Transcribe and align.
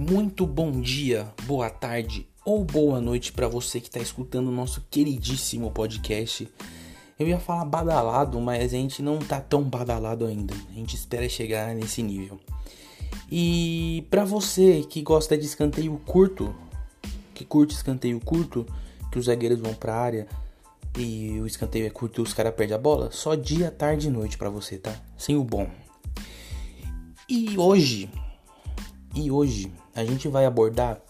Muito 0.00 0.46
bom 0.46 0.80
dia, 0.80 1.30
boa 1.44 1.68
tarde 1.68 2.26
ou 2.42 2.64
boa 2.64 3.02
noite 3.02 3.34
para 3.34 3.46
você 3.46 3.78
que 3.78 3.88
está 3.88 4.00
escutando 4.00 4.48
o 4.48 4.50
nosso 4.50 4.82
queridíssimo 4.90 5.70
podcast. 5.70 6.48
Eu 7.18 7.28
ia 7.28 7.38
falar 7.38 7.66
badalado, 7.66 8.40
mas 8.40 8.72
a 8.72 8.78
gente 8.78 9.02
não 9.02 9.18
tá 9.18 9.42
tão 9.42 9.62
badalado 9.62 10.24
ainda. 10.24 10.54
A 10.70 10.72
gente 10.72 10.96
espera 10.96 11.28
chegar 11.28 11.74
nesse 11.74 12.02
nível. 12.02 12.40
E 13.30 14.06
para 14.08 14.24
você 14.24 14.82
que 14.88 15.02
gosta 15.02 15.36
de 15.36 15.44
escanteio 15.44 16.00
curto, 16.06 16.54
que 17.34 17.44
curte 17.44 17.74
escanteio 17.74 18.18
curto, 18.20 18.64
que 19.12 19.18
os 19.18 19.26
zagueiros 19.26 19.60
vão 19.60 19.74
pra 19.74 19.96
área 19.96 20.26
e 20.96 21.38
o 21.42 21.46
escanteio 21.46 21.86
é 21.86 21.90
curto 21.90 22.22
e 22.22 22.24
os 22.24 22.32
caras 22.32 22.54
perdem 22.54 22.74
a 22.74 22.80
bola, 22.80 23.10
só 23.12 23.34
dia, 23.34 23.70
tarde 23.70 24.06
e 24.06 24.10
noite 24.10 24.38
para 24.38 24.48
você, 24.48 24.78
tá? 24.78 24.98
Sem 25.18 25.36
o 25.36 25.44
bom. 25.44 25.68
E 27.28 27.58
hoje, 27.58 28.08
e 29.14 29.30
hoje 29.30 29.70
a 29.94 30.04
gente 30.04 30.28
vai 30.28 30.44
abordar 30.44 31.00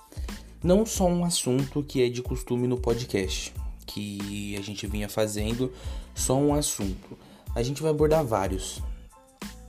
não 0.63 0.85
só 0.85 1.07
um 1.07 1.25
assunto 1.25 1.83
que 1.83 2.03
é 2.03 2.09
de 2.09 2.23
costume 2.23 2.67
no 2.67 2.79
podcast, 2.79 3.53
que 3.87 4.57
a 4.57 4.61
gente 4.61 4.87
vinha 4.87 5.09
fazendo, 5.09 5.73
só 6.15 6.37
um 6.37 6.55
assunto. 6.55 7.17
A 7.55 7.63
gente 7.63 7.83
vai 7.83 7.91
abordar 7.91 8.25
vários. 8.25 8.83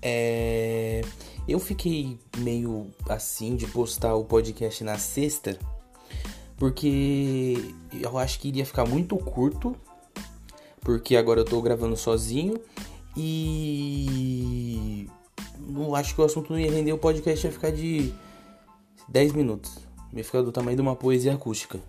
É... 0.01 1.01
Eu 1.47 1.59
fiquei 1.59 2.19
meio 2.37 2.91
assim 3.09 3.55
de 3.55 3.65
postar 3.67 4.15
o 4.15 4.23
podcast 4.23 4.83
na 4.83 4.97
sexta, 4.97 5.57
porque 6.57 7.73
eu 7.99 8.17
acho 8.17 8.39
que 8.39 8.49
iria 8.49 8.65
ficar 8.65 8.85
muito 8.85 9.17
curto, 9.17 9.75
porque 10.81 11.15
agora 11.15 11.39
eu 11.41 11.45
tô 11.45 11.61
gravando 11.61 11.97
sozinho 11.97 12.59
e 13.17 15.07
não 15.59 15.95
acho 15.95 16.13
que 16.13 16.21
o 16.21 16.23
assunto 16.23 16.51
não 16.51 16.59
ia 16.59 16.71
render, 16.71 16.93
o 16.93 16.97
podcast 16.97 17.45
ia 17.45 17.51
ficar 17.51 17.71
de 17.71 18.13
10 19.11 19.33
minutos. 19.33 19.77
Ia 20.13 20.23
ficar 20.23 20.41
do 20.41 20.51
tamanho 20.51 20.75
de 20.75 20.81
uma 20.81 20.95
poesia 20.95 21.33
acústica. 21.33 21.79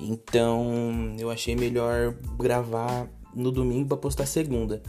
Então 0.00 1.16
eu 1.18 1.30
achei 1.30 1.56
melhor 1.56 2.14
gravar 2.36 3.08
no 3.34 3.50
domingo 3.50 3.88
para 3.88 3.96
postar 3.96 4.26
segunda. 4.26 4.82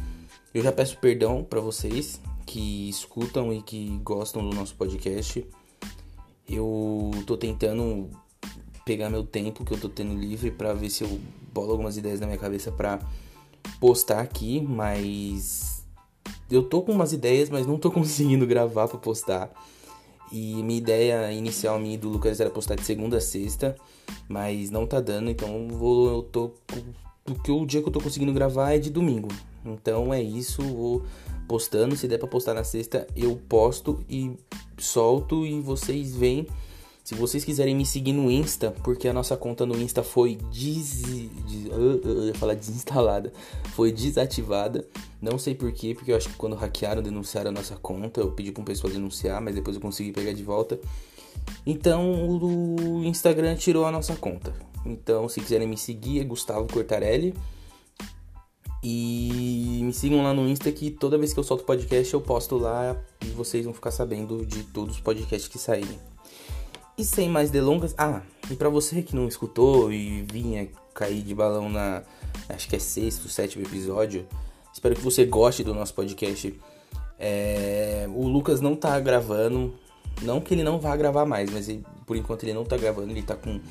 Eu 0.54 0.64
já 0.64 0.72
peço 0.72 0.98
perdão 0.98 1.44
para 1.44 1.62
vocês 1.62 2.20
que 2.46 2.90
escutam 2.90 3.54
e 3.54 3.62
que 3.62 4.00
gostam 4.04 4.48
do 4.48 4.56
nosso 4.56 4.76
podcast. 4.76 5.46
Eu 6.48 7.12
tô 7.28 7.38
tentando 7.38 8.10
pegar 8.84 9.10
meu 9.10 9.24
tempo 9.24 9.64
que 9.64 9.72
eu 9.72 9.80
tô 9.80 9.88
tendo 9.88 10.16
livre 10.16 10.50
para 10.50 10.74
ver 10.74 10.90
se 10.90 11.04
eu 11.04 11.20
bolo 11.54 11.72
algumas 11.72 11.96
ideias 11.96 12.20
na 12.20 12.26
minha 12.26 12.40
cabeça 12.40 12.72
para 12.72 13.00
postar 13.80 14.20
aqui, 14.22 14.62
mas 14.62 15.84
eu 16.50 16.64
tô 16.64 16.82
com 16.82 16.92
umas 16.92 17.14
ideias, 17.14 17.50
mas 17.50 17.68
não 17.68 17.78
tô 17.78 17.90
conseguindo 17.92 18.48
gravar 18.48 18.88
para 18.88 18.98
postar. 18.98 19.52
E 20.32 20.62
minha 20.64 20.78
ideia 20.78 21.32
inicial 21.32 21.80
minha 21.80 21.98
do 21.98 22.10
Lucas 22.10 22.40
era 22.40 22.50
postar 22.50 22.76
de 22.76 22.84
segunda 22.84 23.18
a 23.18 23.22
sexta, 23.22 23.76
mas 24.28 24.70
não 24.70 24.86
tá 24.86 25.00
dando, 25.00 25.30
então 25.30 25.68
vou 25.70 26.10
eu 26.10 26.24
tô 26.24 26.52
porque 27.24 27.52
o 27.52 27.66
dia 27.66 27.82
que 27.82 27.88
eu 27.88 27.94
tô 27.94 28.02
conseguindo 28.02 28.34
gravar 28.34 28.74
é 28.74 28.80
de 28.80 28.90
domingo. 28.90 29.28
Então 29.66 30.14
é 30.14 30.22
isso, 30.22 30.62
vou 30.62 31.04
postando, 31.48 31.96
se 31.96 32.08
der 32.08 32.18
para 32.18 32.28
postar 32.28 32.54
na 32.54 32.64
sexta, 32.64 33.08
eu 33.16 33.40
posto 33.48 34.04
e 34.10 34.32
solto 34.78 35.46
e 35.46 35.60
vocês 35.60 36.16
veem 36.16 36.48
se 37.10 37.16
vocês 37.16 37.44
quiserem 37.44 37.76
me 37.76 37.88
seguir 37.88 38.14
no 38.14 38.30
Insta, 38.30 38.70
porque 38.84 39.08
a 39.08 39.14
nossa 39.14 39.36
conta 39.36 39.66
no 39.66 39.76
Insta 39.82 40.04
foi 40.04 40.36
des... 40.52 41.02
des... 41.02 41.66
eu 41.72 42.28
ia 42.28 42.36
falar 42.36 42.54
desinstalada, 42.54 43.34
foi 43.74 43.92
desativada. 43.92 44.88
Não 45.20 45.40
sei 45.40 45.56
porquê, 45.56 45.96
porque 45.96 46.12
eu 46.12 46.16
acho 46.16 46.30
que 46.30 46.36
quando 46.36 46.56
hackearam, 46.56 47.02
denunciaram 47.02 47.50
a 47.50 47.52
nossa 47.52 47.76
conta, 47.78 48.22
eu 48.22 48.32
pedi 48.34 48.52
para 48.52 48.62
um 48.62 48.64
pessoal 48.64 48.94
denunciar, 48.94 49.42
mas 49.42 49.56
depois 49.56 49.76
eu 49.76 49.82
consegui 49.82 50.12
pegar 50.12 50.34
de 50.34 50.44
volta. 50.44 50.80
Então 51.66 52.40
o 52.40 53.04
Instagram 53.04 53.56
tirou 53.56 53.86
a 53.86 53.92
nossa 53.92 54.16
conta. 54.16 54.54
Então, 54.86 55.28
se 55.28 55.42
quiserem 55.42 55.68
me 55.68 55.80
seguir, 55.80 56.20
é 56.20 56.24
Gustavo 56.24 56.72
Cortarelli. 56.72 57.34
E 58.84 59.80
me 59.82 59.94
sigam 59.94 60.22
lá 60.22 60.32
no 60.32 60.48
Insta 60.48 60.72
que 60.72 60.92
toda 60.92 61.18
vez 61.18 61.34
que 61.34 61.40
eu 61.40 61.44
solto 61.44 61.64
podcast 61.64 62.14
eu 62.14 62.22
posto 62.22 62.56
lá 62.56 62.96
e 63.26 63.30
vocês 63.32 63.66
vão 63.66 63.74
ficar 63.74 63.90
sabendo 63.90 64.46
de 64.46 64.62
todos 64.66 64.98
os 64.98 65.02
podcasts 65.02 65.48
que 65.48 65.58
saírem. 65.58 65.98
E 67.00 67.06
sem 67.06 67.30
mais 67.30 67.50
delongas, 67.50 67.96
ah, 67.98 68.22
e 68.52 68.58
para 68.58 68.68
você 68.68 69.02
que 69.02 69.16
não 69.16 69.26
escutou 69.26 69.90
e 69.90 70.22
vinha 70.24 70.68
cair 70.94 71.22
de 71.22 71.34
balão 71.34 71.70
na, 71.70 72.04
acho 72.50 72.68
que 72.68 72.76
é 72.76 72.80
sexto, 72.80 73.30
sétimo 73.30 73.66
episódio, 73.66 74.28
espero 74.74 74.96
que 74.96 75.02
você 75.02 75.24
goste 75.24 75.64
do 75.64 75.74
nosso 75.74 75.94
podcast. 75.94 76.60
É, 77.18 78.06
o 78.14 78.28
Lucas 78.28 78.60
não 78.60 78.76
tá 78.76 79.00
gravando, 79.00 79.74
não 80.22 80.42
que 80.42 80.54
ele 80.54 80.62
não 80.62 80.78
vá 80.78 80.94
gravar 80.98 81.26
mais, 81.26 81.50
mas 81.50 81.70
ele, 81.70 81.86
por 82.06 82.18
enquanto 82.18 82.44
ele 82.44 82.54
não 82.54 82.66
tá 82.66 82.76
gravando, 82.76 83.12
ele 83.12 83.24
tá 83.24 83.38
com 83.38 83.62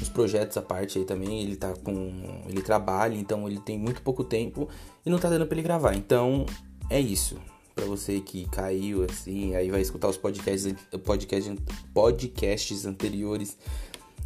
os 0.00 0.08
projetos 0.08 0.56
à 0.56 0.62
parte 0.62 1.00
aí 1.00 1.04
também, 1.04 1.42
ele 1.42 1.56
tá 1.56 1.74
com. 1.82 2.12
ele 2.48 2.62
trabalha, 2.62 3.16
então 3.16 3.48
ele 3.48 3.58
tem 3.58 3.76
muito 3.76 4.00
pouco 4.00 4.22
tempo 4.22 4.68
e 5.04 5.10
não 5.10 5.18
tá 5.18 5.28
dando 5.28 5.44
pra 5.44 5.56
ele 5.56 5.62
gravar. 5.62 5.96
Então 5.96 6.46
é 6.88 7.00
isso 7.00 7.36
para 7.76 7.84
você 7.84 8.20
que 8.20 8.48
caiu 8.48 9.04
assim, 9.04 9.54
aí 9.54 9.70
vai 9.70 9.82
escutar 9.82 10.08
os 10.08 10.16
podcasts, 10.16 10.74
podcast, 11.04 11.54
podcasts 11.92 12.86
anteriores, 12.86 13.58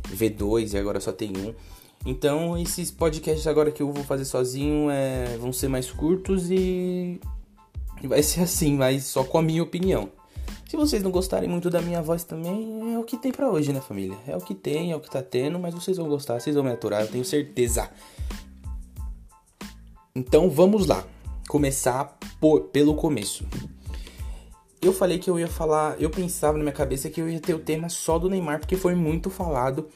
V2 0.09 0.73
e 0.73 0.79
agora 0.79 1.01
só 1.01 1.11
tem 1.11 1.33
um. 1.37 1.53
Então 2.07 2.57
esses 2.57 2.93
podcasts 2.93 3.49
agora 3.49 3.73
que 3.73 3.83
eu 3.83 3.93
vou 3.93 4.05
fazer 4.05 4.25
sozinho 4.25 4.89
é, 4.89 5.37
vão 5.37 5.53
ser 5.53 5.67
mais 5.67 5.91
curtos 5.91 6.49
e 6.49 7.21
vai 8.05 8.23
ser 8.23 8.43
assim, 8.43 8.77
mas 8.77 9.05
só 9.05 9.25
com 9.25 9.39
a 9.39 9.43
minha 9.43 9.65
opinião. 9.65 10.09
Se 10.69 10.77
vocês 10.77 11.03
não 11.03 11.11
gostarem 11.11 11.49
muito 11.49 11.69
da 11.69 11.83
minha 11.83 12.01
voz 12.01 12.23
também, 12.23 12.95
é 12.95 12.99
o 13.01 13.03
que 13.03 13.17
tem 13.17 13.33
para 13.33 13.51
hoje, 13.51 13.73
né, 13.73 13.81
família? 13.81 14.17
É 14.29 14.37
o 14.37 14.41
que 14.41 14.55
tem, 14.55 14.93
é 14.93 14.97
o 14.97 15.01
que 15.01 15.11
tá 15.11 15.21
tendo, 15.21 15.59
mas 15.59 15.75
vocês 15.75 15.97
vão 15.97 16.09
gostar, 16.09 16.39
vocês 16.39 16.55
vão 16.55 16.65
me 16.65 16.71
aturar, 16.71 17.01
eu 17.01 17.09
tenho 17.09 17.25
certeza. 17.25 17.91
Então 20.15 20.49
vamos 20.49 20.87
lá 20.87 21.05
começar 21.51 22.17
por, 22.41 22.69
pelo 22.69 22.95
começo. 22.95 23.45
Eu 24.81 24.93
falei 24.93 25.19
que 25.19 25.29
eu 25.29 25.37
ia 25.37 25.49
falar, 25.49 26.01
eu 26.01 26.09
pensava 26.09 26.57
na 26.57 26.63
minha 26.63 26.73
cabeça 26.73 27.11
que 27.11 27.21
eu 27.21 27.29
ia 27.29 27.41
ter 27.41 27.55
o 27.55 27.59
tema 27.59 27.89
só 27.89 28.21
do 28.21 28.31
Neymar, 28.31 28.61
porque 28.61 28.77
foi 28.77 28.95
muito 28.95 29.29
falado. 29.31 29.89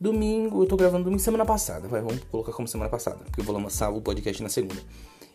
Domingo, 0.00 0.62
eu 0.62 0.66
tô 0.68 0.76
gravando 0.76 1.02
domingo 1.02 1.20
semana 1.20 1.44
passada, 1.44 1.88
vai, 1.88 2.00
vamos 2.00 2.22
colocar 2.30 2.52
como 2.52 2.68
semana 2.68 2.88
passada, 2.88 3.24
porque 3.24 3.40
eu 3.40 3.44
vou 3.44 3.56
lançar 3.56 3.90
o 3.90 4.00
podcast 4.00 4.40
na 4.40 4.48
segunda. 4.48 4.80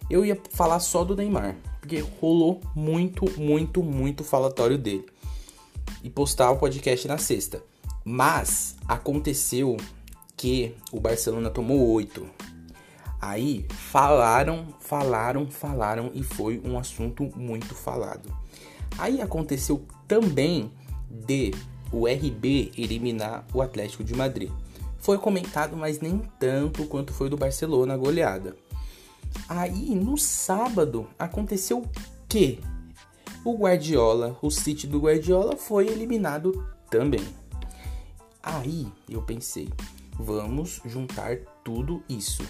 Eu 0.09 0.25
ia 0.25 0.42
falar 0.52 0.80
só 0.80 1.03
do 1.03 1.14
Neymar, 1.14 1.58
porque 1.81 2.00
rolou 2.22 2.62
muito, 2.74 3.30
muito, 3.38 3.84
muito 3.84 4.24
falatório 4.24 4.78
dele. 4.78 5.06
E 6.02 6.09
postar 6.09 6.52
o 6.52 6.58
podcast 6.58 7.06
na 7.06 7.18
sexta. 7.18 7.62
Mas 8.06 8.78
aconteceu 8.88 9.75
que 10.38 10.74
o 10.90 11.02
Barcelona 11.02 11.50
tomou 11.50 11.86
8 11.90 12.25
Aí 13.22 13.66
falaram, 13.69 14.68
falaram, 14.80 15.50
falaram 15.50 16.12
e 16.13 16.24
foi 16.24 16.62
um 16.63 16.78
assunto 16.78 17.30
muito 17.35 17.75
falado. 17.75 18.34
Aí 18.97 19.22
aconteceu 19.22 19.85
também 20.07 20.72
de 21.09 21.52
o 21.91 22.07
RB 22.07 22.72
eliminar 22.78 23.46
o 23.53 23.62
Atlético 23.62 24.03
de 24.03 24.16
Madrid. 24.16 24.50
Foi 25.00 25.18
comentado, 25.18 25.75
mas 25.75 26.00
nem 26.00 26.19
tanto 26.40 26.85
quanto 26.85 27.13
foi 27.13 27.30
do 27.30 27.38
Barcelona 27.38 27.97
goleada. 27.97 28.56
Aí 29.47 29.96
no 29.96 30.18
sábado 30.18 31.07
aconteceu 31.18 31.86
que 32.28 32.59
o 33.44 33.57
Guardiola, 33.57 34.38
o 34.41 34.50
City 34.50 34.88
do 34.88 35.00
Guardiola 35.00 35.56
foi 35.56 35.88
eliminado 35.88 36.66
também. 36.90 37.25
Aí 38.41 38.88
eu 39.09 39.22
pensei, 39.22 39.69
vamos 40.18 40.81
juntar 40.86 41.38
tudo 41.63 42.03
isso. 42.09 42.44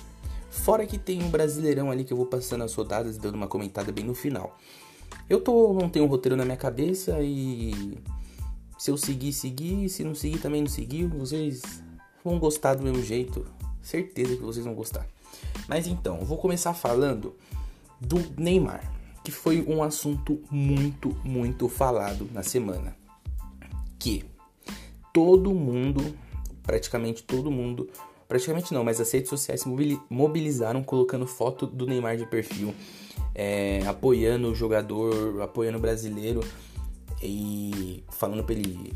Fora 0.50 0.86
que 0.86 0.98
tem 0.98 1.24
um 1.24 1.30
brasileirão 1.30 1.92
ali 1.92 2.04
que 2.04 2.12
eu 2.12 2.18
vou 2.18 2.26
passando 2.26 2.64
as 2.64 2.74
rodadas 2.74 3.16
e 3.16 3.20
dando 3.20 3.36
uma 3.36 3.48
comentada 3.48 3.92
bem 3.92 4.04
no 4.04 4.16
final. 4.16 4.58
Eu 5.30 5.42
tô, 5.42 5.74
não 5.74 5.90
tenho 5.90 6.06
um 6.06 6.08
roteiro 6.08 6.36
na 6.36 6.44
minha 6.44 6.58
cabeça 6.58 7.20
e 7.22 7.98
se 8.78 8.90
eu 8.90 8.98
seguir, 8.98 9.34
seguir, 9.34 9.90
se 9.90 10.04
não 10.04 10.16
seguir 10.16 10.40
também 10.40 10.62
não 10.62 10.70
seguir, 10.70 11.06
vocês 11.06 11.84
vão 12.24 12.40
gostar 12.40 12.76
do 12.76 12.84
mesmo 12.84 13.04
jeito. 13.04 13.46
Certeza 13.82 14.36
que 14.36 14.42
vocês 14.42 14.66
vão 14.66 14.74
gostar. 14.74 15.08
Mas 15.68 15.86
então, 15.86 16.18
eu 16.20 16.26
vou 16.26 16.38
começar 16.38 16.74
falando 16.74 17.36
do 18.00 18.18
Neymar, 18.38 18.92
que 19.24 19.32
foi 19.32 19.64
um 19.68 19.84
assunto 19.84 20.42
muito, 20.50 21.16
muito 21.24 21.68
falado 21.68 22.30
na 22.34 22.42
semana. 22.42 22.96
Que 23.98 24.26
todo 25.14 25.54
mundo, 25.54 26.16
praticamente 26.64 27.24
todo 27.24 27.52
mundo, 27.52 27.90
praticamente 28.30 28.74
não, 28.74 28.84
mas 28.84 29.02
as 29.02 29.12
redes 29.12 29.28
sociais 29.28 29.62
se 29.62 30.00
mobilizaram 30.10 30.84
colocando 30.84 31.26
foto 31.26 31.66
do 31.66 31.88
Neymar 31.88 32.16
de 32.16 32.28
perfil, 32.28 32.76
é, 33.34 33.82
apoiando 33.88 34.52
o 34.52 34.56
jogador, 34.56 35.42
apoiando 35.42 35.80
o 35.80 35.82
brasileiro 35.82 36.42
e 37.24 38.04
falando 38.12 38.44
pra 38.44 38.54
ele 38.54 38.94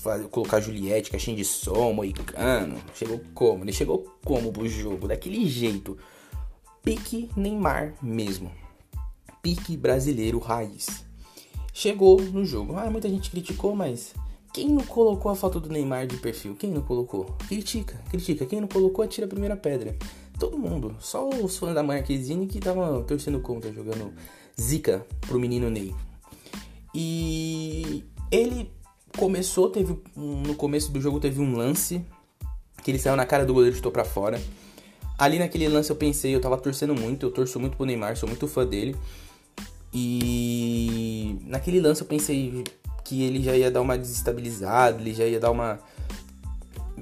fazer, 0.00 0.26
colocar 0.28 0.58
Juliette, 0.58 1.10
caixinha 1.10 1.36
de 1.36 1.44
som, 1.44 1.92
moicano. 1.92 2.78
Chegou 2.94 3.20
como? 3.34 3.62
Ele 3.62 3.72
chegou 3.74 4.10
como 4.24 4.50
pro 4.50 4.66
jogo? 4.66 5.06
Daquele 5.06 5.46
jeito. 5.46 5.98
Pique 6.82 7.28
Neymar 7.36 7.94
mesmo. 8.00 8.50
Pique 9.42 9.76
brasileiro 9.76 10.38
raiz. 10.38 11.04
Chegou 11.74 12.18
no 12.22 12.42
jogo. 12.42 12.74
Ah, 12.76 12.90
muita 12.90 13.08
gente 13.08 13.30
criticou, 13.30 13.76
mas 13.76 14.14
Quem 14.52 14.68
não 14.68 14.84
colocou 14.84 15.30
a 15.30 15.36
foto 15.36 15.60
do 15.60 15.68
Neymar 15.68 16.06
de 16.06 16.16
perfil? 16.16 16.56
Quem 16.56 16.70
não 16.70 16.82
colocou? 16.82 17.36
Critica, 17.46 18.00
critica. 18.10 18.44
Quem 18.44 18.60
não 18.60 18.68
colocou, 18.68 19.04
atira 19.04 19.26
a 19.26 19.28
primeira 19.28 19.56
pedra. 19.56 19.96
Todo 20.38 20.58
mundo. 20.58 20.96
Só 20.98 21.28
os 21.28 21.56
fãs 21.56 21.74
da 21.74 21.82
Marquezine 21.82 22.46
que 22.46 22.58
estavam 22.58 23.02
torcendo 23.04 23.40
contra, 23.40 23.72
jogando 23.72 24.12
zica 24.60 25.06
pro 25.20 25.38
menino 25.38 25.70
Ney. 25.70 25.94
E 26.94 28.04
ele 28.30 28.70
começou, 29.16 29.70
teve 29.70 29.96
no 30.16 30.54
começo 30.54 30.90
do 30.90 31.00
jogo 31.00 31.20
teve 31.20 31.40
um 31.40 31.56
lance 31.56 32.04
que 32.82 32.90
ele 32.90 32.98
saiu 32.98 33.16
na 33.16 33.26
cara 33.26 33.44
do 33.44 33.54
goleiro 33.54 33.74
e 33.74 33.76
chutou 33.76 33.92
pra 33.92 34.04
fora. 34.04 34.40
Ali 35.18 35.38
naquele 35.38 35.68
lance 35.68 35.90
eu 35.90 35.96
pensei, 35.96 36.34
eu 36.34 36.40
tava 36.40 36.56
torcendo 36.56 36.94
muito, 36.94 37.26
eu 37.26 37.30
torço 37.30 37.60
muito 37.60 37.76
pro 37.76 37.86
Neymar, 37.86 38.16
sou 38.16 38.28
muito 38.28 38.48
fã 38.48 38.66
dele. 38.66 38.96
E 39.92 41.38
naquele 41.44 41.80
lance 41.80 42.00
eu 42.00 42.06
pensei 42.06 42.64
que 43.04 43.22
ele 43.22 43.42
já 43.42 43.56
ia 43.56 43.70
dar 43.70 43.80
uma 43.80 43.96
desestabilizada, 43.96 45.00
ele 45.00 45.14
já 45.14 45.24
ia 45.24 45.40
dar 45.40 45.50
uma 45.50 45.78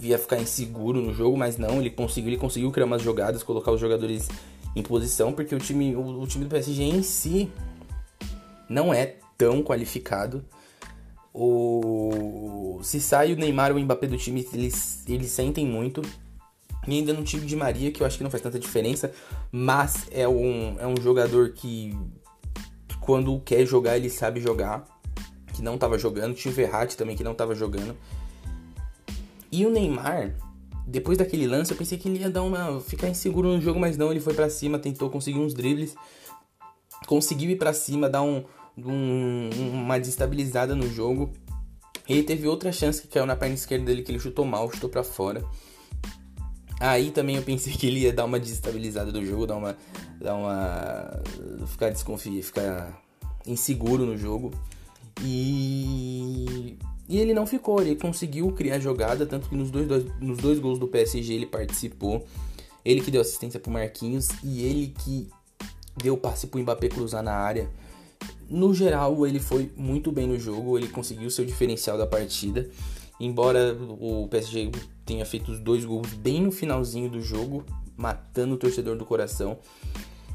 ia 0.01 0.19
ficar 0.19 0.39
inseguro 0.39 1.01
no 1.01 1.13
jogo, 1.13 1.37
mas 1.37 1.57
não, 1.57 1.81
ele 1.81 1.91
conseguiu, 1.91 2.31
ele 2.31 2.41
conseguiu 2.41 2.71
criar 2.71 2.87
umas 2.87 3.03
jogadas, 3.03 3.43
colocar 3.43 3.73
os 3.73 3.81
jogadores 3.81 4.29
em 4.77 4.83
posição, 4.83 5.33
porque 5.33 5.55
o 5.55 5.59
time, 5.59 5.97
o, 5.97 6.21
o 6.21 6.27
time 6.27 6.45
do 6.45 6.51
PSG 6.51 6.85
em 6.85 7.03
si 7.03 7.51
não 8.69 8.95
é 8.95 9.17
tão 9.37 9.63
qualificado. 9.63 10.45
O 11.35 12.81
se 12.83 13.01
sai 13.01 13.33
o 13.33 13.37
Neymar 13.37 13.73
ou 13.73 13.77
o 13.77 13.81
Mbappé 13.81 14.07
do 14.07 14.17
time, 14.17 14.47
eles, 14.53 15.05
eles 15.09 15.31
sentem 15.31 15.67
muito. 15.67 16.03
E 16.87 16.95
ainda 16.95 17.13
no 17.13 17.23
time 17.23 17.45
de 17.45 17.55
Maria, 17.55 17.91
que 17.91 18.03
eu 18.03 18.07
acho 18.07 18.17
que 18.17 18.25
não 18.25 18.31
faz 18.31 18.43
tanta 18.43 18.59
diferença, 18.59 19.13
mas 19.53 20.07
é 20.11 20.27
um, 20.27 20.77
é 20.79 20.87
um 20.87 21.01
jogador 21.01 21.51
que 21.51 21.97
quando 23.01 23.41
quer 23.41 23.67
jogar, 23.67 23.97
ele 23.97 24.09
sabe 24.09 24.41
jogar, 24.41 24.85
que 25.59 25.63
não 25.65 25.75
estava 25.75 25.99
jogando. 25.99 26.35
Tinha 26.35 26.53
o 26.53 26.55
Verratti 26.55 26.97
também 26.97 27.17
que 27.17 27.25
não 27.25 27.33
estava 27.33 27.55
jogando. 27.55 27.97
E 29.51 29.67
o 29.67 29.71
Neymar, 29.71 30.35
depois 30.87 31.19
daquele 31.19 31.47
lance, 31.47 31.73
eu 31.73 31.77
pensei 31.77 31.99
que 31.99 32.09
ele 32.09 32.21
ia 32.21 32.31
dar 32.31 32.43
uma 32.43 32.81
ficar 32.81 33.09
inseguro 33.09 33.49
no 33.49 33.61
jogo, 33.61 33.81
mas 33.81 33.97
não, 33.97 34.11
ele 34.11 34.21
foi 34.21 34.35
para 34.35 34.49
cima, 34.49 34.79
tentou 34.79 35.11
conseguir 35.11 35.39
uns 35.39 35.53
dribles, 35.53 35.95
conseguiu 37.07 37.51
ir 37.51 37.57
para 37.57 37.73
cima, 37.73 38.09
dar 38.09 38.23
um, 38.23 38.45
um, 38.77 39.51
uma 39.73 39.99
desestabilizada 39.99 40.75
no 40.75 40.89
jogo. 40.89 41.33
Ele 42.09 42.23
teve 42.23 42.47
outra 42.47 42.71
chance 42.73 43.03
que 43.03 43.09
caiu 43.09 43.27
na 43.27 43.37
perna 43.37 43.55
esquerda 43.55 43.85
dele 43.85 44.03
que 44.03 44.13
ele 44.13 44.21
chutou 44.21 44.45
mal, 44.45 44.71
chutou 44.71 44.89
para 44.89 45.03
fora. 45.03 45.45
Aí 46.81 47.11
também 47.11 47.37
eu 47.37 47.43
pensei 47.43 47.73
que 47.73 47.87
ele 47.87 48.01
ia 48.01 48.13
dar 48.13 48.25
uma 48.25 48.39
desestabilizada 48.39 49.11
do 49.11 49.25
jogo, 49.27 49.47
dar 49.47 49.57
uma. 49.57 49.77
dar 50.21 50.37
uma. 50.37 51.23
ficar 51.67 51.91
desconfiado, 51.91 52.43
ficar 52.43 53.03
inseguro 53.47 54.07
no 54.07 54.17
jogo. 54.17 54.53
E. 55.23 56.79
E 57.09 57.19
ele 57.19 57.33
não 57.33 57.47
ficou, 57.47 57.81
ele 57.81 57.97
conseguiu 57.97 58.53
criar 58.53 58.79
jogada, 58.79 59.25
tanto 59.25 59.49
que 59.49 59.57
nos 59.57 59.71
dois, 59.71 59.89
dois, 59.89 60.05
nos 60.21 60.37
dois 60.39 60.59
gols 60.59 60.79
do 60.79 60.87
PSG 60.87 61.33
ele 61.33 61.47
participou. 61.47 62.27
Ele 62.85 63.01
que 63.01 63.11
deu 63.11 63.23
assistência 63.23 63.59
pro 63.59 63.71
Marquinhos 63.71 64.29
e 64.45 64.63
ele 64.63 64.95
que 65.03 65.29
deu 65.97 66.17
passe 66.17 66.47
pro 66.47 66.61
Mbappé 66.61 66.89
cruzar 66.89 67.23
na 67.23 67.33
área. 67.33 67.71
No 68.49 68.75
geral, 68.75 69.27
ele 69.27 69.41
foi 69.41 69.71
muito 69.77 70.13
bem 70.13 70.27
no 70.27 70.39
jogo, 70.39 70.79
ele 70.79 70.89
conseguiu 70.89 71.31
seu 71.31 71.45
diferencial 71.45 71.97
da 71.97 72.07
partida. 72.07 72.69
Embora 73.21 73.77
o 73.99 74.29
PSG 74.29 74.71
tenha 75.05 75.25
feito 75.27 75.51
os 75.51 75.59
dois 75.59 75.85
gols 75.85 76.13
bem 76.13 76.43
no 76.43 76.53
finalzinho 76.53 77.11
do 77.11 77.21
jogo, 77.21 77.65
matando 77.97 78.55
o 78.55 78.59
torcedor 78.59 78.97
do 78.97 79.05
coração. 79.05 79.59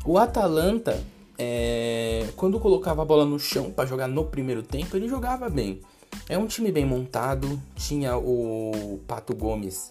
O 0.06 0.18
Atalanta, 0.18 1.02
é, 1.38 2.28
quando 2.36 2.60
colocava 2.60 3.02
a 3.02 3.06
bola 3.06 3.26
no 3.26 3.40
chão 3.40 3.72
para 3.72 3.86
jogar 3.86 4.08
no 4.08 4.26
primeiro 4.26 4.62
tempo, 4.62 4.96
ele 4.96 5.08
jogava 5.08 5.50
bem. 5.50 5.82
É 6.30 6.38
um 6.38 6.46
time 6.46 6.72
bem 6.72 6.86
montado. 6.86 7.60
Tinha 7.76 8.18
o 8.18 9.00
Pato 9.08 9.36
Gomes, 9.36 9.90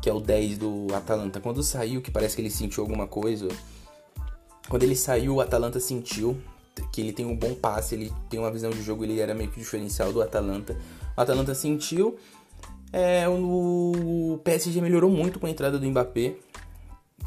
que 0.00 0.08
é 0.08 0.12
o 0.12 0.20
10 0.20 0.58
do 0.58 0.86
Atalanta. 0.94 1.40
Quando 1.40 1.62
saiu, 1.62 2.00
que 2.00 2.10
parece 2.10 2.34
que 2.34 2.42
ele 2.42 2.50
sentiu 2.50 2.82
alguma 2.82 3.06
coisa. 3.06 3.48
Quando 4.68 4.82
ele 4.82 4.96
saiu, 4.96 5.36
o 5.36 5.40
Atalanta 5.40 5.80
sentiu 5.80 6.36
que 6.92 7.00
ele 7.00 7.12
tem 7.12 7.26
um 7.26 7.36
bom 7.36 7.54
passe, 7.54 7.94
ele 7.94 8.12
tem 8.30 8.38
uma 8.38 8.50
visão 8.50 8.70
de 8.70 8.82
jogo, 8.82 9.04
ele 9.04 9.18
era 9.18 9.34
meio 9.34 9.50
que 9.50 9.58
diferencial 9.58 10.12
do 10.12 10.22
Atalanta. 10.22 10.76
O 11.16 11.20
Atalanta 11.20 11.54
sentiu. 11.54 12.16
É, 12.90 13.28
o 13.28 14.40
PSG 14.42 14.80
melhorou 14.80 15.10
muito 15.10 15.38
com 15.38 15.46
a 15.46 15.50
entrada 15.50 15.78
do 15.78 15.86
Mbappé, 15.86 16.36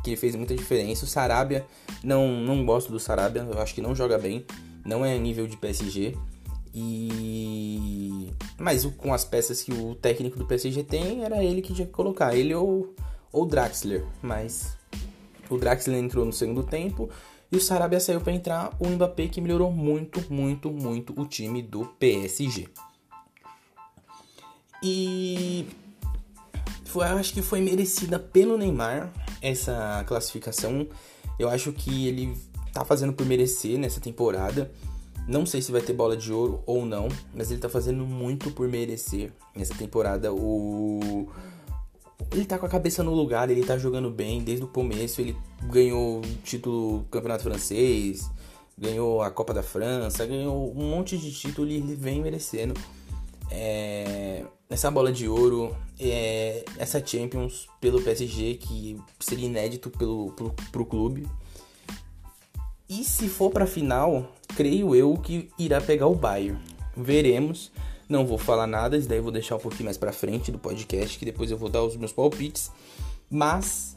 que 0.03 0.15
fez 0.15 0.35
muita 0.35 0.55
diferença. 0.55 1.05
O 1.05 1.07
Sarabia, 1.07 1.65
não, 2.03 2.27
não 2.31 2.65
gosto 2.65 2.91
do 2.91 2.99
Sarabia, 2.99 3.41
eu 3.41 3.59
acho 3.59 3.73
que 3.73 3.81
não 3.81 3.95
joga 3.95 4.17
bem, 4.17 4.45
não 4.85 5.05
é 5.05 5.17
nível 5.17 5.47
de 5.47 5.57
PSG. 5.57 6.15
E 6.73 8.29
mas 8.57 8.85
com 8.85 9.13
as 9.13 9.25
peças 9.25 9.61
que 9.61 9.73
o 9.73 9.95
técnico 9.95 10.37
do 10.37 10.45
PSG 10.45 10.83
tem, 10.83 11.23
era 11.23 11.43
ele 11.43 11.61
que 11.61 11.73
tinha 11.73 11.85
que 11.85 11.91
colocar, 11.91 12.35
ele 12.35 12.53
ou 12.53 12.95
o 13.31 13.45
Draxler, 13.45 14.05
mas 14.21 14.77
o 15.49 15.57
Draxler 15.57 15.97
entrou 15.97 16.25
no 16.25 16.31
segundo 16.31 16.63
tempo 16.63 17.09
e 17.51 17.57
o 17.57 17.61
Sarabia 17.61 17.99
saiu 17.99 18.21
para 18.21 18.31
entrar 18.31 18.71
o 18.79 18.87
Mbappé 18.87 19.27
que 19.27 19.41
melhorou 19.41 19.71
muito, 19.71 20.23
muito, 20.31 20.71
muito 20.71 21.19
o 21.19 21.25
time 21.25 21.61
do 21.61 21.85
PSG. 21.85 22.69
E 24.83 25.67
foi, 26.85 27.05
acho 27.05 27.33
que 27.33 27.41
foi 27.41 27.59
merecida 27.59 28.17
pelo 28.17 28.57
Neymar 28.57 29.11
essa 29.41 30.03
classificação. 30.07 30.87
Eu 31.39 31.49
acho 31.49 31.71
que 31.73 32.07
ele 32.07 32.37
tá 32.73 32.85
fazendo 32.85 33.13
por 33.13 33.25
merecer 33.25 33.77
nessa 33.77 33.99
temporada. 33.99 34.71
Não 35.27 35.45
sei 35.45 35.61
se 35.61 35.71
vai 35.71 35.81
ter 35.81 35.93
bola 35.93 36.17
de 36.17 36.31
ouro 36.31 36.63
ou 36.65 36.85
não, 36.85 37.07
mas 37.33 37.51
ele 37.51 37.59
tá 37.59 37.69
fazendo 37.69 38.05
muito 38.05 38.51
por 38.51 38.67
merecer 38.67 39.31
nessa 39.55 39.73
temporada. 39.75 40.33
O 40.33 41.27
ele 42.31 42.45
tá 42.45 42.57
com 42.57 42.65
a 42.65 42.69
cabeça 42.69 43.03
no 43.03 43.13
lugar, 43.13 43.49
ele 43.49 43.63
tá 43.65 43.77
jogando 43.77 44.09
bem 44.09 44.41
desde 44.43 44.63
o 44.63 44.67
começo, 44.67 45.19
ele 45.19 45.35
ganhou 45.63 46.21
título 46.43 46.99
do 46.99 47.05
Campeonato 47.09 47.43
Francês, 47.43 48.29
ganhou 48.77 49.21
a 49.21 49.29
Copa 49.29 49.53
da 49.53 49.63
França, 49.63 50.25
ganhou 50.25 50.71
um 50.71 50.89
monte 50.89 51.17
de 51.17 51.31
título 51.31 51.67
e 51.67 51.75
ele 51.75 51.95
vem 51.95 52.21
merecendo. 52.21 52.73
É, 53.51 54.45
essa 54.69 54.89
bola 54.89 55.11
de 55.11 55.27
ouro, 55.27 55.75
é, 55.99 56.63
essa 56.77 57.05
Champions 57.05 57.67
pelo 57.81 58.01
PSG, 58.01 58.55
que 58.55 58.97
seria 59.19 59.45
inédito 59.45 59.89
pelo, 59.89 60.31
pro, 60.31 60.55
pro 60.71 60.85
clube. 60.85 61.27
E 62.87 63.03
se 63.03 63.27
for 63.27 63.51
pra 63.51 63.65
final, 63.65 64.31
creio 64.55 64.95
eu 64.95 65.13
que 65.17 65.49
irá 65.59 65.79
pegar 65.81 66.07
o 66.07 66.15
Bayern. 66.15 66.59
Veremos. 66.95 67.71
Não 68.07 68.25
vou 68.25 68.37
falar 68.37 68.67
nada, 68.67 68.97
isso 68.97 69.07
daí 69.07 69.21
vou 69.21 69.31
deixar 69.31 69.55
um 69.55 69.59
pouquinho 69.59 69.85
mais 69.85 69.97
pra 69.97 70.11
frente 70.11 70.51
do 70.51 70.59
podcast, 70.59 71.17
que 71.17 71.23
depois 71.23 71.49
eu 71.49 71.57
vou 71.57 71.69
dar 71.69 71.83
os 71.83 71.95
meus 71.95 72.11
palpites. 72.11 72.69
Mas 73.29 73.95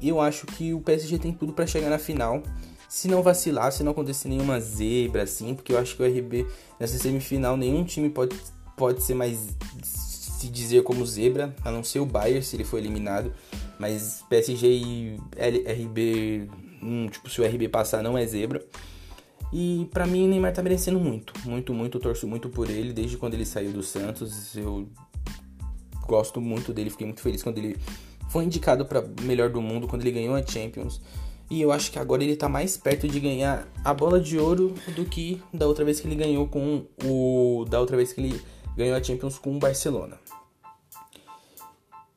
eu 0.00 0.20
acho 0.20 0.46
que 0.46 0.72
o 0.72 0.80
PSG 0.80 1.18
tem 1.18 1.32
tudo 1.32 1.52
para 1.52 1.66
chegar 1.66 1.90
na 1.90 1.98
final. 1.98 2.42
Se 2.88 3.08
não 3.08 3.22
vacilar, 3.22 3.72
se 3.72 3.82
não 3.82 3.90
acontecer 3.90 4.28
nenhuma 4.28 4.60
zebra 4.60 5.24
assim, 5.24 5.54
porque 5.54 5.72
eu 5.72 5.78
acho 5.78 5.96
que 5.96 6.02
o 6.02 6.06
RB 6.06 6.46
nessa 6.78 6.96
semifinal 6.98 7.56
nenhum 7.56 7.84
time 7.84 8.08
pode, 8.08 8.36
pode 8.76 9.02
ser 9.02 9.14
mais 9.14 9.56
se 9.82 10.48
dizer 10.48 10.82
como 10.82 11.04
zebra, 11.06 11.54
a 11.64 11.70
não 11.70 11.82
ser 11.82 12.00
o 12.00 12.06
Bayern 12.06 12.42
se 12.42 12.56
ele 12.56 12.64
for 12.64 12.78
eliminado. 12.78 13.32
Mas 13.78 14.24
PSG 14.28 14.66
e 14.66 15.20
RB, 15.36 16.48
hum, 16.82 17.08
tipo, 17.08 17.28
se 17.28 17.40
o 17.40 17.44
RB 17.44 17.68
passar 17.68 18.02
não 18.02 18.16
é 18.16 18.26
zebra. 18.26 18.64
E 19.52 19.88
para 19.92 20.06
mim 20.06 20.24
o 20.24 20.28
Neymar 20.28 20.52
tá 20.52 20.62
merecendo 20.62 20.98
muito, 20.98 21.32
muito, 21.44 21.72
muito, 21.72 22.00
torço 22.00 22.26
muito 22.26 22.48
por 22.48 22.68
ele 22.68 22.92
desde 22.92 23.16
quando 23.16 23.34
ele 23.34 23.44
saiu 23.44 23.72
do 23.72 23.82
Santos. 23.82 24.56
Eu 24.56 24.88
gosto 26.06 26.40
muito 26.40 26.72
dele, 26.72 26.90
fiquei 26.90 27.06
muito 27.06 27.20
feliz 27.20 27.42
quando 27.42 27.58
ele 27.58 27.76
foi 28.28 28.44
indicado 28.44 28.84
para 28.84 29.02
melhor 29.22 29.50
do 29.50 29.60
mundo, 29.62 29.86
quando 29.86 30.02
ele 30.02 30.12
ganhou 30.12 30.34
a 30.34 30.44
Champions. 30.44 31.00
E 31.48 31.62
eu 31.62 31.70
acho 31.70 31.92
que 31.92 31.98
agora 31.98 32.24
ele 32.24 32.34
tá 32.34 32.48
mais 32.48 32.76
perto 32.76 33.06
de 33.06 33.20
ganhar 33.20 33.68
a 33.84 33.94
bola 33.94 34.20
de 34.20 34.36
ouro 34.36 34.74
do 34.96 35.04
que 35.04 35.40
da 35.54 35.66
outra 35.66 35.84
vez 35.84 36.00
que 36.00 36.08
ele 36.08 36.16
ganhou 36.16 36.48
com 36.48 36.84
o 37.04 37.64
da 37.68 37.78
outra 37.78 37.96
vez 37.96 38.12
que 38.12 38.20
ele 38.20 38.40
ganhou 38.76 38.96
a 38.96 39.02
Champions 39.02 39.38
com 39.38 39.56
o 39.56 39.58
Barcelona. 39.58 40.18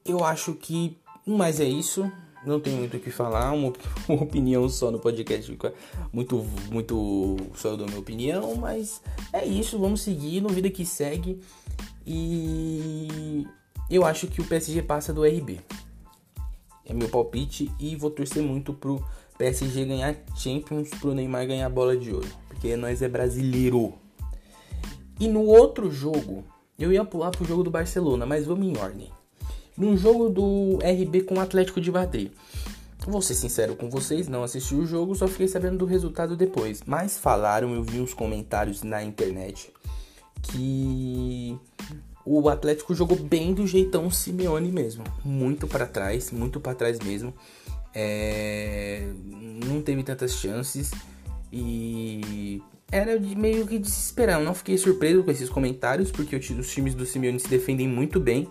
Eu 0.06 0.24
acho 0.24 0.54
que 0.54 0.98
mais 1.25 1.60
é 1.60 1.66
isso 1.66 2.12
não 2.46 2.60
tenho 2.60 2.78
muito 2.78 2.98
o 2.98 3.00
que 3.00 3.12
falar, 3.12 3.51
uma, 3.51 3.74
uma, 4.08 4.24
opinião 4.24 4.68
só 4.70 4.92
no 4.92 5.00
podcast 5.00 5.51
fica 5.51 5.74
muito, 6.12 6.46
muito 6.72 7.38
só 7.56 7.75
da 7.75 7.86
minha 7.86 8.00
opinião, 8.00 8.56
mas 8.56 9.01
é 9.34 9.46
isso, 9.46 9.78
vamos 9.78 10.01
seguir 10.01 10.42
no 10.42 10.50
vida 10.50 10.70
que 10.70 10.86
segue 10.86 11.42
e 12.06 13.46
eu 13.89 14.06
acho 14.06 14.28
que 14.28 14.42
o 14.42 14.46
PSG 14.46 14.82
passa 14.82 15.13
do 15.13 15.24
RB. 15.24 15.60
É 16.86 16.94
meu 16.94 17.10
palpite 17.10 17.72
e 17.80 17.96
vou 17.96 18.10
torcer 18.10 18.42
muito 18.42 18.74
pro 18.74 19.04
PSG 19.38 19.86
ganhar 19.86 20.16
Champions, 20.36 20.89
pro 20.89 21.13
Neymar 21.13 21.46
ganhar 21.46 21.70
bola 21.70 21.96
de 21.96 22.12
ouro, 22.12 22.28
porque 22.48 22.75
nós 22.75 23.01
é 23.01 23.08
brasileiro. 23.08 23.94
E 25.20 25.28
no 25.28 25.44
outro 25.44 25.92
jogo, 25.92 26.46
eu 26.78 26.92
ia 26.94 27.04
pular 27.04 27.32
pro 27.32 27.46
jogo 27.46 27.64
do 27.64 27.72
Barcelona, 27.72 28.26
mas 28.26 28.46
vamos 28.46 28.66
em 28.66 28.78
ordem 28.78 29.12
num 29.80 29.96
jogo 29.96 30.30
do 30.30 30.78
RB 30.84 31.22
com 31.22 31.36
o 31.36 31.40
Atlético 31.40 31.80
de 31.80 31.90
Madrid. 31.90 32.32
Vou 33.08 33.22
ser 33.22 33.34
sincero 33.34 33.78
com 33.78 33.90
vocês, 33.90 34.28
não 34.28 34.44
assisti 34.44 34.76
o 34.76 34.86
jogo, 34.86 35.16
só 35.16 35.26
fiquei 35.26 35.48
sabendo 35.48 35.78
do 35.78 35.86
resultado 35.86 36.36
depois. 36.36 36.84
Mas 36.86 37.18
falaram, 37.18 37.74
eu 37.74 37.82
vi 37.82 38.02
uns 38.02 38.14
comentários 38.14 38.84
na 38.84 39.02
internet 39.02 39.72
que 40.42 41.58
o 42.26 42.50
Atlético 42.50 42.94
jogou 42.94 43.18
bem 43.18 43.54
do 43.54 43.66
jeitão 43.66 44.12
Simeone 44.12 44.70
mesmo. 44.70 45.06
Muito 45.24 45.66
para 45.66 45.86
trás, 45.86 46.30
muito 46.30 46.60
para 46.60 46.76
trás 46.76 47.00
mesmo. 47.00 47.34
É... 47.96 49.10
Não 49.66 49.82
teve 49.82 50.04
tantas 50.04 50.34
chances 50.34 50.92
e 51.54 52.62
era 52.91 53.19
meio 53.19 53.67
que 53.67 53.77
desesperar. 53.77 54.39
Eu 54.39 54.46
não 54.46 54.53
fiquei 54.53 54.77
surpreso 54.77 55.24
com 55.24 55.31
esses 55.31 55.50
comentários, 55.50 56.12
porque 56.12 56.36
os 56.36 56.72
times 56.72 56.96
do 56.96 57.05
Simeone 57.05 57.39
se 57.39 57.48
defendem 57.48 57.88
muito 57.88 58.19
bem, 58.19 58.48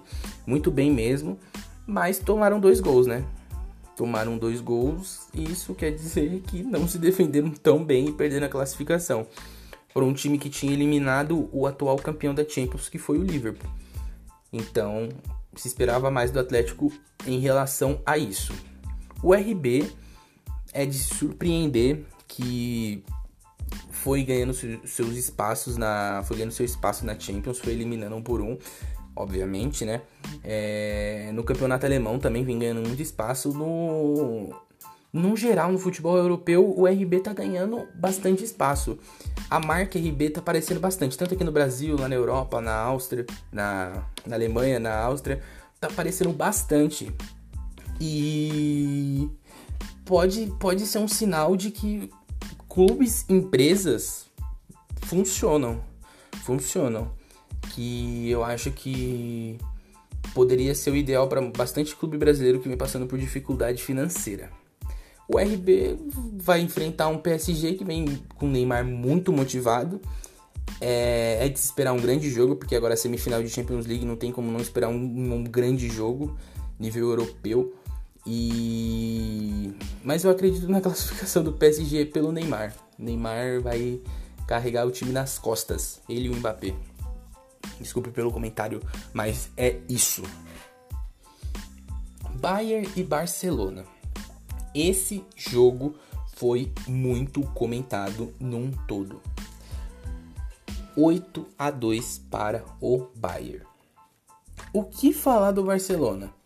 muito 0.46 0.70
bem 0.70 0.90
mesmo, 0.90 1.38
mas 1.86 2.18
tomaram 2.18 2.60
dois 2.60 2.80
gols, 2.80 3.06
né? 3.06 3.24
Tomaram 3.96 4.38
dois 4.38 4.60
gols, 4.60 5.28
e 5.34 5.50
isso 5.50 5.74
quer 5.74 5.90
dizer 5.90 6.40
que 6.46 6.62
não 6.62 6.86
se 6.86 6.98
defenderam 6.98 7.50
tão 7.50 7.84
bem 7.84 8.08
e 8.08 8.12
perderam 8.12 8.46
a 8.46 8.50
classificação. 8.50 9.26
Por 9.92 10.02
um 10.04 10.12
time 10.12 10.38
que 10.38 10.48
tinha 10.48 10.72
eliminado 10.72 11.48
o 11.52 11.66
atual 11.66 11.96
campeão 11.96 12.32
da 12.32 12.48
Champions, 12.48 12.88
que 12.88 12.98
foi 12.98 13.18
o 13.18 13.24
Liverpool. 13.24 13.68
Então, 14.52 15.08
se 15.56 15.66
esperava 15.66 16.10
mais 16.10 16.30
do 16.30 16.38
Atlético 16.38 16.92
em 17.26 17.40
relação 17.40 18.00
a 18.06 18.16
isso. 18.16 18.54
O 19.22 19.34
RB 19.34 19.90
é 20.72 20.86
de 20.86 20.98
surpreender 20.98 22.04
que 22.28 23.02
foi 24.02 24.22
ganhando 24.22 24.54
seus 24.54 25.16
espaços 25.16 25.76
na 25.76 26.22
foi 26.24 26.36
ganhando 26.36 26.52
seu 26.52 26.64
espaço 26.64 27.04
na 27.04 27.18
Champions, 27.18 27.58
foi 27.58 27.72
eliminando 27.72 28.14
um 28.16 28.22
por 28.22 28.40
um, 28.40 28.56
obviamente, 29.14 29.84
né? 29.84 30.02
É, 30.44 31.30
no 31.32 31.42
campeonato 31.42 31.84
alemão 31.84 32.18
também 32.18 32.44
vem 32.44 32.58
ganhando 32.58 32.86
muito 32.86 33.02
espaço 33.02 33.52
no 33.52 34.54
no 35.12 35.34
geral 35.36 35.72
no 35.72 35.78
futebol 35.78 36.16
europeu 36.16 36.74
o 36.76 36.86
RB 36.86 37.20
tá 37.20 37.32
ganhando 37.32 37.88
bastante 37.94 38.44
espaço. 38.44 38.98
A 39.50 39.58
marca 39.58 39.98
RB 39.98 40.30
tá 40.30 40.40
aparecendo 40.40 40.78
bastante, 40.78 41.16
tanto 41.16 41.34
aqui 41.34 41.42
no 41.42 41.52
Brasil, 41.52 41.96
lá 41.98 42.08
na 42.08 42.14
Europa, 42.14 42.60
na 42.60 42.74
Áustria, 42.74 43.26
na, 43.50 44.04
na 44.26 44.36
Alemanha, 44.36 44.78
na 44.78 44.94
Áustria, 44.94 45.42
tá 45.80 45.88
aparecendo 45.88 46.32
bastante. 46.32 47.10
E 48.00 49.28
pode, 50.04 50.52
pode 50.60 50.86
ser 50.86 50.98
um 50.98 51.08
sinal 51.08 51.56
de 51.56 51.70
que 51.70 52.10
clubes, 52.68 53.24
empresas 53.28 54.26
funcionam. 55.02 55.82
Funcionam. 56.44 57.10
Que 57.70 58.30
eu 58.30 58.44
acho 58.44 58.70
que 58.70 59.58
poderia 60.34 60.74
ser 60.74 60.90
o 60.90 60.96
ideal 60.96 61.28
para 61.28 61.40
bastante 61.40 61.94
clube 61.96 62.16
brasileiro 62.16 62.60
que 62.60 62.68
vem 62.68 62.76
passando 62.76 63.06
por 63.06 63.18
dificuldade 63.18 63.82
financeira. 63.82 64.50
O 65.26 65.38
RB 65.38 65.98
vai 66.36 66.60
enfrentar 66.60 67.08
um 67.08 67.18
PSG 67.18 67.74
que 67.74 67.84
vem 67.84 68.06
com 68.36 68.46
o 68.46 68.50
Neymar 68.50 68.84
muito 68.84 69.32
motivado. 69.32 70.00
É, 70.80 71.38
é, 71.40 71.48
de 71.48 71.58
esperar 71.58 71.92
um 71.92 72.00
grande 72.00 72.30
jogo, 72.30 72.54
porque 72.54 72.76
agora 72.76 72.94
a 72.94 72.96
semifinal 72.96 73.42
de 73.42 73.48
Champions 73.48 73.86
League 73.86 74.04
não 74.04 74.16
tem 74.16 74.30
como 74.30 74.50
não 74.52 74.60
esperar 74.60 74.88
um, 74.88 74.94
um 74.94 75.42
grande 75.42 75.88
jogo 75.88 76.36
nível 76.78 77.08
europeu. 77.08 77.74
E 78.30 79.74
mas 80.04 80.22
eu 80.22 80.30
acredito 80.30 80.68
na 80.68 80.80
classificação 80.82 81.42
do 81.42 81.52
PSG 81.52 82.04
pelo 82.06 82.30
Neymar. 82.30 82.74
Neymar 82.98 83.62
vai 83.62 84.00
carregar 84.46 84.86
o 84.86 84.90
time 84.90 85.12
nas 85.12 85.38
costas, 85.38 86.00
ele 86.08 86.26
e 86.26 86.30
o 86.30 86.36
Mbappé. 86.36 86.74
Desculpe 87.80 88.10
pelo 88.10 88.30
comentário, 88.30 88.82
mas 89.14 89.50
é 89.56 89.78
isso. 89.88 90.22
Bayern 92.34 92.88
e 92.96 93.02
Barcelona. 93.02 93.84
Esse 94.74 95.24
jogo 95.34 95.94
foi 96.36 96.70
muito 96.86 97.42
comentado 97.52 98.34
num 98.38 98.70
todo. 98.86 99.22
8 100.96 101.46
a 101.58 101.70
2 101.70 102.18
para 102.30 102.64
o 102.80 103.06
Bayern. 103.16 103.64
O 104.72 104.84
que 104.84 105.12
falar 105.12 105.52
do 105.52 105.64
Barcelona? 105.64 106.37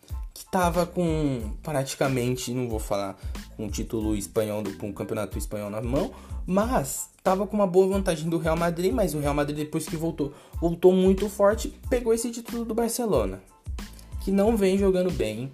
Tava 0.53 0.85
com 0.85 1.51
praticamente, 1.63 2.53
não 2.53 2.69
vou 2.69 2.79
falar 2.79 3.19
com 3.57 3.65
o 3.65 3.71
título 3.71 4.15
espanhol, 4.15 4.63
com 4.79 4.91
o 4.91 4.93
campeonato 4.93 5.39
espanhol 5.39 5.71
na 5.71 5.81
mão, 5.81 6.13
mas 6.47 7.09
tava 7.25 7.47
com 7.47 7.57
uma 7.57 7.67
boa 7.67 7.89
vantagem 7.89 8.29
do 8.29 8.37
Real 8.37 8.55
Madrid, 8.55 8.93
mas 8.93 9.15
o 9.15 9.19
Real 9.19 9.33
Madrid 9.33 9.57
depois 9.57 9.87
que 9.87 9.97
voltou, 9.97 10.35
voltou 10.61 10.93
muito 10.93 11.27
forte, 11.31 11.73
pegou 11.89 12.13
esse 12.13 12.31
título 12.31 12.67
do 12.67 12.75
Barcelona, 12.75 13.43
que 14.23 14.31
não 14.31 14.55
vem 14.55 14.77
jogando 14.77 15.11
bem. 15.11 15.51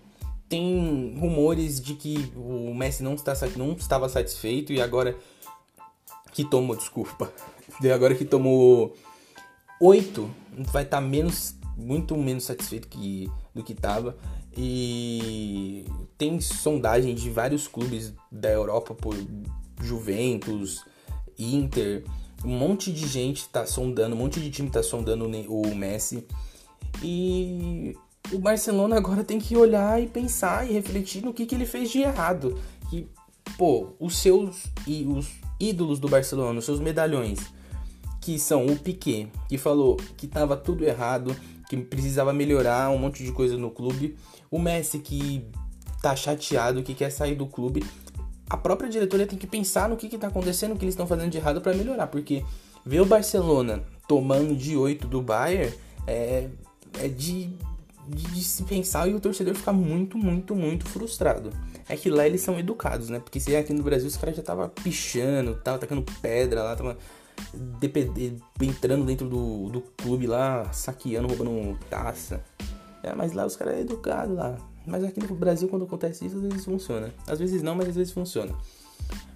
Tem 0.49 1.17
rumores 1.17 1.81
de 1.81 1.95
que 1.95 2.33
o 2.35 2.75
Messi 2.75 3.05
não, 3.05 3.15
está, 3.15 3.35
não 3.57 3.75
estava 3.75 4.09
satisfeito 4.09 4.73
e 4.73 4.81
agora 4.81 5.17
que 6.33 6.43
tomou, 6.43 6.75
desculpa, 6.75 7.33
agora 7.95 8.17
que 8.17 8.25
tomou 8.25 8.97
8, 9.81 10.29
vai 10.73 10.83
estar 10.83 10.97
tá 10.97 11.01
menos, 11.01 11.55
muito 11.77 12.17
menos 12.17 12.43
satisfeito 12.43 12.89
que, 12.89 13.31
do 13.55 13.63
que 13.63 13.75
estava. 13.75 14.17
E 14.61 15.85
tem 16.19 16.41
sondagem 16.41 17.15
de 17.15 17.31
vários 17.31 17.69
clubes 17.69 18.13
da 18.31 18.51
Europa 18.51 18.93
por 18.93 19.15
Juventus, 19.81 20.85
Inter, 21.39 22.03
um 22.45 22.59
monte 22.59 22.93
de 22.93 23.07
gente 23.07 23.49
tá 23.49 23.65
sondando, 23.65 24.17
um 24.17 24.19
monte 24.19 24.41
de 24.41 24.51
time 24.51 24.69
tá 24.69 24.83
sondando 24.83 25.27
o 25.49 25.75
Messi. 25.77 26.27
E 27.01 27.97
o 28.33 28.39
Barcelona 28.41 28.97
agora 28.97 29.23
tem 29.23 29.39
que 29.39 29.57
olhar 29.57 30.03
e 30.03 30.09
pensar 30.09 30.69
e 30.69 30.73
refletir 30.73 31.25
no 31.25 31.33
que, 31.33 31.47
que 31.47 31.55
ele 31.55 31.65
fez 31.65 31.89
de 31.89 32.01
errado. 32.01 32.59
Que, 32.91 33.07
pô, 33.57 33.91
os 34.01 34.19
seus 34.19 34.65
e 34.89 35.05
os 35.05 35.29
ídolos 35.61 36.01
do 36.01 36.09
Barcelona, 36.09 36.59
os 36.59 36.65
seus 36.65 36.81
medalhões, 36.81 37.39
que 38.21 38.41
são 38.41 38.67
o 38.67 38.77
Piquet, 38.77 39.31
que 39.49 39.57
falou 39.57 39.97
que 40.17 40.27
tava 40.27 40.57
tudo 40.57 40.85
errado, 40.85 41.37
que 41.69 41.77
precisava 41.77 42.33
melhorar 42.33 42.91
um 42.91 42.99
monte 42.99 43.25
de 43.25 43.31
coisa 43.31 43.57
no 43.57 43.71
clube. 43.71 44.17
O 44.51 44.59
Messi 44.59 44.99
que 44.99 45.47
tá 46.03 46.15
chateado, 46.15 46.83
que 46.83 46.95
quer 46.95 47.11
sair 47.11 47.35
do 47.35 47.47
clube. 47.47 47.85
A 48.49 48.57
própria 48.57 48.89
diretoria 48.89 49.27
tem 49.27 49.39
que 49.39 49.47
pensar 49.47 49.89
no 49.89 49.97
que, 49.97 50.09
que 50.09 50.17
tá 50.17 50.29
acontecendo, 50.29 50.73
o 50.73 50.77
que 50.77 50.85
eles 50.85 50.95
estão 50.95 51.07
fazendo 51.07 51.31
de 51.31 51.39
errado 51.39 51.61
para 51.61 51.75
melhorar. 51.75 52.07
Porque 52.07 52.45
ver 52.85 53.01
o 53.01 53.07
Barcelona 53.07 53.83
tomando 54.07 54.57
de 54.57 54.77
8 54.77 55.07
do 55.07 55.21
Bayern 55.21 55.73
é, 56.07 56.49
é 56.99 57.09
de, 57.09 57.51
de, 58.09 58.25
de, 58.33 58.43
se 58.43 58.63
pensar 58.63 59.07
e 59.09 59.15
o 59.15 59.21
torcedor 59.21 59.55
ficar 59.55 59.73
muito, 59.73 60.17
muito, 60.17 60.55
muito 60.55 60.87
frustrado. 60.87 61.53
É 61.89 61.97
que 61.97 62.09
lá 62.09 62.27
eles 62.27 62.41
são 62.41 62.59
educados, 62.59 63.11
né? 63.11 63.19
Porque 63.19 63.39
se 63.39 63.55
aqui 63.55 63.73
no 63.73 63.83
Brasil 63.83 64.09
os 64.09 64.17
caras 64.17 64.37
já 64.37 64.43
tava 64.43 64.69
pichando, 64.69 65.55
tava 65.57 65.79
tacando 65.79 66.05
pedra 66.23 66.63
lá, 66.63 66.75
tava 66.75 66.97
entrando 68.61 69.05
dentro 69.05 69.29
do, 69.29 69.69
do 69.69 69.81
clube 69.81 70.27
lá, 70.27 70.73
saqueando, 70.73 71.29
roubando 71.29 71.79
taça. 71.91 72.43
É, 73.03 73.15
mas 73.15 73.33
lá 73.33 73.47
os 73.47 73.57
caras 73.57 73.75
é 73.75 73.81
educado 73.81 74.35
lá. 74.35 74.57
Mas 74.87 75.05
aqui 75.05 75.21
no 75.21 75.35
Brasil, 75.35 75.69
quando 75.69 75.85
acontece 75.85 76.27
isso, 76.27 76.37
às 76.37 76.43
vezes 76.43 76.65
funciona. 76.65 77.13
Às 77.27 77.39
vezes 77.39 77.63
não, 77.63 77.75
mas 77.75 77.89
às 77.89 77.97
vezes 77.97 78.13
funciona. 78.13 78.55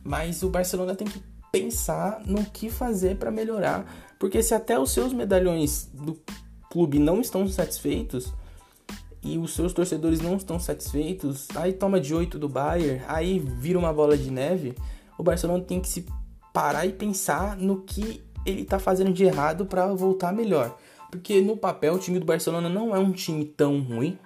Mas 0.03 0.43
o 0.43 0.49
Barcelona 0.49 0.95
tem 0.95 1.07
que 1.07 1.23
pensar 1.53 2.23
no 2.25 2.45
que 2.47 2.71
fazer 2.71 3.17
para 3.17 3.31
melhorar. 3.31 3.85
Porque 4.19 4.43
se 4.43 4.55
até 4.55 4.79
os 4.79 4.91
seus 4.91 5.13
medalhões 5.13 5.89
do 5.93 6.19
clube 6.71 6.99
não 6.99 7.21
estão 7.21 7.47
satisfeitos 7.47 8.33
e 9.23 9.37
os 9.39 9.53
seus 9.53 9.73
torcedores 9.73 10.21
não 10.21 10.37
estão 10.37 10.59
satisfeitos, 10.59 11.47
aí 11.55 11.73
toma 11.73 12.01
de 12.01 12.15
8 12.15 12.39
do 12.39 12.49
Bayern, 12.49 13.03
aí 13.07 13.39
vira 13.39 13.79
uma 13.79 13.93
bola 13.93 14.17
de 14.17 14.31
neve, 14.31 14.75
o 15.19 15.23
Barcelona 15.23 15.63
tem 15.63 15.81
que 15.81 15.89
se 15.89 16.07
parar 16.53 16.87
e 16.87 16.93
pensar 16.93 17.57
no 17.57 17.83
que 17.83 18.23
ele 18.45 18.65
tá 18.65 18.79
fazendo 18.79 19.13
de 19.13 19.23
errado 19.25 19.67
para 19.67 19.87
voltar 19.95 20.33
melhor. 20.33 20.77
Porque 21.13 21.43
no 21.43 21.59
papel 21.59 21.93
o 21.93 21.99
time 21.99 22.19
do 22.19 22.25
Barcelona 22.25 22.71
não 22.71 22.97
é 22.97 22.99
um 22.99 23.13
time 23.13 23.45
tão 23.45 23.83
ruim, 23.83 24.19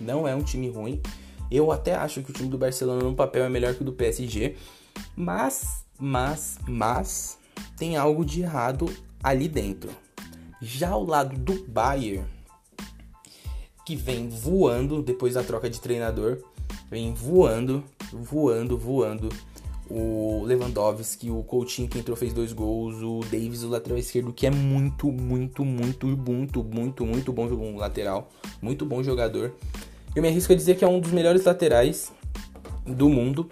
não 0.00 0.26
é 0.26 0.34
um 0.34 0.42
time 0.42 0.70
ruim. 0.70 0.98
Eu 1.50 1.70
até 1.70 1.94
acho 1.94 2.22
que 2.22 2.30
o 2.30 2.32
time 2.32 2.48
do 2.48 2.56
Barcelona 2.56 3.02
no 3.02 3.14
papel 3.14 3.44
é 3.44 3.50
melhor 3.50 3.74
que 3.74 3.82
o 3.82 3.84
do 3.84 3.92
PSG, 3.92 4.56
mas, 5.14 5.84
mas, 6.00 6.58
mas 6.66 7.38
tem 7.76 7.98
algo 7.98 8.24
de 8.24 8.40
errado 8.40 8.90
ali 9.22 9.46
dentro. 9.46 9.90
Já 10.58 10.88
ao 10.88 11.04
lado 11.04 11.36
do 11.36 11.68
Bayern, 11.68 12.26
que 13.84 13.94
vem 13.94 14.30
voando 14.30 15.02
depois 15.02 15.34
da 15.34 15.44
troca 15.44 15.68
de 15.68 15.82
treinador, 15.82 16.42
vem 16.90 17.12
voando, 17.12 17.84
voando, 18.10 18.78
voando 18.78 19.28
o 19.94 20.42
Lewandowski, 20.44 21.30
o 21.30 21.42
Coutinho 21.42 21.86
que 21.86 21.98
entrou 21.98 22.16
fez 22.16 22.32
dois 22.32 22.52
gols, 22.54 23.02
o 23.02 23.20
Davis, 23.30 23.62
o 23.62 23.68
lateral 23.68 23.98
esquerdo, 23.98 24.32
que 24.32 24.46
é 24.46 24.50
muito, 24.50 25.12
muito, 25.12 25.64
muito, 25.64 26.06
muito, 26.06 26.64
muito, 26.64 27.04
muito 27.04 27.32
bom 27.32 27.46
um 27.46 27.76
lateral, 27.76 28.30
muito 28.62 28.86
bom 28.86 29.02
jogador. 29.02 29.52
Eu 30.16 30.22
me 30.22 30.28
arrisco 30.28 30.52
a 30.52 30.56
dizer 30.56 30.76
que 30.76 30.84
é 30.84 30.88
um 30.88 30.98
dos 30.98 31.12
melhores 31.12 31.44
laterais 31.44 32.10
do 32.86 33.10
mundo 33.10 33.50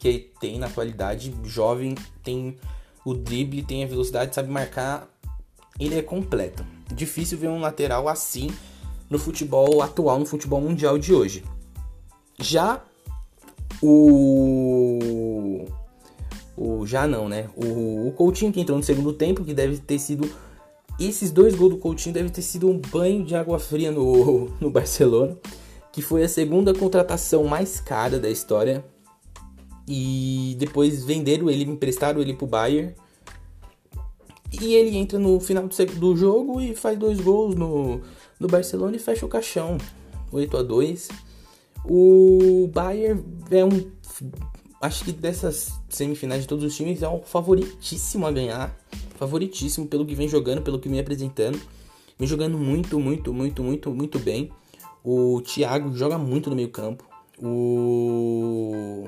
que 0.00 0.32
tem 0.40 0.58
na 0.58 0.66
atualidade, 0.66 1.32
jovem, 1.44 1.94
tem 2.24 2.58
o 3.04 3.14
drible, 3.14 3.62
tem 3.62 3.84
a 3.84 3.86
velocidade, 3.86 4.34
sabe 4.34 4.50
marcar, 4.50 5.08
ele 5.78 5.96
é 5.96 6.02
completo. 6.02 6.66
Difícil 6.92 7.38
ver 7.38 7.48
um 7.48 7.60
lateral 7.60 8.08
assim 8.08 8.50
no 9.08 9.18
futebol 9.18 9.80
atual, 9.80 10.18
no 10.18 10.26
futebol 10.26 10.60
mundial 10.60 10.98
de 10.98 11.14
hoje. 11.14 11.44
Já 12.40 12.82
o. 13.80 14.91
O 16.64 16.86
já 16.86 17.08
não, 17.08 17.28
né? 17.28 17.48
O, 17.56 18.06
o 18.08 18.12
Coutinho 18.12 18.52
que 18.52 18.60
entrou 18.60 18.78
no 18.78 18.84
segundo 18.84 19.12
tempo, 19.12 19.44
que 19.44 19.52
deve 19.52 19.78
ter 19.78 19.98
sido 19.98 20.30
esses 20.98 21.30
dois 21.30 21.54
gols 21.54 21.72
do 21.72 21.78
Coutinho 21.78 22.14
devem 22.14 22.30
ter 22.30 22.42
sido 22.42 22.68
um 22.68 22.78
banho 22.78 23.24
de 23.24 23.34
água 23.34 23.58
fria 23.58 23.90
no, 23.90 24.48
no 24.60 24.70
Barcelona, 24.70 25.36
que 25.90 26.00
foi 26.00 26.22
a 26.22 26.28
segunda 26.28 26.72
contratação 26.72 27.44
mais 27.44 27.80
cara 27.80 28.18
da 28.18 28.30
história. 28.30 28.84
E 29.88 30.54
depois 30.58 31.04
venderam 31.04 31.50
ele, 31.50 31.64
emprestaram 31.64 32.20
ele 32.20 32.34
pro 32.34 32.46
Bayern. 32.46 32.94
E 34.60 34.74
ele 34.74 34.96
entra 34.96 35.18
no 35.18 35.40
final 35.40 35.68
do 35.96 36.16
jogo 36.16 36.60
e 36.60 36.76
faz 36.76 36.96
dois 36.96 37.20
gols 37.20 37.56
no, 37.56 38.00
no 38.38 38.46
Barcelona 38.46 38.94
e 38.94 39.00
fecha 39.00 39.26
o 39.26 39.28
caixão. 39.28 39.78
8 40.30 40.56
a 40.56 40.62
2 40.62 41.08
O 41.84 42.70
Bayern 42.72 43.24
é 43.50 43.64
um. 43.64 43.90
Acho 44.82 45.04
que 45.04 45.12
dessas 45.12 45.80
semifinais 45.88 46.42
de 46.42 46.48
todos 46.48 46.64
os 46.64 46.76
times 46.76 47.02
é 47.02 47.08
o 47.08 47.22
favoritíssimo 47.22 48.26
a 48.26 48.32
ganhar 48.32 48.76
favoritíssimo 49.14 49.86
pelo 49.86 50.04
que 50.04 50.16
vem 50.16 50.26
jogando, 50.26 50.60
pelo 50.60 50.80
que 50.80 50.88
vem 50.88 50.98
apresentando. 50.98 51.60
Vem 52.18 52.26
jogando 52.26 52.58
muito, 52.58 52.98
muito, 52.98 53.32
muito, 53.32 53.62
muito, 53.62 53.90
muito 53.94 54.18
bem. 54.18 54.50
O 55.04 55.40
Thiago 55.42 55.96
joga 55.96 56.18
muito 56.18 56.50
no 56.50 56.56
meio 56.56 56.68
campo. 56.68 57.04
O, 57.40 59.06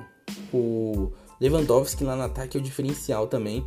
o 0.52 1.12
Lewandowski 1.40 2.04
lá 2.04 2.14
no 2.14 2.22
ataque 2.22 2.56
é 2.56 2.60
o 2.60 2.62
diferencial 2.62 3.26
também. 3.26 3.66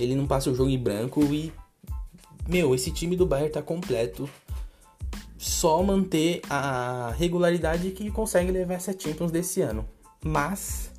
Ele 0.00 0.16
não 0.16 0.26
passa 0.26 0.50
o 0.50 0.54
jogo 0.54 0.68
em 0.68 0.78
branco 0.78 1.22
e 1.32 1.52
meu, 2.48 2.74
esse 2.74 2.90
time 2.90 3.14
do 3.14 3.24
Bayern 3.24 3.52
tá 3.52 3.62
completo. 3.62 4.28
Só 5.38 5.80
manter 5.80 6.42
a 6.50 7.14
regularidade 7.16 7.92
que 7.92 8.10
consegue 8.10 8.50
levar 8.50 8.74
essa 8.74 8.92
Champions 8.98 9.30
desse 9.30 9.60
ano. 9.60 9.86
Mas 10.24 10.90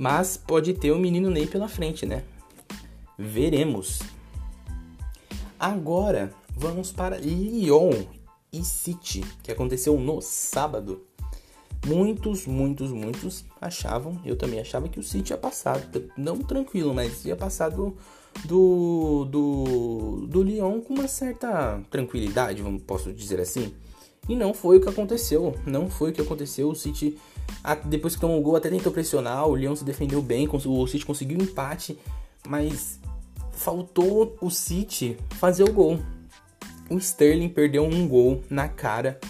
mas 0.00 0.38
pode 0.38 0.72
ter 0.72 0.92
o 0.92 0.98
menino 0.98 1.28
Ney 1.28 1.46
pela 1.46 1.68
frente, 1.68 2.06
né? 2.06 2.24
Veremos. 3.18 3.98
Agora 5.58 6.32
vamos 6.56 6.90
para 6.90 7.18
Lyon 7.18 8.06
e 8.50 8.64
City, 8.64 9.22
que 9.42 9.52
aconteceu 9.52 10.00
no 10.00 10.22
sábado. 10.22 11.02
Muitos, 11.86 12.46
muitos, 12.46 12.90
muitos 12.90 13.44
achavam, 13.60 14.18
eu 14.24 14.36
também 14.36 14.58
achava 14.58 14.88
que 14.88 14.98
o 14.98 15.02
City 15.02 15.34
ia 15.34 15.36
passar, 15.36 15.78
não 16.16 16.38
tranquilo, 16.38 16.94
mas 16.94 17.26
ia 17.26 17.36
passar 17.36 17.68
do, 17.68 17.94
do, 18.46 19.26
do, 19.26 20.26
do 20.26 20.42
Lyon 20.42 20.80
com 20.80 20.94
uma 20.94 21.08
certa 21.08 21.78
tranquilidade, 21.90 22.62
posso 22.86 23.12
dizer 23.12 23.38
assim. 23.38 23.74
E 24.26 24.34
não 24.34 24.54
foi 24.54 24.78
o 24.78 24.80
que 24.80 24.88
aconteceu, 24.88 25.54
não 25.66 25.90
foi 25.90 26.10
o 26.10 26.12
que 26.12 26.20
aconteceu. 26.20 26.70
O 26.70 26.74
City, 26.74 27.18
depois 27.84 28.14
que 28.14 28.20
tomou 28.20 28.38
o 28.38 28.42
gol, 28.42 28.56
até 28.56 28.68
tentou 28.70 28.92
pressionar, 28.92 29.46
o 29.46 29.54
Lyon 29.54 29.76
se 29.76 29.84
defendeu 29.84 30.22
bem, 30.22 30.48
o 30.50 30.86
City 30.86 31.04
conseguiu 31.04 31.38
um 31.38 31.42
empate, 31.42 31.98
mas 32.46 32.98
faltou 33.52 34.36
o 34.40 34.50
City 34.50 35.16
fazer 35.38 35.64
o 35.64 35.72
gol. 35.72 35.98
O 36.88 36.96
Sterling 36.98 37.48
perdeu 37.48 37.84
um 37.84 38.08
gol 38.08 38.42
na 38.50 38.68
cara, 38.68 39.20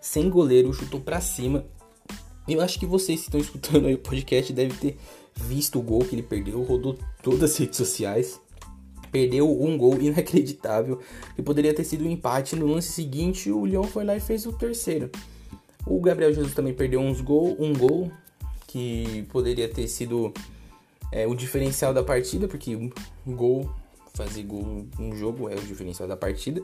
sem 0.00 0.28
goleiro, 0.28 0.72
chutou 0.72 1.00
para 1.00 1.20
cima. 1.20 1.64
Eu 2.46 2.60
acho 2.60 2.78
que 2.78 2.86
vocês 2.86 3.20
que 3.20 3.26
estão 3.26 3.40
escutando 3.40 3.86
aí 3.86 3.94
o 3.94 3.98
podcast 3.98 4.52
devem 4.52 4.76
ter 4.76 4.98
visto 5.34 5.78
o 5.78 5.82
gol 5.82 6.04
que 6.04 6.14
ele 6.14 6.22
perdeu, 6.22 6.62
rodou 6.62 6.98
todas 7.22 7.50
as 7.50 7.56
redes 7.56 7.76
sociais. 7.76 8.40
Perdeu 9.10 9.50
um 9.62 9.78
gol 9.78 10.00
inacreditável, 10.00 11.00
que 11.34 11.42
poderia 11.42 11.72
ter 11.72 11.84
sido 11.84 12.04
um 12.04 12.10
empate. 12.10 12.56
No 12.56 12.66
lance 12.66 12.92
seguinte, 12.92 13.50
o 13.50 13.64
Lyon 13.64 13.84
foi 13.84 14.04
lá 14.04 14.16
e 14.16 14.20
fez 14.20 14.46
o 14.46 14.52
terceiro. 14.52 15.10
O 15.86 16.00
Gabriel 16.00 16.32
Jesus 16.32 16.54
também 16.54 16.74
perdeu 16.74 17.00
uns 17.00 17.20
gol, 17.20 17.56
um 17.58 17.72
gol 17.72 18.10
que 18.66 19.24
poderia 19.30 19.68
ter 19.68 19.86
sido 19.88 20.32
é, 21.12 21.26
o 21.26 21.34
diferencial 21.34 21.94
da 21.94 22.02
partida, 22.02 22.48
porque 22.48 22.90
gol, 23.26 23.70
fazer 24.14 24.42
gol 24.42 24.86
num 24.98 25.14
jogo 25.14 25.48
é 25.48 25.54
o 25.54 25.60
diferencial 25.60 26.08
da 26.08 26.16
partida. 26.16 26.60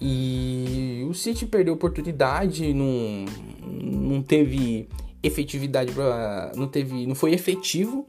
E 0.00 1.06
o 1.08 1.14
City 1.14 1.46
perdeu 1.46 1.74
oportunidade, 1.74 2.74
não, 2.74 3.24
não 3.62 4.22
teve 4.22 4.88
efetividade 5.22 5.92
para 5.92 6.52
não 6.54 6.68
teve, 6.68 7.06
não 7.06 7.14
foi 7.14 7.32
efetivo 7.32 8.06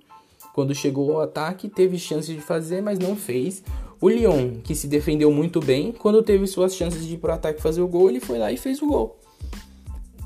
quando 0.55 0.73
chegou 0.73 1.13
ao 1.13 1.21
ataque, 1.21 1.67
teve 1.67 1.99
chance 1.99 2.33
de 2.33 2.39
fazer, 2.39 2.81
mas 2.81 2.97
não 2.97 3.15
fez. 3.15 3.61
O 3.99 4.09
Lyon, 4.09 4.61
que 4.63 4.73
se 4.73 4.87
defendeu 4.87 5.29
muito 5.29 5.59
bem, 5.59 5.91
quando 5.91 6.23
teve 6.23 6.47
suas 6.47 6.73
chances 6.75 7.05
de 7.05 7.15
ir 7.15 7.17
pro 7.17 7.33
ataque 7.33 7.61
fazer 7.61 7.81
o 7.81 7.87
gol, 7.87 8.09
ele 8.09 8.21
foi 8.21 8.39
lá 8.39 8.51
e 8.51 8.57
fez 8.57 8.81
o 8.81 8.87
gol. 8.87 9.19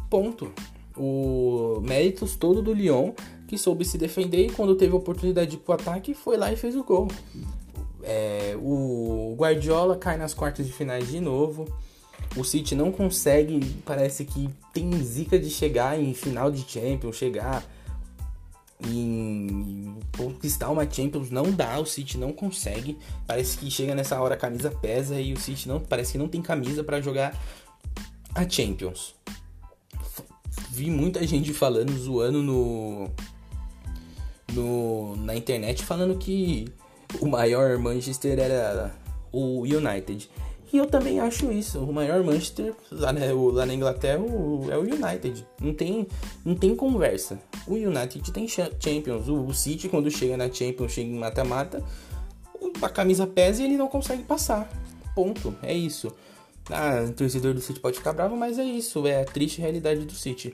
Ponto. 0.10 0.52
O 0.98 1.80
méritos 1.82 2.36
todo 2.36 2.62
do 2.62 2.74
Lyon 2.74 3.14
que 3.50 3.58
soube 3.58 3.84
se 3.84 3.98
defender 3.98 4.46
e 4.46 4.52
quando 4.52 4.76
teve 4.76 4.94
oportunidade 4.94 5.50
de 5.50 5.58
ir 5.58 5.60
pro 5.60 5.74
ataque, 5.74 6.14
foi 6.14 6.38
lá 6.38 6.54
e 6.54 6.56
fez 6.56 6.76
o 6.76 6.84
gol. 6.84 7.08
É, 8.04 8.56
o 8.62 9.36
Guardiola 9.36 9.98
cai 9.98 10.18
nas 10.18 10.36
quartas 10.36 10.68
de 10.68 10.72
finais 10.72 11.10
de 11.10 11.20
novo. 11.20 11.68
O 12.38 12.44
City 12.44 12.76
não 12.76 12.92
consegue, 12.92 13.60
parece 13.84 14.24
que 14.24 14.48
tem 14.72 14.92
zica 15.02 15.40
de 15.40 15.50
chegar 15.50 16.00
em 16.00 16.14
final 16.14 16.52
de 16.52 16.62
Champions, 16.62 17.16
chegar 17.16 17.66
em 18.86 19.98
conquistar 20.16 20.70
uma 20.70 20.90
Champions 20.90 21.32
não 21.32 21.52
dá, 21.52 21.80
o 21.80 21.86
City 21.88 22.20
não 22.20 22.32
consegue. 22.32 23.00
Parece 23.26 23.58
que 23.58 23.72
chega 23.72 23.96
nessa 23.96 24.22
hora 24.22 24.36
a 24.36 24.38
camisa 24.38 24.70
pesa 24.70 25.20
e 25.20 25.34
o 25.34 25.40
City 25.40 25.68
não 25.68 25.80
parece 25.80 26.12
que 26.12 26.18
não 26.20 26.28
tem 26.28 26.42
camisa 26.42 26.84
para 26.84 27.02
jogar 27.02 27.36
a 28.36 28.48
Champions. 28.48 29.16
Vi 30.80 30.90
muita 30.90 31.28
gente 31.28 31.54
falando, 31.54 31.92
zoando 31.92 32.42
no 32.42 33.10
no, 34.54 35.18
na 35.18 35.36
internet 35.36 35.84
falando 35.84 36.18
que 36.18 36.70
o 37.20 37.28
maior 37.28 37.78
Manchester 37.78 38.40
era 38.40 38.96
o 39.30 39.64
United. 39.64 40.30
E 40.72 40.78
eu 40.78 40.86
também 40.86 41.20
acho 41.20 41.52
isso. 41.52 41.80
O 41.80 41.92
maior 41.92 42.24
Manchester 42.24 42.74
lá, 42.90 43.12
né, 43.12 43.30
lá 43.34 43.66
na 43.66 43.74
Inglaterra 43.74 44.24
é 44.72 44.78
o 44.78 44.84
United. 44.84 45.46
Não 45.60 45.74
tem, 45.74 46.08
não 46.46 46.56
tem 46.56 46.74
conversa. 46.74 47.38
O 47.68 47.74
United 47.74 48.32
tem 48.32 48.48
Champions. 48.48 49.28
O 49.28 49.52
City, 49.54 49.90
quando 49.90 50.10
chega 50.10 50.38
na 50.38 50.50
Champions, 50.50 50.94
chega 50.94 51.10
em 51.10 51.20
mata-mata, 51.20 51.84
a 52.82 52.88
camisa 52.88 53.28
pesa 53.28 53.62
e 53.62 53.66
ele 53.66 53.76
não 53.76 53.90
consegue 53.90 54.24
passar. 54.24 54.70
Ponto. 55.14 55.54
É 55.62 55.74
isso. 55.74 56.10
Ah, 56.70 57.06
o 57.08 57.14
torcedor 57.14 57.54
do 57.54 57.62
City 57.62 57.80
pode 57.80 57.98
ficar 57.98 58.14
bravo, 58.14 58.36
mas 58.36 58.60
é 58.60 58.64
isso. 58.64 59.06
É 59.08 59.22
a 59.22 59.26
triste 59.26 59.60
realidade 59.60 60.06
do 60.06 60.14
City. 60.14 60.54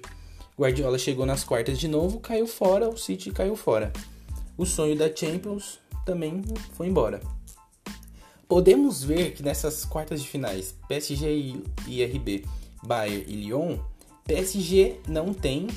Guardiola 0.58 0.97
chegou 0.97 1.25
nas 1.25 1.43
quartas 1.43 1.78
de 1.78 1.88
novo, 1.88 2.19
caiu 2.19 2.47
fora, 2.47 2.89
o 2.89 2.97
City 2.97 3.32
caiu 3.32 3.56
fora. 3.56 3.91
O 4.58 4.65
sonho 4.65 4.95
da 4.95 5.13
Champions 5.13 5.80
também 6.06 6.41
foi 6.73 6.88
embora. 6.88 7.19
Podemos 8.47 9.04
ver 9.04 9.34
que 9.34 9.43
nessas 9.43 9.84
quartas 9.84 10.21
de 10.21 10.30
finais, 10.30 10.73
PSG 10.88 11.56
e 11.88 12.04
RB, 12.04 12.45
Bayern 12.84 13.25
e 13.28 13.36
Lyon, 13.36 13.80
PSG 14.23 14.99
não 15.08 15.34
tem 15.34 15.67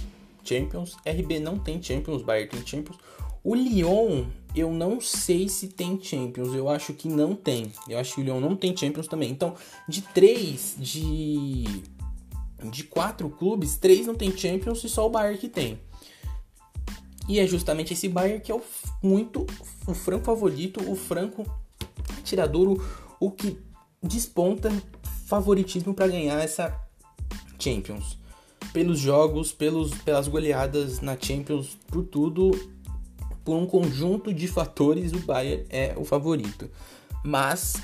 Champions, 0.45 0.97
RB 1.05 1.41
não 1.41 1.59
tem 1.59 1.83
Champions, 1.83 2.23
Bayern 2.23 2.49
tem 2.51 2.65
Champions. 2.65 2.99
O 3.43 3.55
Lyon, 3.55 4.27
eu 4.55 4.73
não 4.73 5.01
sei 5.01 5.49
se 5.49 5.69
tem 5.69 6.01
Champions, 6.03 6.55
eu 6.55 6.69
acho 6.69 6.93
que 6.93 7.09
não 7.09 7.35
tem. 7.35 7.73
Eu 7.89 7.99
acho 7.99 8.15
que 8.15 8.21
o 8.21 8.25
Lyon 8.25 8.41
não 8.41 8.57
tem 8.57 8.77
Champions 8.77 9.07
também. 9.07 9.31
Então, 9.31 9.55
de 9.89 10.03
três 10.03 10.77
de 10.79 11.65
de 12.71 12.83
quatro 12.83 13.31
clubes, 13.31 13.77
três 13.77 14.07
não 14.07 14.17
tem 14.17 14.37
Champions 14.37 14.83
e 14.83 14.89
só 14.89 15.07
o 15.07 15.11
Bayern 15.11 15.39
que 15.39 15.49
tem. 15.49 15.79
E 17.29 17.39
é 17.39 17.47
justamente 17.47 17.93
esse 17.93 18.09
Bayern 18.09 18.41
que 18.41 18.51
é 18.51 18.55
o 18.55 18.63
muito 19.03 19.47
o 19.87 19.95
franco 19.95 20.25
favorito, 20.25 20.81
o 20.91 20.97
franco 20.97 21.47
tirador, 22.25 22.83
o 23.21 23.31
que 23.31 23.59
desponta 24.03 24.71
favoritismo 25.27 25.95
para 25.95 26.09
ganhar 26.09 26.43
essa 26.43 26.75
Champions. 27.59 28.19
Pelos 28.73 28.99
jogos, 28.99 29.53
pelos, 29.53 29.95
pelas 30.03 30.29
goleadas 30.29 31.01
na 31.01 31.17
Champions, 31.19 31.79
por 31.87 32.05
tudo, 32.05 32.51
por 33.49 33.57
um 33.57 33.65
conjunto 33.65 34.31
de 34.31 34.47
fatores, 34.47 35.15
o 35.15 35.21
Bayern 35.21 35.65
é 35.71 35.95
o 35.97 36.05
favorito. 36.05 36.69
Mas, 37.25 37.77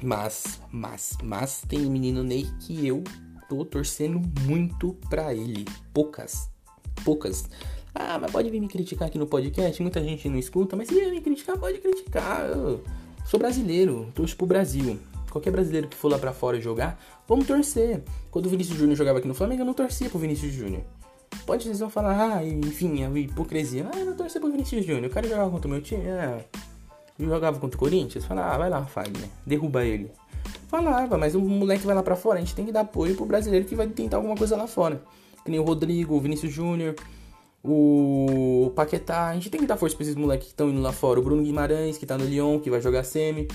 mas, 0.00 0.62
mas, 0.72 1.18
mas 1.22 1.60
tem 1.68 1.84
um 1.84 1.90
menino 1.90 2.22
Ney 2.22 2.46
que 2.60 2.86
eu 2.86 3.04
tô 3.50 3.66
torcendo 3.66 4.18
muito 4.46 4.96
pra 5.10 5.34
ele. 5.34 5.66
Poucas. 5.92 6.48
Poucas. 7.04 7.50
Ah, 7.94 8.18
mas 8.18 8.32
pode 8.32 8.48
vir 8.48 8.60
me 8.60 8.66
criticar 8.66 9.08
aqui 9.08 9.18
no 9.18 9.26
podcast, 9.26 9.82
muita 9.82 10.02
gente 10.02 10.26
não 10.26 10.38
escuta, 10.38 10.74
mas 10.74 10.88
se 10.88 10.94
vier 10.94 11.10
me 11.10 11.20
criticar, 11.20 11.58
pode 11.58 11.80
criticar. 11.80 12.48
Eu 12.48 12.82
sou 13.26 13.38
brasileiro, 13.38 14.10
torço 14.14 14.38
pro 14.38 14.46
Brasil. 14.46 14.98
Qualquer 15.30 15.50
brasileiro 15.50 15.86
que 15.86 15.98
for 15.98 16.10
lá 16.10 16.18
pra 16.18 16.32
fora 16.32 16.58
jogar, 16.58 16.98
vamos 17.28 17.46
torcer. 17.46 18.02
Quando 18.30 18.46
o 18.46 18.48
Vinícius 18.48 18.78
Júnior 18.78 18.96
jogava 18.96 19.18
aqui 19.18 19.28
no 19.28 19.34
Flamengo, 19.34 19.60
eu 19.60 19.66
não 19.66 19.74
torcia 19.74 20.08
pro 20.08 20.18
Vinícius 20.18 20.50
Júnior. 20.50 20.82
Pode 21.46 21.64
vocês 21.64 21.80
vão 21.80 21.90
falar, 21.90 22.36
ah, 22.36 22.44
enfim, 22.44 23.04
a 23.04 23.18
hipocrisia. 23.18 23.88
Ah, 23.92 23.98
eu 23.98 24.06
não 24.06 24.16
torcia 24.16 24.40
pro 24.40 24.50
Vinícius 24.50 24.84
Júnior. 24.84 25.06
O 25.06 25.10
cara 25.10 25.26
jogava 25.26 25.50
contra 25.50 25.68
o 25.68 25.70
meu 25.70 25.80
time. 25.80 26.02
Ah, 26.08 26.40
jogava 27.18 27.58
contra 27.58 27.76
o 27.76 27.80
Corinthians. 27.80 28.24
Fala, 28.24 28.54
ah, 28.54 28.58
vai 28.58 28.70
lá, 28.70 28.84
Fagner, 28.84 29.28
derruba 29.46 29.84
ele. 29.84 30.10
Falava, 30.68 31.16
mas 31.16 31.34
o 31.34 31.40
moleque 31.40 31.86
vai 31.86 31.94
lá 31.94 32.02
para 32.02 32.14
fora, 32.14 32.36
a 32.36 32.40
gente 32.40 32.54
tem 32.54 32.66
que 32.66 32.72
dar 32.72 32.80
apoio 32.80 33.16
pro 33.16 33.24
brasileiro 33.24 33.64
que 33.64 33.74
vai 33.74 33.86
tentar 33.88 34.18
alguma 34.18 34.36
coisa 34.36 34.54
lá 34.54 34.66
fora. 34.66 35.02
Que 35.42 35.50
nem 35.50 35.58
o 35.58 35.64
Rodrigo, 35.64 36.14
o 36.14 36.20
Vinícius 36.20 36.52
Júnior, 36.52 36.94
o 37.64 38.70
Paquetá. 38.76 39.28
A 39.28 39.34
gente 39.34 39.48
tem 39.48 39.60
que 39.60 39.66
dar 39.66 39.78
força 39.78 39.96
pra 39.96 40.04
esses 40.04 40.14
moleques 40.14 40.46
que 40.46 40.52
estão 40.52 40.68
indo 40.68 40.80
lá 40.80 40.92
fora. 40.92 41.18
O 41.18 41.22
Bruno 41.22 41.42
Guimarães, 41.42 41.96
que 41.96 42.04
tá 42.04 42.18
no 42.18 42.24
Lyon, 42.24 42.60
que 42.60 42.68
vai 42.68 42.82
jogar 42.82 43.02
semi. 43.02 43.48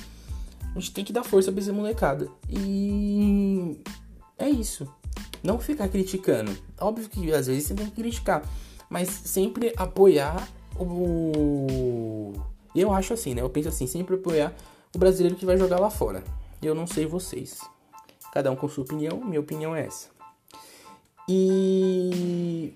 A 0.76 0.80
gente 0.80 0.92
tem 0.92 1.06
que 1.06 1.14
dar 1.14 1.24
força 1.24 1.52
pra 1.52 1.62
essa 1.62 1.72
molecada. 1.72 2.28
E 2.50 3.78
é 4.40 4.50
isso. 4.50 4.92
Não 5.44 5.60
ficar 5.60 5.90
criticando. 5.90 6.56
Óbvio 6.80 7.10
que 7.10 7.34
às 7.34 7.48
vezes 7.48 7.66
você 7.66 7.74
tem 7.74 7.86
que 7.88 7.92
criticar, 7.92 8.44
mas 8.90 9.10
sempre 9.10 9.74
apoiar 9.76 10.48
o. 10.80 12.34
Eu 12.76 12.94
acho 12.94 13.14
assim, 13.14 13.34
né? 13.34 13.42
Eu 13.42 13.50
penso 13.50 13.70
assim, 13.70 13.86
sempre 13.86 14.16
apoiar 14.16 14.56
o 14.96 14.98
brasileiro 14.98 15.36
que 15.36 15.46
vai 15.46 15.58
jogar 15.58 15.80
lá 15.80 15.90
fora. 15.90 16.24
Eu 16.62 16.74
não 16.74 16.88
sei 16.88 17.06
vocês. 17.06 17.60
Cada 18.32 18.50
um 18.50 18.56
com 18.56 18.68
sua 18.68 18.84
opinião, 18.84 19.24
minha 19.24 19.40
opinião 19.40 19.76
é 19.76 19.86
essa. 19.86 20.08
E 21.28 22.74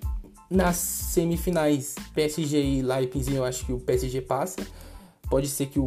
nas 0.50 0.78
semifinais, 0.78 1.96
PSG 2.14 2.62
e 2.62 2.82
Leipzig, 2.82 3.36
eu 3.36 3.44
acho 3.44 3.66
que 3.66 3.74
o 3.74 3.80
PSG 3.80 4.22
passa. 4.22 4.66
Pode 5.30 5.48
ser 5.48 5.68
que 5.68 5.80
o, 5.80 5.86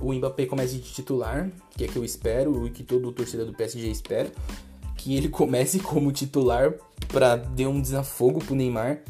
o 0.00 0.12
Mbappé 0.12 0.46
comece 0.46 0.76
de 0.76 0.92
titular, 0.92 1.50
que 1.70 1.84
é 1.84 1.88
que 1.88 1.96
eu 1.96 2.04
espero 2.04 2.66
e 2.66 2.70
que 2.70 2.82
todo 2.82 3.12
torcedor 3.12 3.46
do 3.46 3.52
PSG 3.52 3.88
espera. 3.88 4.32
Que 5.06 5.14
ele 5.14 5.28
comece 5.30 5.78
como 5.78 6.10
titular 6.10 6.74
para 7.06 7.36
dar 7.36 7.68
um 7.68 7.80
desafogo 7.80 8.40
pro 8.40 8.56
Neymar. 8.56 9.02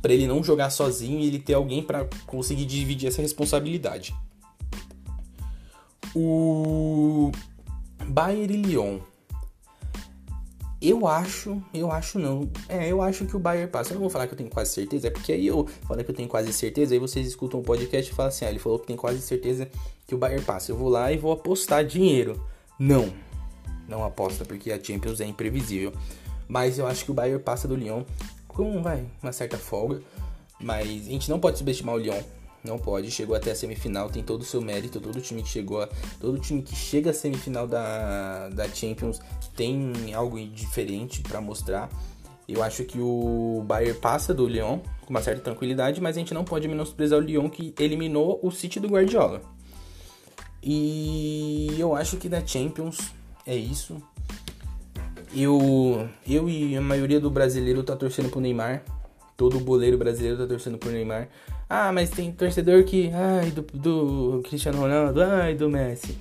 Para 0.00 0.12
ele 0.12 0.28
não 0.28 0.44
jogar 0.44 0.70
sozinho 0.70 1.18
e 1.18 1.26
ele 1.26 1.40
ter 1.40 1.54
alguém 1.54 1.82
para 1.82 2.08
conseguir 2.24 2.66
dividir 2.66 3.08
essa 3.08 3.20
responsabilidade. 3.20 4.14
O 6.14 7.32
Bayern 8.06 8.54
e 8.54 8.62
Lyon. 8.62 9.00
Eu 10.80 11.08
acho, 11.08 11.60
eu 11.74 11.90
acho 11.90 12.20
não. 12.20 12.48
É, 12.68 12.86
eu 12.86 13.02
acho 13.02 13.26
que 13.26 13.34
o 13.34 13.40
Bayern 13.40 13.68
passa. 13.68 13.90
Eu 13.90 13.94
não 13.94 14.02
vou 14.02 14.10
falar 14.10 14.28
que 14.28 14.34
eu 14.34 14.38
tenho 14.38 14.50
quase 14.50 14.72
certeza, 14.72 15.08
é 15.08 15.10
porque 15.10 15.32
aí 15.32 15.48
eu 15.48 15.66
falo 15.82 16.04
que 16.04 16.10
eu 16.10 16.14
tenho 16.14 16.28
quase 16.28 16.52
certeza, 16.52 16.94
aí 16.94 17.00
vocês 17.00 17.26
escutam 17.26 17.58
o 17.58 17.62
podcast 17.62 18.08
e 18.08 18.14
falam 18.14 18.28
assim: 18.28 18.44
ah, 18.44 18.50
ele 18.50 18.60
falou 18.60 18.78
que 18.78 18.86
tem 18.86 18.94
quase 18.94 19.20
certeza 19.20 19.68
que 20.06 20.14
o 20.14 20.18
Bayern 20.18 20.44
passa. 20.44 20.70
Eu 20.70 20.76
vou 20.76 20.88
lá 20.88 21.10
e 21.10 21.16
vou 21.16 21.32
apostar 21.32 21.84
dinheiro. 21.84 22.40
Não, 22.78 23.10
não 23.88 24.04
aposta, 24.04 24.44
porque 24.44 24.72
a 24.72 24.82
Champions 24.82 25.20
é 25.20 25.26
imprevisível. 25.26 25.92
Mas 26.48 26.78
eu 26.78 26.86
acho 26.86 27.04
que 27.04 27.10
o 27.10 27.14
Bayern 27.14 27.42
passa 27.42 27.66
do 27.66 27.74
Lyon 27.74 28.04
com, 28.48 28.82
vai, 28.82 29.04
uma 29.22 29.32
certa 29.32 29.58
folga. 29.58 30.00
Mas 30.60 31.06
a 31.06 31.10
gente 31.10 31.28
não 31.28 31.38
pode 31.38 31.58
subestimar 31.58 31.94
o 31.94 31.98
Lyon. 31.98 32.20
Não 32.64 32.78
pode, 32.78 33.10
chegou 33.12 33.36
até 33.36 33.52
a 33.52 33.54
semifinal, 33.54 34.10
tem 34.10 34.24
todo 34.24 34.40
o 34.40 34.44
seu 34.44 34.60
mérito, 34.60 35.00
todo 35.00 35.20
time 35.20 35.40
que 35.40 35.48
chegou, 35.48 35.86
todo 36.18 36.36
time 36.40 36.62
que 36.62 36.74
chega 36.74 37.10
à 37.10 37.14
semifinal 37.14 37.68
da, 37.68 38.48
da 38.48 38.68
Champions 38.68 39.20
tem 39.54 40.12
algo 40.12 40.36
diferente 40.48 41.20
para 41.20 41.40
mostrar. 41.40 41.88
Eu 42.48 42.64
acho 42.64 42.84
que 42.84 42.98
o 42.98 43.62
Bayern 43.66 44.00
passa 44.00 44.34
do 44.34 44.48
Lyon 44.48 44.80
com 45.02 45.10
uma 45.10 45.22
certa 45.22 45.42
tranquilidade, 45.42 46.00
mas 46.00 46.16
a 46.16 46.18
gente 46.18 46.34
não 46.34 46.44
pode 46.44 46.66
menosprezar 46.66 47.18
o 47.20 47.22
Lyon 47.22 47.48
que 47.48 47.72
eliminou 47.78 48.40
o 48.42 48.50
City 48.50 48.80
do 48.80 48.88
Guardiola. 48.88 49.40
E 50.60 51.76
eu 51.78 51.94
acho 51.94 52.16
que 52.16 52.28
da 52.28 52.44
Champions 52.44 53.12
é 53.46 53.54
isso. 53.54 54.02
Eu, 55.34 56.08
eu 56.26 56.48
e 56.48 56.76
a 56.76 56.80
maioria 56.80 57.20
do 57.20 57.30
brasileiro 57.30 57.82
tá 57.82 57.94
torcendo 57.94 58.30
pro 58.30 58.40
Neymar. 58.40 58.82
Todo 59.36 59.60
boleiro 59.60 59.98
brasileiro 59.98 60.38
tá 60.38 60.46
torcendo 60.46 60.78
pro 60.78 60.90
Neymar. 60.90 61.28
Ah, 61.68 61.92
mas 61.92 62.10
tem 62.10 62.32
torcedor 62.32 62.84
que. 62.84 63.10
Ai, 63.12 63.50
do, 63.50 63.62
do 63.62 64.42
Cristiano 64.48 64.80
Ronaldo, 64.80 65.22
ai, 65.22 65.54
do 65.54 65.68
Messi. 65.68 66.16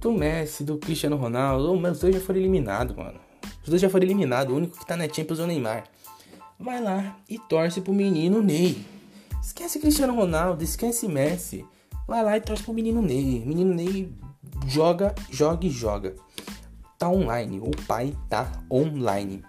Do 0.00 0.12
Messi, 0.12 0.64
do 0.64 0.78
Cristiano 0.78 1.16
Ronaldo. 1.16 1.70
Oh, 1.70 1.90
os 1.90 2.00
dois 2.00 2.14
já 2.14 2.20
foram 2.20 2.40
eliminados, 2.40 2.96
mano. 2.96 3.20
Os 3.62 3.68
dois 3.68 3.80
já 3.80 3.88
foram 3.88 4.04
eliminados. 4.04 4.52
O 4.52 4.56
único 4.56 4.78
que 4.78 4.86
tá 4.86 4.96
na 4.96 5.08
Champions 5.08 5.38
é 5.38 5.44
o 5.44 5.46
Neymar. 5.46 5.84
Vai 6.58 6.82
lá 6.82 7.16
e 7.28 7.38
torce 7.38 7.80
pro 7.80 7.92
menino 7.92 8.42
Ney. 8.42 8.84
Esquece 9.42 9.78
Cristiano 9.78 10.14
Ronaldo, 10.14 10.64
esquece 10.64 11.06
Messi. 11.06 11.64
Vai 12.08 12.22
lá 12.24 12.36
e 12.36 12.40
torce 12.40 12.62
pro 12.62 12.72
menino 12.72 13.00
Ney. 13.00 13.44
Menino 13.46 13.74
Ney 13.74 14.12
joga, 14.66 15.14
joga 15.30 15.66
e 15.66 15.70
joga. 15.70 16.14
Tá 16.98 17.08
online. 17.08 17.60
O 17.60 17.70
pai 17.86 18.14
tá 18.28 18.50
online. 18.70 19.44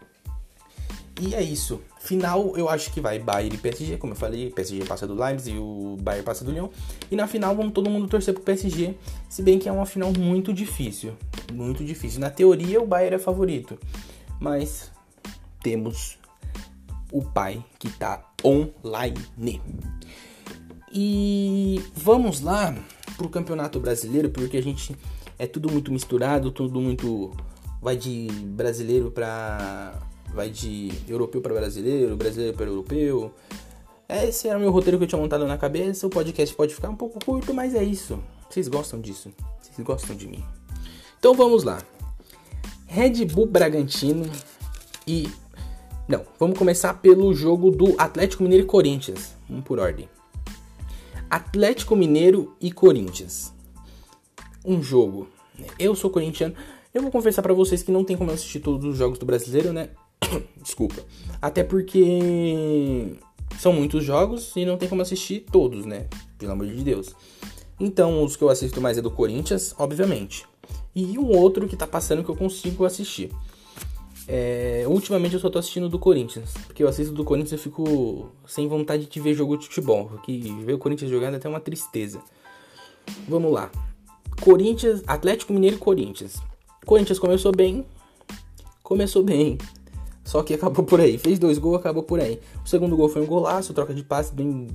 E 1.21 1.33
é 1.33 1.41
isso. 1.41 1.81
Final, 1.99 2.55
eu 2.55 2.69
acho 2.69 2.91
que 2.91 3.01
vai 3.01 3.17
Bayern 3.17 3.55
e 3.55 3.57
PSG, 3.57 3.97
como 3.97 4.13
eu 4.13 4.17
falei, 4.17 4.51
PSG 4.51 4.85
passa 4.85 5.07
do 5.07 5.15
Leipzig 5.15 5.55
e 5.55 5.59
o 5.59 5.97
Bayern 5.99 6.23
passa 6.23 6.45
do 6.45 6.51
Lyon. 6.51 6.69
E 7.09 7.15
na 7.15 7.25
final 7.25 7.55
vamos 7.55 7.73
todo 7.73 7.89
mundo 7.89 8.07
torcer 8.07 8.33
pro 8.33 8.43
PSG, 8.43 8.95
se 9.27 9.41
bem 9.41 9.57
que 9.57 9.67
é 9.67 9.71
uma 9.71 9.87
final 9.87 10.13
muito 10.13 10.53
difícil, 10.53 11.13
muito 11.51 11.83
difícil. 11.83 12.19
Na 12.19 12.29
teoria 12.29 12.79
o 12.79 12.85
Bayern 12.85 13.15
é 13.15 13.19
favorito, 13.19 13.79
mas 14.39 14.91
temos 15.63 16.19
o 17.11 17.23
pai 17.23 17.63
que 17.79 17.89
tá 17.89 18.23
online. 18.45 19.19
E 20.93 21.83
vamos 21.95 22.41
lá 22.41 22.75
pro 23.15 23.30
Campeonato 23.30 23.80
Brasileiro, 23.80 24.30
porque 24.30 24.58
a 24.58 24.63
gente 24.63 24.95
é 25.38 25.47
tudo 25.47 25.71
muito 25.71 25.91
misturado, 25.91 26.51
tudo 26.51 26.80
muito 26.80 27.32
vai 27.82 27.95
de 27.95 28.28
brasileiro 28.45 29.12
para 29.12 29.93
vai 30.34 30.49
de 30.49 30.91
europeu 31.08 31.41
para 31.41 31.54
brasileiro, 31.54 32.15
brasileiro 32.17 32.56
para 32.56 32.65
europeu. 32.65 33.34
Esse 34.08 34.47
era 34.47 34.58
o 34.58 34.62
meu 34.62 34.71
roteiro 34.71 34.97
que 34.97 35.06
eu 35.06 35.08
tinha 35.08 35.19
montado 35.19 35.47
na 35.47 35.58
cabeça. 35.58 36.06
O 36.06 36.10
podcast 36.10 36.54
pode 36.56 36.75
ficar 36.75 36.89
um 36.89 36.95
pouco 36.95 37.23
curto, 37.23 37.54
mas 37.54 37.73
é 37.73 37.84
isso. 37.84 38.19
Vocês 38.49 38.67
gostam 38.67 39.01
disso? 39.01 39.32
Vocês 39.62 39.86
gostam 39.86 40.15
de 40.15 40.28
mim? 40.28 40.43
Então 41.17 41.34
vamos 41.34 41.63
lá. 41.63 41.82
Red 42.86 43.25
Bull 43.25 43.47
Bragantino 43.47 44.25
e. 45.08 45.30
Não, 46.08 46.23
vamos 46.39 46.58
começar 46.58 46.93
pelo 46.95 47.34
jogo 47.34 47.71
do 47.71 47.95
Atlético 47.97 48.43
Mineiro 48.43 48.63
e 48.65 48.67
Corinthians. 48.67 49.36
Vamos 49.49 49.65
por 49.65 49.80
ordem. 49.80 50.08
Atlético 51.29 51.95
Mineiro 51.95 52.55
e 52.61 52.71
Corinthians. 52.71 53.53
Um 54.63 54.81
jogo. 54.81 55.27
Eu 55.79 55.95
sou 55.95 56.09
corintiano. 56.09 56.55
Eu 56.93 57.01
vou 57.01 57.11
confessar 57.11 57.41
para 57.41 57.53
vocês 57.53 57.83
que 57.83 57.91
não 57.91 58.03
tem 58.03 58.15
como 58.15 58.31
eu 58.31 58.35
assistir 58.35 58.59
todos 58.59 58.85
os 58.85 58.97
jogos 58.97 59.19
do 59.19 59.25
brasileiro, 59.25 59.73
né? 59.73 59.89
Desculpa. 60.61 61.03
Até 61.41 61.63
porque 61.63 63.17
são 63.59 63.73
muitos 63.73 64.03
jogos 64.03 64.53
e 64.55 64.65
não 64.65 64.77
tem 64.77 64.88
como 64.88 65.01
assistir 65.01 65.45
todos, 65.51 65.85
né? 65.85 66.07
Pelo 66.38 66.51
amor 66.51 66.67
de 66.67 66.83
Deus. 66.83 67.15
Então, 67.79 68.23
os 68.23 68.35
que 68.35 68.43
eu 68.43 68.49
assisto 68.49 68.79
mais 68.79 68.97
é 68.97 69.01
do 69.01 69.11
Corinthians, 69.11 69.75
obviamente. 69.77 70.45
E 70.95 71.17
um 71.19 71.38
outro 71.38 71.67
que 71.67 71.75
tá 71.75 71.85
passando 71.85 72.23
que 72.23 72.29
eu 72.29 72.35
consigo 72.35 72.85
assistir. 72.85 73.31
É, 74.27 74.83
ultimamente 74.88 75.35
eu 75.35 75.39
só 75.39 75.49
tô 75.49 75.59
assistindo 75.59 75.88
do 75.88 75.99
Corinthians. 75.99 76.53
Porque 76.65 76.83
eu 76.83 76.88
assisto 76.88 77.13
do 77.13 77.23
Corinthians 77.23 77.59
e 77.59 77.63
fico 77.63 78.29
sem 78.47 78.67
vontade 78.67 79.05
de 79.05 79.19
ver 79.19 79.33
jogo 79.33 79.57
de 79.57 79.67
futebol. 79.67 80.07
Porque 80.07 80.38
ver 80.63 80.73
o 80.73 80.77
Corinthians 80.77 81.11
jogando 81.11 81.35
é 81.35 81.38
até 81.38 81.47
uma 81.47 81.59
tristeza. 81.59 82.21
Vamos 83.27 83.51
lá. 83.51 83.71
Corinthians, 84.41 85.03
Atlético 85.07 85.53
Mineiro 85.53 85.77
e 85.77 85.79
Corinthians. 85.79 86.41
Corinthians 86.85 87.19
começou 87.19 87.51
bem. 87.55 87.85
Começou 88.83 89.23
bem. 89.23 89.57
Só 90.23 90.41
que 90.41 90.53
acabou 90.55 90.83
por 90.83 90.99
aí. 90.99 91.17
Fez 91.17 91.38
dois 91.38 91.57
gols, 91.57 91.77
acabou 91.77 92.03
por 92.03 92.19
aí. 92.19 92.39
O 92.63 92.67
segundo 92.67 92.97
gol 92.97 93.07
foi 93.07 93.21
um 93.21 93.27
golaço, 93.27 93.73
troca 93.73 93.93
de 93.93 94.03
passe, 94.03 94.33
bem, 94.33 94.67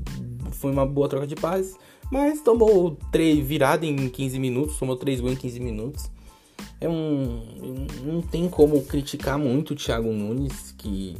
foi 0.52 0.70
uma 0.70 0.86
boa 0.86 1.08
troca 1.08 1.26
de 1.26 1.34
passe. 1.34 1.76
Mas 2.10 2.40
tomou 2.40 2.96
três 3.10 3.44
virada 3.44 3.84
em 3.84 4.08
15 4.08 4.38
minutos, 4.38 4.78
tomou 4.78 4.96
três 4.96 5.20
gols 5.20 5.34
em 5.34 5.36
15 5.36 5.60
minutos. 5.60 6.10
É 6.80 6.88
um. 6.88 7.86
Não 8.02 8.22
tem 8.22 8.48
como 8.48 8.82
criticar 8.84 9.38
muito 9.38 9.72
o 9.72 9.76
Thiago 9.76 10.10
Nunes, 10.12 10.74
que 10.78 11.16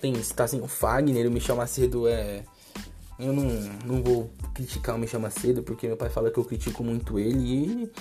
tem, 0.00 0.12
está 0.14 0.46
sem 0.46 0.60
o 0.60 0.66
Fagner, 0.66 1.28
o 1.28 1.30
Michel 1.30 1.56
Macedo 1.56 2.08
é. 2.08 2.44
Eu 3.18 3.32
não, 3.32 3.44
não 3.86 4.02
vou 4.02 4.30
criticar 4.52 4.96
o 4.96 4.98
Michel 4.98 5.20
Macedo, 5.20 5.62
porque 5.62 5.86
meu 5.86 5.96
pai 5.96 6.10
fala 6.10 6.30
que 6.30 6.38
eu 6.38 6.44
critico 6.44 6.82
muito 6.82 7.16
ele 7.18 7.38
e 7.38 7.92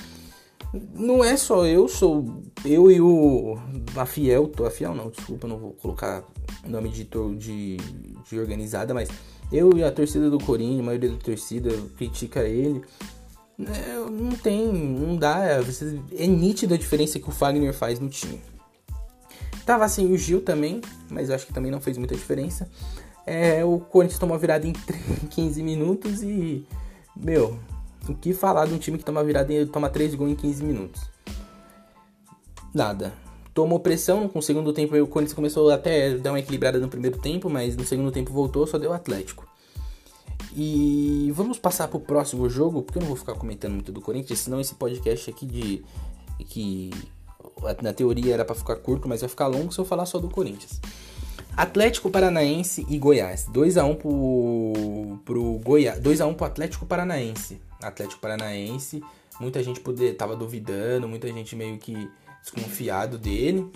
não 0.96 1.24
é 1.24 1.38
só 1.38 1.68
eu, 1.68 1.88
sou 1.88 2.42
eu 2.66 2.90
e 2.90 3.00
o 3.00 3.60
a 3.96 4.08
Fiel, 4.08 4.52
a 4.66 4.70
Fiel 4.72 4.96
não, 4.96 5.10
desculpa, 5.10 5.48
não 5.48 5.60
vou 5.60 5.74
colocar 5.74 6.24
o 6.66 6.70
nome 6.70 6.90
de, 6.90 7.08
de, 7.38 7.78
de 8.28 8.40
organizada, 8.40 8.92
mas 8.92 9.08
eu 9.52 9.78
e 9.78 9.84
a 9.84 9.92
torcida 9.92 10.32
do 10.32 10.40
Corinthians, 10.40 10.80
a 10.80 10.84
maioria 10.84 11.12
da 11.12 11.18
torcida 11.18 11.70
critica 11.96 12.44
ele. 12.44 12.82
É, 13.60 13.96
não 14.10 14.32
tem, 14.32 14.72
não 14.72 15.16
dá, 15.16 15.46
é, 15.46 15.62
é 16.18 16.28
nítida 16.28 16.76
a 16.76 16.78
diferença 16.78 17.20
que 17.20 17.30
o 17.30 17.32
Fagner 17.32 17.74
faz 17.74 18.00
no 18.00 18.10
time. 18.10 18.42
Tava 19.66 19.88
sem 19.88 20.12
o 20.12 20.18
Gil 20.18 20.42
também, 20.42 20.82
mas 21.10 21.30
acho 21.30 21.48
que 21.48 21.54
também 21.54 21.72
não 21.72 21.80
fez 21.80 21.98
muita 21.98 22.16
diferença. 22.16 22.70
É, 23.26 23.64
o 23.64 23.80
Corinthians 23.80 24.20
tomou 24.20 24.38
virada 24.38 24.68
em 24.68 24.74
15 25.30 25.64
minutos 25.64 26.22
e, 26.22 26.66
meu, 27.16 27.58
o 28.10 28.14
que 28.14 28.34
falar 28.34 28.66
de 28.66 28.74
um 28.74 28.78
time 28.78 28.98
que 28.98 29.06
toma 29.06 29.24
virada 29.24 29.54
e 29.54 29.66
toma 29.66 29.90
3 29.90 30.16
gols 30.16 30.32
em 30.32 30.36
15 30.36 30.64
minutos? 30.64 31.02
Nada. 32.74 33.14
Tomou 33.54 33.80
pressão, 33.80 34.28
com 34.28 34.40
o 34.40 34.42
segundo 34.42 34.74
tempo 34.74 34.98
o 34.98 35.08
Corinthians 35.08 35.36
começou 35.36 35.70
até 35.70 36.08
a 36.08 36.18
dar 36.18 36.32
uma 36.32 36.40
equilibrada 36.40 36.80
no 36.80 36.90
primeiro 36.90 37.20
tempo, 37.20 37.50
mas 37.50 37.78
no 37.78 37.86
segundo 37.86 38.12
tempo 38.12 38.34
voltou, 38.34 38.66
só 38.66 38.78
deu 38.78 38.92
Atlético. 38.92 39.48
E 40.56 41.32
vamos 41.34 41.58
passar 41.58 41.88
pro 41.88 42.00
próximo 42.00 42.50
jogo, 42.50 42.84
porque 42.84 43.00
eu 43.00 43.02
não 43.02 43.08
vou 43.08 43.18
ficar 43.18 43.34
comentando 43.34 43.74
muito 43.74 43.92
do 43.92 44.02
Corinthians, 44.02 44.40
senão 44.40 44.60
esse 44.60 44.76
podcast 44.76 45.30
aqui 45.30 45.46
de 45.46 45.84
que 46.46 46.92
na 47.82 47.94
teoria 47.94 48.34
era 48.34 48.46
para 48.46 48.56
ficar 48.56 48.76
curto, 48.76 49.08
mas 49.08 49.22
vai 49.22 49.30
ficar 49.30 49.48
longo 49.48 49.72
se 49.72 49.80
eu 49.80 49.86
falar 49.86 50.06
só 50.06 50.20
do 50.20 50.30
Corinthians. 50.30 50.80
Atlético 51.56 52.10
Paranaense 52.10 52.86
e 52.90 52.98
Goiás. 52.98 53.46
2 53.52 53.78
a 53.78 53.86
1 53.86 53.96
pro 53.96 55.20
pro 55.24 55.60
Goiás, 55.64 56.00
2 56.00 56.22
a 56.22 56.26
1 56.28 56.34
pro 56.34 56.46
Atlético 56.46 56.86
Paranaense. 56.86 57.62
Atlético 57.82 58.22
Paranaense 58.22 59.02
Muita 59.40 59.64
gente 59.64 59.80
poder, 59.80 60.16
tava 60.16 60.36
duvidando, 60.36 61.08
muita 61.08 61.28
gente 61.28 61.56
meio 61.56 61.78
que 61.78 62.10
desconfiado 62.42 63.18
dele. 63.18 63.70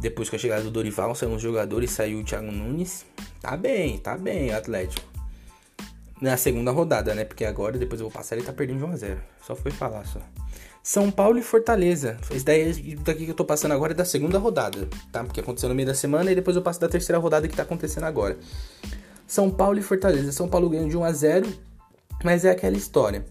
Depois 0.00 0.28
que 0.28 0.36
a 0.36 0.38
chegada 0.38 0.62
do 0.62 0.70
Dorival, 0.70 1.14
saiu 1.14 1.30
uns 1.30 1.42
jogadores, 1.42 1.90
saiu 1.90 2.20
o 2.20 2.24
Thiago 2.24 2.50
Nunes. 2.50 3.04
Tá 3.40 3.56
bem, 3.56 3.98
tá 3.98 4.16
bem 4.16 4.52
Atlético. 4.52 5.11
Na 6.22 6.36
segunda 6.36 6.70
rodada, 6.70 7.16
né? 7.16 7.24
Porque 7.24 7.44
agora, 7.44 7.76
depois 7.76 8.00
eu 8.00 8.08
vou 8.08 8.12
passar, 8.16 8.36
ele 8.36 8.44
tá 8.44 8.52
perdendo 8.52 8.78
de 8.78 8.84
1x0. 8.84 9.18
Só 9.44 9.56
foi 9.56 9.72
falar, 9.72 10.06
só. 10.06 10.20
São 10.80 11.10
Paulo 11.10 11.36
e 11.36 11.42
Fortaleza. 11.42 12.16
Esse 12.30 12.44
daí 12.44 12.94
daqui 13.04 13.24
que 13.24 13.32
eu 13.32 13.34
tô 13.34 13.44
passando 13.44 13.72
agora 13.72 13.92
é 13.92 13.94
da 13.96 14.04
segunda 14.04 14.38
rodada, 14.38 14.88
tá? 15.10 15.24
Porque 15.24 15.40
aconteceu 15.40 15.68
no 15.68 15.74
meio 15.74 15.88
da 15.88 15.94
semana 15.94 16.30
e 16.30 16.34
depois 16.36 16.54
eu 16.54 16.62
passo 16.62 16.80
da 16.80 16.88
terceira 16.88 17.18
rodada 17.18 17.48
que 17.48 17.56
tá 17.56 17.64
acontecendo 17.64 18.04
agora. 18.04 18.38
São 19.26 19.50
Paulo 19.50 19.80
e 19.80 19.82
Fortaleza. 19.82 20.30
São 20.30 20.48
Paulo 20.48 20.70
ganhou 20.70 20.88
de 20.88 20.96
1 20.96 21.02
a 21.02 21.12
0, 21.12 21.52
mas 22.22 22.44
é 22.44 22.50
aquela 22.50 22.76
história. 22.76 23.26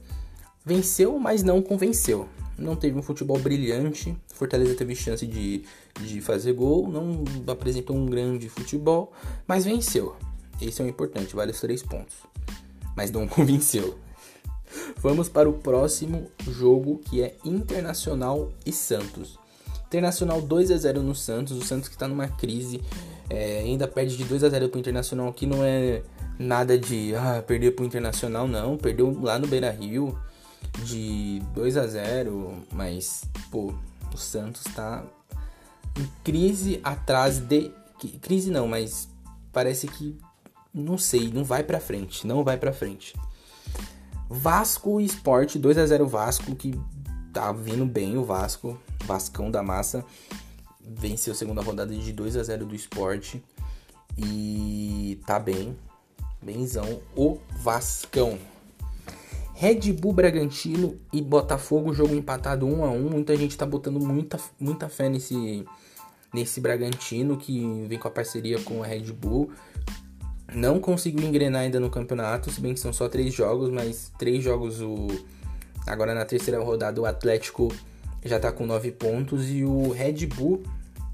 Venceu, 0.65 1.17
mas 1.17 1.43
não 1.43 1.61
convenceu. 1.61 2.27
Não 2.57 2.75
teve 2.75 2.99
um 2.99 3.01
futebol 3.01 3.39
brilhante. 3.39 4.17
Fortaleza 4.33 4.75
teve 4.75 4.95
chance 4.95 5.25
de, 5.25 5.63
de 6.01 6.19
fazer 6.19 6.51
gol, 6.51 6.89
não 6.89 7.23
apresentou 7.47 7.95
um 7.95 8.05
grande 8.05 8.49
futebol, 8.49 9.13
mas 9.47 9.63
venceu. 9.63 10.13
Esse 10.61 10.81
é 10.81 10.85
o 10.85 10.89
importante, 10.89 11.33
vale 11.33 11.51
os 11.51 11.61
três 11.61 11.81
pontos. 11.81 12.15
Mas 12.95 13.11
não 13.11 13.27
convenceu. 13.29 13.97
Vamos 14.97 15.27
para 15.27 15.49
o 15.49 15.53
próximo 15.53 16.29
jogo 16.47 16.99
que 16.99 17.21
é 17.21 17.35
Internacional 17.43 18.51
e 18.65 18.71
Santos. 18.71 19.37
Internacional 19.87 20.41
2 20.41 20.71
a 20.71 20.77
0 20.77 21.03
no 21.03 21.13
Santos, 21.13 21.57
o 21.57 21.65
Santos 21.65 21.89
que 21.89 21.95
está 21.95 22.07
numa 22.07 22.27
crise, 22.27 22.81
é, 23.29 23.59
ainda 23.59 23.87
perde 23.87 24.15
de 24.15 24.23
2 24.23 24.43
a 24.43 24.49
0 24.49 24.69
para 24.69 24.77
o 24.77 24.79
Internacional, 24.79 25.33
que 25.33 25.45
não 25.45 25.63
é 25.63 26.01
nada 26.39 26.77
de 26.77 27.13
ah, 27.15 27.43
perder 27.45 27.71
para 27.71 27.83
o 27.83 27.85
Internacional, 27.85 28.47
não, 28.47 28.77
perdeu 28.77 29.19
lá 29.21 29.37
no 29.37 29.47
Beira 29.47 29.69
Rio 29.69 30.17
de 30.85 31.41
2 31.53 31.77
a 31.77 31.87
0 31.87 32.63
mas 32.71 33.25
pô, 33.51 33.73
o 34.13 34.17
Santos 34.17 34.65
está 34.65 35.03
em 35.99 36.07
crise 36.23 36.79
atrás 36.83 37.39
de. 37.39 37.71
Crise 38.21 38.49
não, 38.49 38.67
mas 38.67 39.07
parece 39.51 39.87
que 39.87 40.17
não 40.73 40.97
sei, 40.97 41.31
não 41.31 41.43
vai 41.43 41.63
para 41.63 41.79
frente, 41.79 42.25
não 42.25 42.43
vai 42.43 42.57
para 42.57 42.73
frente. 42.73 43.15
Vasco 44.29 45.01
e 45.01 45.05
Sport, 45.05 45.57
2 45.57 45.77
a 45.77 45.85
0 45.85 46.07
Vasco, 46.07 46.55
que 46.55 46.79
tá 47.33 47.51
vindo 47.51 47.85
bem 47.85 48.17
o 48.17 48.23
Vasco, 48.23 48.77
Vascão 49.05 49.51
da 49.51 49.61
massa, 49.61 50.05
venceu 50.79 51.33
a 51.33 51.35
segunda 51.35 51.61
rodada 51.61 51.93
de 51.93 52.13
2 52.13 52.37
a 52.37 52.43
0 52.43 52.65
do 52.65 52.75
Sport 52.75 53.35
e 54.17 55.19
tá 55.25 55.37
bem, 55.39 55.75
benzão 56.41 57.01
o 57.15 57.37
Vascão. 57.51 58.37
Red 59.53 59.93
Bull 59.93 60.13
Bragantino 60.13 60.97
e 61.13 61.21
Botafogo, 61.21 61.93
jogo 61.93 62.15
empatado 62.15 62.65
1 62.65 62.83
a 62.83 62.89
1. 62.89 63.09
Muita 63.09 63.35
gente 63.35 63.55
tá 63.55 63.65
botando 63.65 63.99
muita, 63.99 64.39
muita 64.59 64.89
fé 64.89 65.07
nesse 65.07 65.65
nesse 66.33 66.61
Bragantino 66.61 67.37
que 67.37 67.85
vem 67.87 67.99
com 67.99 68.07
a 68.07 68.11
parceria 68.11 68.59
com 68.61 68.81
a 68.81 68.87
Red 68.87 69.11
Bull 69.11 69.51
não 70.53 70.79
conseguiu 70.79 71.27
engrenar 71.27 71.61
ainda 71.61 71.79
no 71.79 71.89
campeonato, 71.89 72.51
se 72.51 72.59
bem 72.59 72.73
que 72.73 72.79
são 72.79 72.91
só 72.91 73.07
três 73.07 73.33
jogos, 73.33 73.69
mas 73.69 74.11
três 74.17 74.43
jogos 74.43 74.81
o. 74.81 75.07
Agora 75.87 76.13
na 76.13 76.25
terceira 76.25 76.61
rodada 76.61 77.01
o 77.01 77.05
Atlético 77.05 77.73
já 78.23 78.39
tá 78.39 78.51
com 78.51 78.65
nove 78.65 78.91
pontos 78.91 79.49
e 79.49 79.63
o 79.63 79.89
Red 79.89 80.27
Bull 80.27 80.61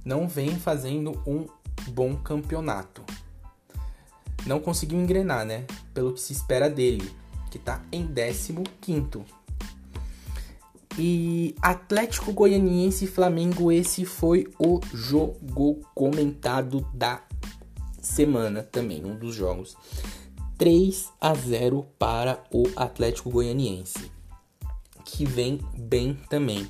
não 0.03 0.27
vem 0.27 0.57
fazendo 0.57 1.21
um 1.25 1.45
bom 1.89 2.15
campeonato. 2.15 3.03
Não 4.45 4.59
conseguiu 4.59 4.99
engrenar, 4.99 5.45
né? 5.45 5.65
Pelo 5.93 6.13
que 6.13 6.19
se 6.19 6.33
espera 6.33 6.69
dele, 6.69 7.09
que 7.49 7.59
tá 7.59 7.81
em 7.91 8.07
15 8.81 9.25
e 10.99 11.55
Atlético 11.61 12.33
Goianiense 12.33 13.05
e 13.05 13.07
Flamengo, 13.07 13.71
esse 13.71 14.03
foi 14.03 14.47
o 14.57 14.79
jogo 14.91 15.81
comentado 15.93 16.81
da 16.91 17.21
semana 18.07 18.63
também, 18.63 19.05
um 19.05 19.15
dos 19.15 19.35
jogos. 19.35 19.75
3 20.57 21.09
a 21.21 21.35
0 21.35 21.85
para 21.99 22.43
o 22.51 22.63
Atlético 22.75 23.29
Goianiense, 23.29 24.11
que 25.05 25.23
vem 25.23 25.59
bem 25.77 26.17
também. 26.29 26.67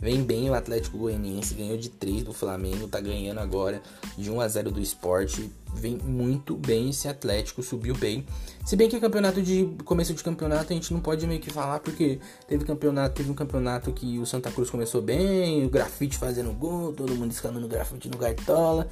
Vem 0.00 0.24
bem 0.24 0.50
o 0.50 0.54
Atlético 0.54 0.98
Goianiense, 0.98 1.54
ganhou 1.54 1.76
de 1.76 1.88
3 1.88 2.24
do 2.24 2.32
Flamengo, 2.32 2.88
tá 2.88 2.98
ganhando 2.98 3.38
agora 3.38 3.80
de 4.18 4.28
1 4.28 4.40
a 4.40 4.48
0 4.48 4.72
do 4.72 4.80
Esporte. 4.80 5.48
Vem 5.74 5.96
muito 5.96 6.56
bem 6.56 6.90
esse 6.90 7.06
Atlético, 7.06 7.62
subiu 7.62 7.94
bem. 7.94 8.26
Se 8.66 8.74
bem 8.74 8.88
que 8.88 8.98
campeonato 8.98 9.40
de 9.40 9.64
começo 9.84 10.12
de 10.12 10.24
campeonato 10.24 10.72
a 10.72 10.74
gente 10.74 10.92
não 10.92 11.00
pode 11.00 11.24
meio 11.24 11.40
que 11.40 11.52
falar 11.52 11.78
porque 11.78 12.18
teve 12.48 12.64
campeonato, 12.64 13.14
teve 13.14 13.30
um 13.30 13.34
campeonato 13.34 13.92
que 13.92 14.18
o 14.18 14.26
Santa 14.26 14.50
Cruz 14.50 14.68
começou 14.70 15.00
bem, 15.00 15.64
o 15.64 15.70
grafite 15.70 16.18
fazendo 16.18 16.52
gol, 16.52 16.92
todo 16.92 17.14
mundo 17.14 17.30
escalando 17.30 17.68
grafite 17.68 18.08
no 18.08 18.18
Gaitola. 18.18 18.88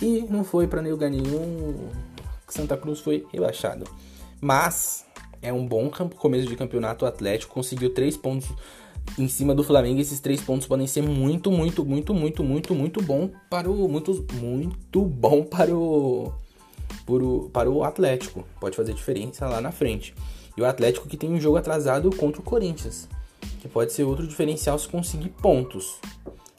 E 0.00 0.26
não 0.30 0.44
foi 0.44 0.66
para 0.66 0.80
nenhum 0.80 0.94
lugar 0.94 1.10
nenhum. 1.10 1.88
Santa 2.48 2.76
Cruz 2.76 3.00
foi 3.00 3.26
rebaixado. 3.32 3.84
Mas 4.40 5.04
é 5.42 5.52
um 5.52 5.66
bom 5.66 5.90
começo 5.90 6.46
de 6.46 6.56
campeonato. 6.56 7.04
O 7.04 7.08
Atlético 7.08 7.54
conseguiu 7.54 7.92
três 7.92 8.16
pontos 8.16 8.48
em 9.16 9.28
cima 9.28 9.54
do 9.54 9.64
Flamengo. 9.64 10.00
Esses 10.00 10.20
três 10.20 10.40
pontos 10.40 10.66
podem 10.66 10.86
ser 10.86 11.02
muito, 11.02 11.50
muito, 11.50 11.84
muito, 11.84 12.14
muito, 12.14 12.44
muito, 12.44 12.74
muito 12.74 13.02
bom 13.02 13.30
para 13.48 13.70
o 13.70 13.88
muito, 13.88 14.26
muito 14.34 15.02
bom 15.02 15.44
para 15.44 15.74
o, 15.74 16.32
para 17.06 17.24
o 17.24 17.50
para 17.50 17.70
o 17.70 17.84
Atlético. 17.84 18.44
Pode 18.60 18.76
fazer 18.76 18.92
diferença 18.92 19.46
lá 19.46 19.60
na 19.60 19.72
frente. 19.72 20.14
E 20.56 20.60
o 20.60 20.66
Atlético 20.66 21.08
que 21.08 21.16
tem 21.16 21.30
um 21.30 21.40
jogo 21.40 21.56
atrasado 21.56 22.10
contra 22.16 22.40
o 22.40 22.44
Corinthians, 22.44 23.08
que 23.60 23.68
pode 23.68 23.92
ser 23.92 24.02
outro 24.02 24.26
diferencial 24.26 24.78
se 24.78 24.88
conseguir 24.88 25.28
pontos, 25.28 26.00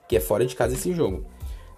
que 0.07 0.15
é 0.15 0.19
fora 0.19 0.45
de 0.45 0.55
casa 0.55 0.73
esse 0.73 0.93
jogo. 0.93 1.25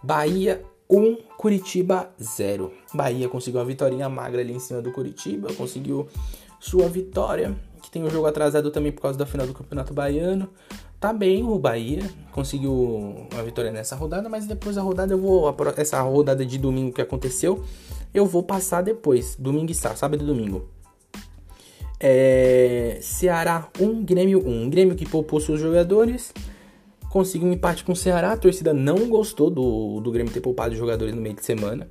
Bahia 0.04 0.64
1, 0.92 1.18
Curitiba 1.38 2.10
0. 2.22 2.72
Bahia 2.94 3.30
conseguiu 3.30 3.62
uma 3.62 3.66
vitória 3.66 4.10
magra 4.10 4.42
ali 4.42 4.54
em 4.54 4.60
cima 4.60 4.82
do 4.82 4.92
Curitiba, 4.92 5.54
conseguiu 5.54 6.08
sua 6.60 6.90
vitória, 6.90 7.56
que 7.82 7.90
tem 7.90 8.04
o 8.04 8.08
um 8.08 8.10
jogo 8.10 8.28
atrasado 8.28 8.70
também 8.70 8.92
por 8.92 9.02
causa 9.02 9.18
da 9.18 9.26
final 9.26 9.48
do 9.48 9.54
Campeonato 9.54 9.94
Baiano. 9.94 10.50
Tá 11.00 11.14
bem 11.14 11.44
o 11.44 11.58
Bahia, 11.58 12.04
conseguiu 12.32 12.74
uma 13.32 13.44
vitória 13.44 13.72
nessa 13.72 13.96
rodada, 13.96 14.28
mas 14.28 14.46
depois 14.46 14.76
da 14.76 14.82
rodada 14.82 15.14
eu 15.14 15.18
vou 15.18 15.56
essa 15.78 16.00
rodada 16.02 16.46
de 16.46 16.58
domingo 16.58 16.94
que 16.94 17.02
aconteceu, 17.02 17.64
eu 18.14 18.26
vou 18.26 18.44
passar 18.44 18.82
depois, 18.82 19.36
domingo 19.36 19.72
e 19.72 19.74
sábado, 19.74 19.98
sábado 19.98 20.24
e 20.24 20.28
domingo. 20.28 20.68
É, 22.00 22.98
Ceará 23.02 23.68
1, 23.80 24.04
Grêmio 24.04 24.46
1. 24.46 24.70
Grêmio 24.70 24.96
que 24.96 25.08
poupou 25.08 25.40
seus 25.40 25.60
jogadores 25.60 26.34
conseguiu 27.12 27.50
um 27.50 27.52
empate 27.52 27.84
com 27.84 27.92
o 27.92 27.96
Ceará. 27.96 28.32
A 28.32 28.38
torcida 28.38 28.74
não 28.74 29.10
gostou 29.10 29.50
do, 29.50 30.00
do 30.00 30.12
Grêmio 30.12 30.32
ter 30.32 30.40
poupado 30.40 30.76
jogadores 30.76 31.14
no 31.14 31.22
meio 31.22 31.36
de 31.36 31.44
semana 31.44 31.88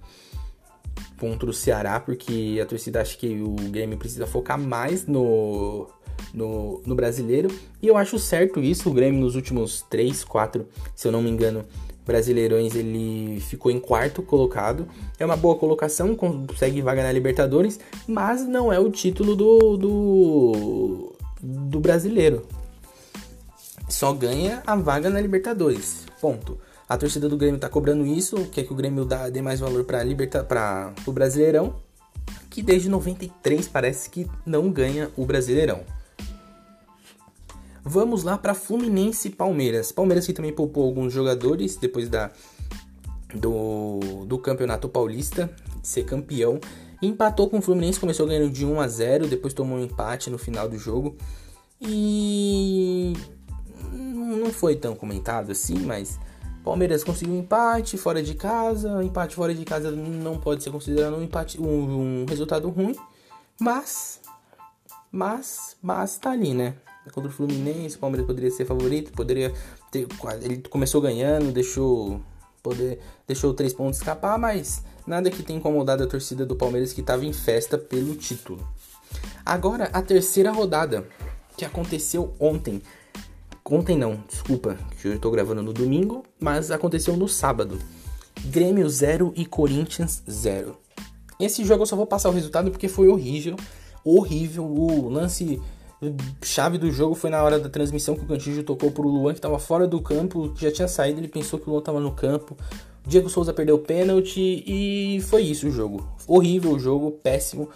contra 1.18 1.48
o 1.48 1.52
Ceará, 1.52 2.00
porque 2.00 2.58
a 2.60 2.64
torcida 2.64 3.02
acha 3.02 3.16
que 3.16 3.40
o 3.40 3.54
Grêmio 3.70 3.98
precisa 3.98 4.26
focar 4.26 4.58
mais 4.58 5.06
no, 5.06 5.86
no, 6.32 6.82
no 6.86 6.94
brasileiro. 6.94 7.50
E 7.82 7.86
eu 7.86 7.96
acho 7.98 8.18
certo 8.18 8.60
isso. 8.60 8.88
O 8.88 8.92
Grêmio 8.94 9.20
nos 9.20 9.36
últimos 9.36 9.82
3, 9.90 10.24
4, 10.24 10.66
se 10.96 11.06
eu 11.06 11.12
não 11.12 11.22
me 11.22 11.30
engano, 11.30 11.64
Brasileirões 12.06 12.74
ele 12.74 13.38
ficou 13.40 13.70
em 13.70 13.78
quarto 13.78 14.22
colocado. 14.22 14.88
É 15.18 15.24
uma 15.24 15.36
boa 15.36 15.54
colocação, 15.54 16.16
consegue 16.16 16.80
vaga 16.80 17.02
na 17.02 17.12
Libertadores, 17.12 17.78
mas 18.08 18.48
não 18.48 18.72
é 18.72 18.80
o 18.80 18.90
título 18.90 19.36
do, 19.36 19.76
do, 19.76 21.12
do 21.40 21.78
brasileiro 21.78 22.42
só 23.90 24.12
ganha 24.12 24.62
a 24.66 24.76
vaga 24.76 25.10
na 25.10 25.20
Libertadores. 25.20 26.06
Ponto. 26.20 26.58
A 26.88 26.96
torcida 26.96 27.28
do 27.28 27.36
Grêmio 27.36 27.60
tá 27.60 27.68
cobrando 27.68 28.04
isso, 28.06 28.46
quer 28.46 28.64
que 28.64 28.72
o 28.72 28.76
Grêmio 28.76 29.04
dá, 29.04 29.28
dê 29.28 29.40
mais 29.40 29.60
valor 29.60 29.84
para 29.84 30.02
liberta, 30.02 30.42
para 30.42 30.92
o 31.06 31.12
Brasileirão, 31.12 31.76
que 32.48 32.62
desde 32.62 32.88
93 32.88 33.68
parece 33.68 34.10
que 34.10 34.28
não 34.44 34.70
ganha 34.72 35.08
o 35.16 35.24
Brasileirão. 35.24 35.80
Vamos 37.84 38.24
lá 38.24 38.36
para 38.36 38.54
Fluminense 38.54 39.28
e 39.28 39.30
Palmeiras. 39.30 39.92
Palmeiras 39.92 40.26
que 40.26 40.32
também 40.32 40.52
poupou 40.52 40.84
alguns 40.84 41.12
jogadores 41.12 41.76
depois 41.76 42.08
da 42.08 42.30
do, 43.34 44.24
do 44.26 44.38
Campeonato 44.38 44.88
Paulista, 44.88 45.50
ser 45.82 46.04
campeão. 46.04 46.60
Empatou 47.00 47.48
com 47.48 47.58
o 47.58 47.62
Fluminense, 47.62 48.00
começou 48.00 48.26
ganhando 48.26 48.50
de 48.50 48.66
1 48.66 48.80
a 48.80 48.88
0, 48.88 49.26
depois 49.28 49.54
tomou 49.54 49.78
um 49.78 49.84
empate 49.84 50.28
no 50.28 50.36
final 50.36 50.68
do 50.68 50.76
jogo. 50.76 51.16
E 51.80 53.14
não 54.40 54.52
foi 54.52 54.76
tão 54.76 54.94
comentado 54.94 55.52
assim, 55.52 55.78
mas 55.78 56.18
Palmeiras 56.64 57.02
conseguiu 57.02 57.34
um 57.34 57.40
empate 57.40 57.96
fora 57.96 58.22
de 58.22 58.34
casa. 58.34 59.02
Empate 59.02 59.34
fora 59.34 59.54
de 59.54 59.64
casa 59.64 59.90
não 59.90 60.38
pode 60.38 60.62
ser 60.62 60.70
considerado 60.70 61.16
um 61.16 61.22
empate, 61.22 61.60
um, 61.60 62.22
um 62.22 62.26
resultado 62.28 62.68
ruim, 62.68 62.96
mas, 63.58 64.20
mas, 65.10 65.76
mas 65.82 66.18
tá 66.18 66.30
ali, 66.30 66.54
né? 66.54 66.74
Contra 67.12 67.30
o 67.30 67.32
Fluminense, 67.32 67.96
o 67.96 67.98
Palmeiras 67.98 68.26
poderia 68.26 68.50
ser 68.50 68.64
favorito, 68.66 69.10
poderia 69.12 69.52
ter, 69.90 70.06
ele 70.42 70.58
começou 70.68 71.00
ganhando, 71.00 71.50
deixou 71.50 72.20
poder 72.62 73.00
deixou 73.26 73.54
três 73.54 73.72
pontos 73.72 73.98
escapar, 73.98 74.38
mas 74.38 74.84
nada 75.06 75.30
que 75.30 75.42
tenha 75.42 75.58
incomodado 75.58 76.04
a 76.04 76.06
torcida 76.06 76.44
do 76.44 76.54
Palmeiras 76.54 76.92
que 76.92 77.00
estava 77.00 77.24
em 77.24 77.32
festa 77.32 77.78
pelo 77.78 78.14
título. 78.14 78.66
Agora 79.44 79.90
a 79.92 80.02
terceira 80.02 80.52
rodada 80.52 81.08
que 81.56 81.64
aconteceu 81.64 82.32
ontem. 82.38 82.82
Ontem 83.70 83.96
não, 83.96 84.18
desculpa, 84.28 84.76
que 85.00 85.06
eu 85.06 85.14
estou 85.14 85.30
gravando 85.30 85.62
no 85.62 85.72
domingo, 85.72 86.24
mas 86.40 86.72
aconteceu 86.72 87.16
no 87.16 87.28
sábado. 87.28 87.78
Grêmio 88.46 88.88
0 88.90 89.32
e 89.36 89.46
Corinthians 89.46 90.24
0. 90.28 90.76
Esse 91.38 91.64
jogo 91.64 91.84
eu 91.84 91.86
só 91.86 91.94
vou 91.94 92.06
passar 92.06 92.30
o 92.30 92.32
resultado 92.32 92.68
porque 92.72 92.88
foi 92.88 93.06
horrível. 93.06 93.54
Horrível. 94.04 94.64
O 94.64 95.08
lance 95.08 95.62
chave 96.42 96.78
do 96.78 96.90
jogo 96.90 97.14
foi 97.14 97.30
na 97.30 97.40
hora 97.42 97.60
da 97.60 97.68
transmissão 97.68 98.16
que 98.16 98.24
o 98.24 98.26
Cantígio 98.26 98.64
tocou 98.64 98.90
pro 98.90 99.06
Luan, 99.06 99.34
que 99.34 99.38
estava 99.38 99.58
fora 99.60 99.86
do 99.86 100.00
campo, 100.00 100.52
já 100.56 100.72
tinha 100.72 100.88
saído, 100.88 101.20
ele 101.20 101.28
pensou 101.28 101.58
que 101.58 101.68
o 101.68 101.70
Luan 101.70 101.78
estava 101.78 102.00
no 102.00 102.10
campo. 102.10 102.56
O 103.06 103.08
Diego 103.08 103.30
Souza 103.30 103.52
perdeu 103.52 103.76
o 103.76 103.78
pênalti 103.78 104.64
e 104.66 105.20
foi 105.22 105.42
isso 105.42 105.68
o 105.68 105.70
jogo. 105.70 106.08
Horrível 106.26 106.72
o 106.72 106.78
jogo, 106.78 107.12
péssimo. 107.12 107.68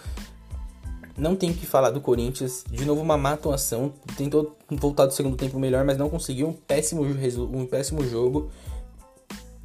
Não 1.16 1.36
tem 1.36 1.52
que 1.52 1.64
falar 1.64 1.90
do 1.90 2.00
Corinthians. 2.00 2.64
De 2.68 2.84
novo, 2.84 3.00
uma 3.00 3.16
má 3.16 3.32
atuação. 3.32 3.92
Tentou 4.16 4.56
voltar 4.68 5.06
do 5.06 5.14
segundo 5.14 5.36
tempo 5.36 5.58
melhor, 5.58 5.84
mas 5.84 5.96
não 5.96 6.10
conseguiu. 6.10 6.48
Um 6.48 6.52
péssimo, 6.52 7.02
um 7.02 7.66
péssimo 7.66 8.04
jogo. 8.04 8.50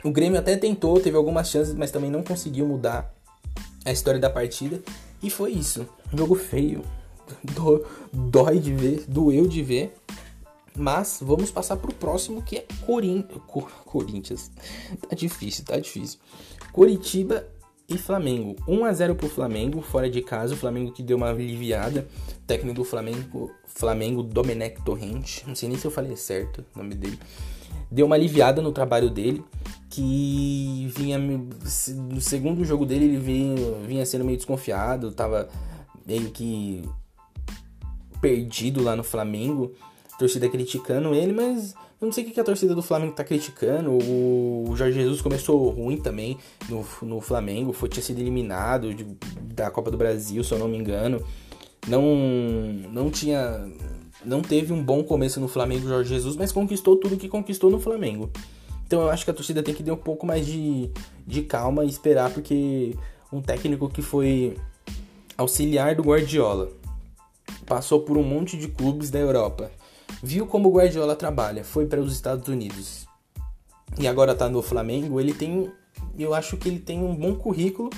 O 0.04 0.12
Grêmio 0.12 0.40
até 0.40 0.56
tentou, 0.56 1.00
teve 1.00 1.18
algumas 1.18 1.50
chances, 1.50 1.74
mas 1.74 1.92
também 1.92 2.12
não 2.12 2.24
conseguiu 2.24 2.66
mudar 2.68 3.14
a 3.84 3.92
história 3.92 4.20
da 4.20 4.30
partida. 4.30 4.80
E 5.22 5.30
foi 5.30 5.52
isso. 5.52 5.88
Um 6.14 6.18
jogo 6.18 6.36
feio. 6.36 6.84
Do, 7.44 7.86
dói 8.14 8.60
de 8.60 8.74
ver, 8.74 9.06
doeu 9.08 9.48
de 9.48 9.64
ver. 9.64 9.96
Mas 10.76 11.20
vamos 11.22 11.52
passar 11.52 11.78
pro 11.78 11.94
próximo 11.94 12.42
que 12.42 12.58
é 12.58 12.66
Corin... 12.86 13.24
Cor... 13.48 13.70
Corinthians. 13.86 14.52
Tá 15.10 15.16
difícil, 15.16 15.66
tá 15.66 15.78
difícil. 15.78 16.20
Coritiba 16.72 17.46
e 17.90 17.98
Flamengo. 17.98 18.56
1 18.68 18.86
a 18.86 18.94
0 18.94 19.16
pro 19.16 19.28
Flamengo, 19.28 19.82
fora 19.82 20.10
de 20.10 20.22
casa. 20.22 20.54
O 20.54 20.58
Flamengo 20.58 20.92
que 20.92 21.02
deu 21.02 21.18
uma 21.18 21.30
aliviada. 21.30 22.08
O 22.44 22.48
técnico 22.48 22.76
do 22.76 22.84
Flamengo, 22.84 23.52
Flamengo 23.66 24.22
Domenech 24.22 24.82
Torrente. 24.84 25.44
Não 25.48 25.56
sei 25.56 25.70
nem 25.70 25.78
se 25.78 25.86
eu 25.86 25.92
falei 25.92 26.16
certo 26.16 26.64
o 26.76 26.78
nome 26.78 26.96
dele. 26.96 27.20
Deu 27.92 28.06
uma 28.06 28.16
aliviada 28.16 28.62
no 28.62 28.72
trabalho 28.72 29.10
dele. 29.10 29.44
Que 29.90 30.92
vinha. 30.96 31.18
No 31.18 32.22
segundo 32.22 32.64
jogo 32.64 32.86
dele, 32.86 33.06
ele 33.06 33.18
vinha, 33.18 33.56
vinha 33.88 34.06
sendo 34.06 34.24
meio 34.24 34.38
desconfiado. 34.38 35.12
Tava 35.12 35.50
meio 36.06 36.30
que 36.30 36.84
perdido 38.22 38.84
lá 38.84 38.96
no 38.96 39.04
Flamengo. 39.04 39.74
torcida 40.18 40.48
criticando 40.50 41.14
ele, 41.16 41.34
mas 41.34 41.74
eu 42.02 42.06
não 42.06 42.14
sei 42.14 42.24
o 42.24 42.32
que 42.32 42.40
a 42.40 42.44
torcida 42.44 42.74
do 42.74 42.82
Flamengo 42.82 43.12
tá 43.12 43.26
criticando. 43.26 43.92
O 43.92 44.74
Jorge 44.76 45.02
Jesus 45.02 45.22
começou 45.22 45.70
ruim 45.70 45.98
também 45.98 46.38
no, 46.70 46.86
no 47.02 47.20
Flamengo. 47.20 47.74
Foi, 47.74 47.90
tinha 47.90 48.02
sido 48.02 48.20
eliminado 48.22 48.94
de, 48.94 49.06
da 49.42 49.70
Copa 49.70 49.92
do 49.92 49.98
Brasil, 49.98 50.42
se 50.42 50.54
eu 50.54 50.60
não 50.60 50.70
me 50.70 50.78
engano. 50.78 51.22
Não, 51.88 52.02
não 52.92 53.10
tinha. 53.10 53.70
Não 54.24 54.42
teve 54.42 54.72
um 54.72 54.82
bom 54.82 55.04
começo 55.04 55.42
no 55.42 55.48
Flamengo, 55.50 55.88
Jorge 55.88 56.10
Jesus, 56.10 56.38
mas 56.38 56.54
conquistou 56.54 56.96
tudo 56.96 57.18
que 57.18 57.28
conquistou 57.28 57.70
no 57.70 57.80
Flamengo. 57.80 58.30
Então 58.88 59.02
eu 59.02 59.10
acho 59.10 59.26
que 59.26 59.32
a 59.32 59.34
torcida 59.34 59.62
tem 59.62 59.74
que 59.74 59.84
ter 59.84 59.92
um 59.92 59.98
pouco 59.98 60.26
mais 60.26 60.46
de, 60.46 60.90
de 61.28 61.42
calma 61.42 61.84
e 61.84 61.90
esperar, 61.90 62.32
porque 62.34 62.96
um 63.32 63.42
técnico 63.42 63.90
que 63.90 64.02
foi 64.02 64.58
auxiliar 65.38 65.96
do 65.96 66.04
Guardiola 66.04 66.70
passou 67.66 68.02
por 68.02 68.18
um 68.18 68.24
monte 68.24 68.58
de 68.58 68.68
clubes 68.68 69.10
da 69.10 69.20
Europa 69.20 69.72
viu 70.22 70.46
como 70.46 70.70
o 70.70 70.74
Guardiola 70.74 71.16
trabalha, 71.16 71.64
foi 71.64 71.86
para 71.86 72.00
os 72.00 72.14
Estados 72.14 72.48
Unidos 72.48 73.10
e 73.98 74.08
agora 74.08 74.36
tá 74.36 74.48
no 74.50 74.62
Flamengo, 74.62 75.20
ele 75.20 75.34
tem, 75.34 75.72
eu 76.18 76.34
acho 76.34 76.58
que 76.58 76.70
ele 76.70 76.80
tem 76.80 77.02
um 77.04 77.16
bom 77.16 77.36
currículo 77.36 77.90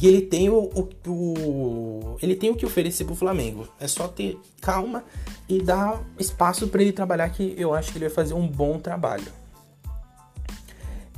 e 0.00 0.08
ele 0.08 0.22
tem 0.22 0.48
o, 0.48 0.56
o, 0.56 1.10
o 1.10 2.16
ele 2.22 2.34
tem 2.34 2.50
o 2.50 2.56
que 2.56 2.64
oferecer 2.64 3.04
pro 3.04 3.14
Flamengo. 3.14 3.68
É 3.78 3.86
só 3.86 4.08
ter 4.08 4.40
calma 4.60 5.04
e 5.48 5.60
dar 5.60 6.02
espaço 6.18 6.66
para 6.68 6.80
ele 6.80 6.92
trabalhar 6.92 7.28
que 7.28 7.54
eu 7.58 7.74
acho 7.74 7.92
que 7.92 7.98
ele 7.98 8.06
vai 8.06 8.14
fazer 8.14 8.32
um 8.34 8.48
bom 8.48 8.78
trabalho. 8.78 9.30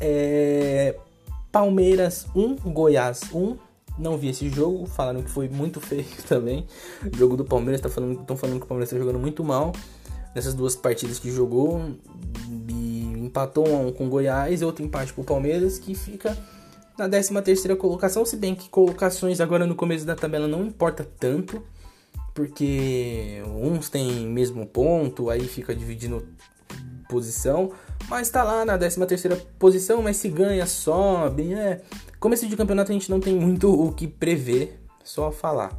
É, 0.01 0.97
Palmeiras 1.53 2.27
1, 2.35 2.57
Goiás 2.73 3.23
1. 3.33 3.57
Não 3.99 4.19
vi 4.19 4.29
esse 4.29 4.49
jogo, 4.49 4.87
falaram 4.87 5.23
que 5.23 5.31
foi 5.31 5.49
muito 5.49 5.81
feio 5.81 6.05
também. 6.29 6.67
O 7.13 7.17
jogo 7.17 7.37
do 7.37 7.45
Palmeiras 7.45 7.79
estão 7.79 7.91
tá 7.91 7.95
falando, 7.95 8.37
falando 8.37 8.59
que 8.59 8.65
o 8.65 8.69
Palmeiras 8.69 8.93
está 8.93 8.99
jogando 8.99 9.19
muito 9.19 9.45
mal 9.45 9.73
nessas 10.35 10.55
duas 10.55 10.75
partidas 10.75 11.19
que 11.19 11.31
jogou. 11.31 11.81
Empatou 13.17 13.67
um 13.67 13.93
com 13.93 14.07
o 14.07 14.09
Goiás 14.11 14.61
e 14.61 14.65
outro 14.65 14.85
empate 14.85 15.13
para 15.13 15.23
o 15.23 15.25
Palmeiras, 15.25 15.79
que 15.79 15.95
fica 15.95 16.37
na 16.99 17.09
13 17.09 17.43
terceira 17.43 17.77
colocação, 17.77 18.25
se 18.25 18.37
bem 18.37 18.55
que 18.55 18.69
colocações 18.69 19.41
agora 19.41 19.67
no 19.67 19.75
começo 19.75 20.05
da 20.05 20.15
tabela 20.15 20.47
não 20.47 20.65
importa 20.65 21.07
tanto, 21.19 21.63
porque 22.33 23.43
uns 23.47 23.89
têm 23.89 24.27
mesmo 24.27 24.67
ponto, 24.67 25.31
aí 25.31 25.47
fica 25.47 25.75
dividindo 25.75 26.27
posição, 27.09 27.73
mas 28.09 28.31
tá 28.31 28.45
lá 28.45 28.65
na 28.65 28.79
13 28.79 29.05
terceira 29.07 29.37
posição, 29.59 30.03
mas 30.03 30.17
se 30.17 30.29
ganha, 30.29 30.67
sobe, 30.67 31.53
é 31.53 31.81
Começo 32.25 32.49
de 32.49 32.57
campeonato 32.57 32.91
a 32.91 32.95
gente 32.95 33.11
não 33.11 33.21
tem 33.21 33.35
muito 33.35 33.71
o 33.71 33.93
que 33.93 34.09
prever, 34.09 34.81
só 35.05 35.31
falar. 35.31 35.79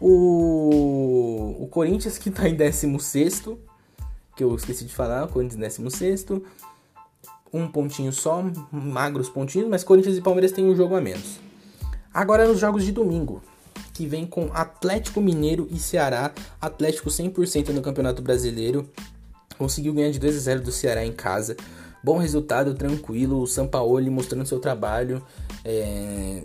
O, 0.00 1.56
o 1.58 1.66
Corinthians 1.66 2.18
que 2.18 2.30
tá 2.30 2.48
em 2.48 2.54
16, 2.54 3.42
que 4.36 4.44
eu 4.44 4.54
esqueci 4.54 4.84
de 4.84 4.94
falar, 4.94 5.24
o 5.24 5.28
Corinthians 5.28 5.58
16, 5.58 6.26
um 7.52 7.66
pontinho 7.66 8.12
só, 8.12 8.44
magros 8.70 9.28
pontinhos, 9.28 9.68
mas 9.68 9.82
Corinthians 9.82 10.16
e 10.16 10.20
Palmeiras 10.20 10.52
têm 10.52 10.64
um 10.64 10.76
jogo 10.76 10.94
a 10.94 11.00
menos. 11.00 11.40
Agora 12.14 12.46
nos 12.46 12.60
jogos 12.60 12.84
de 12.84 12.92
domingo, 12.92 13.42
que 13.92 14.06
vem 14.06 14.24
com 14.24 14.52
Atlético 14.54 15.20
Mineiro 15.20 15.66
e 15.68 15.80
Ceará, 15.80 16.30
Atlético 16.60 17.10
100% 17.10 17.70
no 17.70 17.82
Campeonato 17.82 18.22
Brasileiro, 18.22 18.88
conseguiu 19.58 19.92
ganhar 19.94 20.12
de 20.12 20.20
2 20.20 20.36
a 20.36 20.38
0 20.38 20.60
do 20.60 20.70
Ceará 20.70 21.04
em 21.04 21.12
casa. 21.12 21.56
Bom 22.02 22.18
resultado, 22.18 22.74
tranquilo, 22.74 23.40
o 23.40 23.46
Sampaoli 23.46 24.10
mostrando 24.10 24.46
seu 24.46 24.58
trabalho, 24.58 25.22
é, 25.64 26.42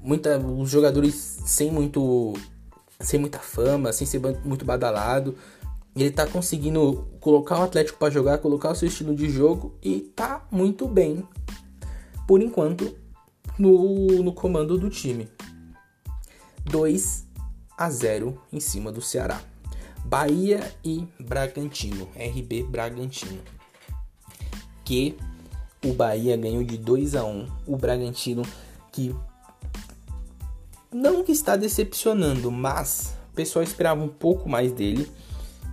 muita, 0.00 0.38
os 0.38 0.70
jogadores 0.70 1.14
sem 1.44 1.70
muito 1.70 2.34
sem 3.00 3.20
muita 3.20 3.38
fama, 3.38 3.92
sem 3.92 4.06
ser 4.06 4.20
muito 4.44 4.64
badalado. 4.64 5.36
Ele 5.94 6.10
tá 6.10 6.26
conseguindo 6.26 7.06
colocar 7.20 7.58
o 7.58 7.62
Atlético 7.62 7.98
para 7.98 8.10
jogar, 8.10 8.38
colocar 8.38 8.70
o 8.70 8.74
seu 8.74 8.88
estilo 8.88 9.14
de 9.14 9.28
jogo 9.28 9.74
e 9.82 10.00
tá 10.00 10.46
muito 10.50 10.86
bem, 10.86 11.26
por 12.26 12.42
enquanto, 12.42 12.94
no, 13.58 14.22
no 14.22 14.32
comando 14.32 14.78
do 14.78 14.90
time. 14.90 15.28
2 16.64 17.26
a 17.76 17.90
0 17.90 18.40
em 18.52 18.60
cima 18.60 18.90
do 18.90 19.00
Ceará. 19.00 19.40
Bahia 20.04 20.72
e 20.84 21.06
Bragantino, 21.18 22.08
RB 22.14 22.62
Bragantino. 22.62 23.55
Que 24.86 25.18
o 25.84 25.92
Bahia 25.92 26.36
ganhou 26.38 26.64
de 26.64 26.78
2 26.78 27.14
a 27.14 27.24
1 27.24 27.46
O 27.66 27.76
Bragantino, 27.76 28.42
que 28.90 29.14
não 30.90 31.22
que 31.22 31.32
está 31.32 31.56
decepcionando, 31.56 32.50
mas 32.50 33.14
o 33.30 33.36
pessoal 33.36 33.62
esperava 33.62 34.02
um 34.02 34.08
pouco 34.08 34.48
mais 34.48 34.72
dele. 34.72 35.06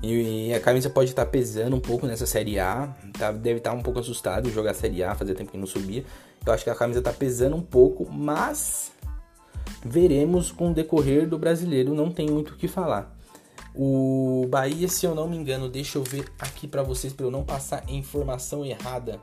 E 0.01 0.53
a 0.53 0.59
camisa 0.59 0.89
pode 0.89 1.11
estar 1.11 1.25
pesando 1.27 1.77
um 1.77 1.79
pouco 1.79 2.05
nessa 2.05 2.25
Série 2.25 2.59
A. 2.59 2.93
Tá? 3.17 3.31
Deve 3.31 3.59
estar 3.59 3.71
um 3.71 3.81
pouco 3.81 3.99
assustado 3.99 4.51
jogar 4.51 4.71
a 4.71 4.73
Série 4.73 5.01
A, 5.01 5.15
fazia 5.15 5.33
tempo 5.33 5.51
que 5.51 5.57
não 5.57 5.65
subia. 5.65 6.03
Eu 6.45 6.51
acho 6.51 6.65
que 6.65 6.69
a 6.69 6.75
camisa 6.75 6.99
está 6.99 7.13
pesando 7.13 7.55
um 7.55 7.61
pouco, 7.61 8.05
mas 8.11 8.91
veremos 9.85 10.51
com 10.51 10.71
o 10.71 10.73
decorrer 10.73 11.25
do 11.25 11.37
brasileiro. 11.37 11.93
Não 11.93 12.11
tem 12.11 12.29
muito 12.29 12.53
o 12.53 12.57
que 12.57 12.67
falar. 12.67 13.15
O 13.75 14.45
Bahia, 14.49 14.87
se 14.87 15.05
eu 15.05 15.15
não 15.15 15.27
me 15.27 15.35
engano, 15.35 15.67
deixa 15.67 15.97
eu 15.97 16.03
ver 16.03 16.31
aqui 16.37 16.67
para 16.67 16.83
vocês 16.83 17.11
para 17.11 17.25
eu 17.25 17.31
não 17.31 17.43
passar 17.43 17.83
informação 17.89 18.63
errada. 18.63 19.19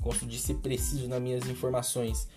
Gosto 0.00 0.26
de 0.26 0.38
ser 0.38 0.54
preciso 0.54 1.08
nas 1.08 1.20
minhas 1.20 1.48
informações. 1.48 2.28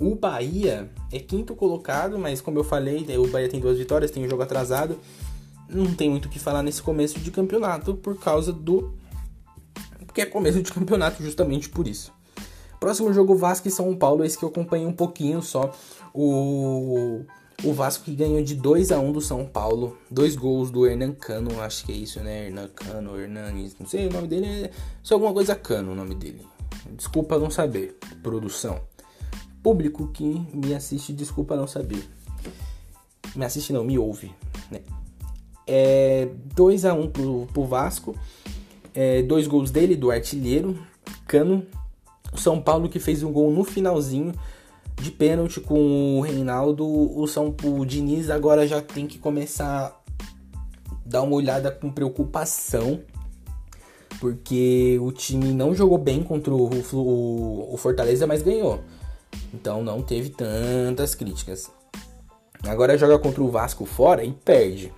O 0.00 0.14
Bahia 0.14 0.90
é 1.12 1.18
quinto 1.18 1.54
colocado, 1.54 2.18
mas 2.18 2.40
como 2.40 2.58
eu 2.58 2.64
falei, 2.64 3.04
né, 3.04 3.18
o 3.18 3.28
Bahia 3.28 3.48
tem 3.48 3.60
duas 3.60 3.78
vitórias, 3.78 4.10
tem 4.10 4.24
um 4.24 4.28
jogo 4.28 4.42
atrasado. 4.42 4.98
Não 5.68 5.94
tem 5.94 6.08
muito 6.08 6.26
o 6.26 6.28
que 6.28 6.38
falar 6.38 6.62
nesse 6.62 6.82
começo 6.82 7.18
de 7.20 7.30
campeonato 7.30 7.94
por 7.94 8.18
causa 8.18 8.52
do. 8.52 8.94
Porque 10.06 10.22
é 10.22 10.26
começo 10.26 10.62
de 10.62 10.72
campeonato 10.72 11.22
justamente 11.22 11.68
por 11.68 11.86
isso. 11.86 12.12
Próximo 12.80 13.12
jogo 13.12 13.36
Vasco 13.36 13.68
e 13.68 13.70
São 13.70 13.94
Paulo, 13.96 14.24
esse 14.24 14.38
que 14.38 14.44
eu 14.44 14.48
acompanhei 14.48 14.86
um 14.86 14.92
pouquinho 14.92 15.42
só. 15.42 15.72
O 16.12 17.24
o 17.64 17.72
Vasco 17.72 18.04
que 18.04 18.14
ganhou 18.14 18.42
de 18.42 18.54
2 18.54 18.92
a 18.92 19.00
1 19.00 19.12
do 19.12 19.20
São 19.20 19.46
Paulo. 19.46 19.96
Dois 20.10 20.36
gols 20.36 20.70
do 20.70 20.86
Hernan 20.86 21.12
Cano, 21.12 21.60
acho 21.60 21.84
que 21.84 21.92
é 21.92 21.94
isso, 21.94 22.20
né? 22.20 22.46
Hernan 22.46 22.68
Cano, 22.68 23.18
Hernanes, 23.18 23.74
não 23.78 23.86
sei, 23.86 24.06
o 24.06 24.12
nome 24.12 24.28
dele 24.28 24.46
é 24.46 24.70
só 25.02 25.14
alguma 25.14 25.32
coisa 25.32 25.54
Cano 25.54 25.92
o 25.92 25.94
nome 25.94 26.14
dele. 26.14 26.46
Desculpa 26.96 27.38
não 27.38 27.50
saber, 27.50 27.98
produção. 28.22 28.80
Público 29.62 30.08
que 30.08 30.46
me 30.52 30.74
assiste, 30.74 31.12
desculpa 31.12 31.56
não 31.56 31.66
saber. 31.66 32.04
Me 33.34 33.44
assiste 33.44 33.72
não, 33.72 33.82
me 33.82 33.98
ouve, 33.98 34.32
né? 34.70 34.80
É 35.66 36.28
2 36.54 36.84
a 36.84 36.92
1 36.92 37.08
pro, 37.08 37.46
pro 37.52 37.64
Vasco. 37.64 38.14
É, 38.92 39.22
dois 39.22 39.48
gols 39.48 39.70
dele, 39.70 39.96
do 39.96 40.10
artilheiro, 40.10 40.78
Cano. 41.26 41.66
O 42.32 42.36
São 42.36 42.60
Paulo 42.60 42.88
que 42.88 42.98
fez 42.98 43.22
um 43.22 43.32
gol 43.32 43.50
no 43.50 43.64
finalzinho 43.64 44.32
de 45.00 45.10
pênalti 45.10 45.60
com 45.60 46.18
o 46.18 46.20
Reinaldo, 46.20 46.86
o 46.86 47.26
São 47.26 47.54
o 47.62 47.84
Diniz 47.84 48.30
agora 48.30 48.66
já 48.66 48.80
tem 48.80 49.06
que 49.06 49.18
começar 49.18 49.86
a 49.86 49.92
dar 51.04 51.22
uma 51.22 51.36
olhada 51.36 51.70
com 51.70 51.90
preocupação, 51.90 53.00
porque 54.20 54.98
o 55.02 55.12
time 55.12 55.52
não 55.52 55.74
jogou 55.74 55.98
bem 55.98 56.22
contra 56.22 56.54
o, 56.54 56.70
o, 56.92 57.74
o 57.74 57.76
Fortaleza, 57.76 58.26
mas 58.26 58.42
ganhou. 58.42 58.80
Então 59.52 59.82
não 59.82 60.02
teve 60.02 60.30
tantas 60.30 61.14
críticas. 61.14 61.70
Agora 62.66 62.96
joga 62.96 63.18
contra 63.18 63.42
o 63.42 63.50
Vasco 63.50 63.84
fora 63.84 64.24
e 64.24 64.32
perde. 64.32 64.92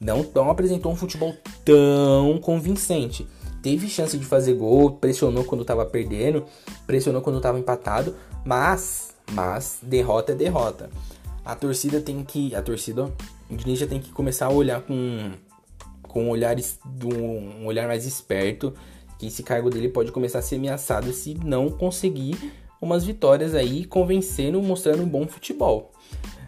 Não, 0.00 0.24
não 0.34 0.50
apresentou 0.50 0.92
um 0.92 0.96
futebol 0.96 1.34
tão 1.64 2.38
convincente. 2.38 3.26
Teve 3.62 3.88
chance 3.88 4.16
de 4.18 4.24
fazer 4.24 4.54
gol, 4.54 4.92
pressionou 4.92 5.44
quando 5.44 5.62
estava 5.62 5.86
perdendo, 5.86 6.44
pressionou 6.86 7.22
quando 7.22 7.38
estava 7.38 7.58
empatado, 7.58 8.14
mas, 8.44 9.03
mas 9.32 9.78
derrota 9.82 10.32
é 10.32 10.34
derrota. 10.34 10.90
A 11.44 11.54
torcida 11.54 12.00
tem 12.00 12.24
que, 12.24 12.54
a 12.54 12.62
torcida, 12.62 13.12
o 13.50 13.56
Diniz 13.56 13.78
já 13.78 13.86
tem 13.86 14.00
que 14.00 14.10
começar 14.10 14.46
a 14.46 14.50
olhar 14.50 14.80
com 14.82 15.32
com 16.14 16.30
olhares 16.30 16.78
um 17.04 17.66
olhar 17.66 17.88
mais 17.88 18.06
esperto, 18.06 18.72
que 19.18 19.26
esse 19.26 19.42
cargo 19.42 19.68
dele 19.68 19.88
pode 19.88 20.12
começar 20.12 20.38
a 20.38 20.42
ser 20.42 20.54
ameaçado 20.54 21.12
se 21.12 21.34
não 21.44 21.68
conseguir 21.68 22.52
umas 22.80 23.04
vitórias 23.04 23.52
aí, 23.52 23.84
convencendo, 23.84 24.62
mostrando 24.62 25.02
um 25.02 25.08
bom 25.08 25.26
futebol. 25.26 25.90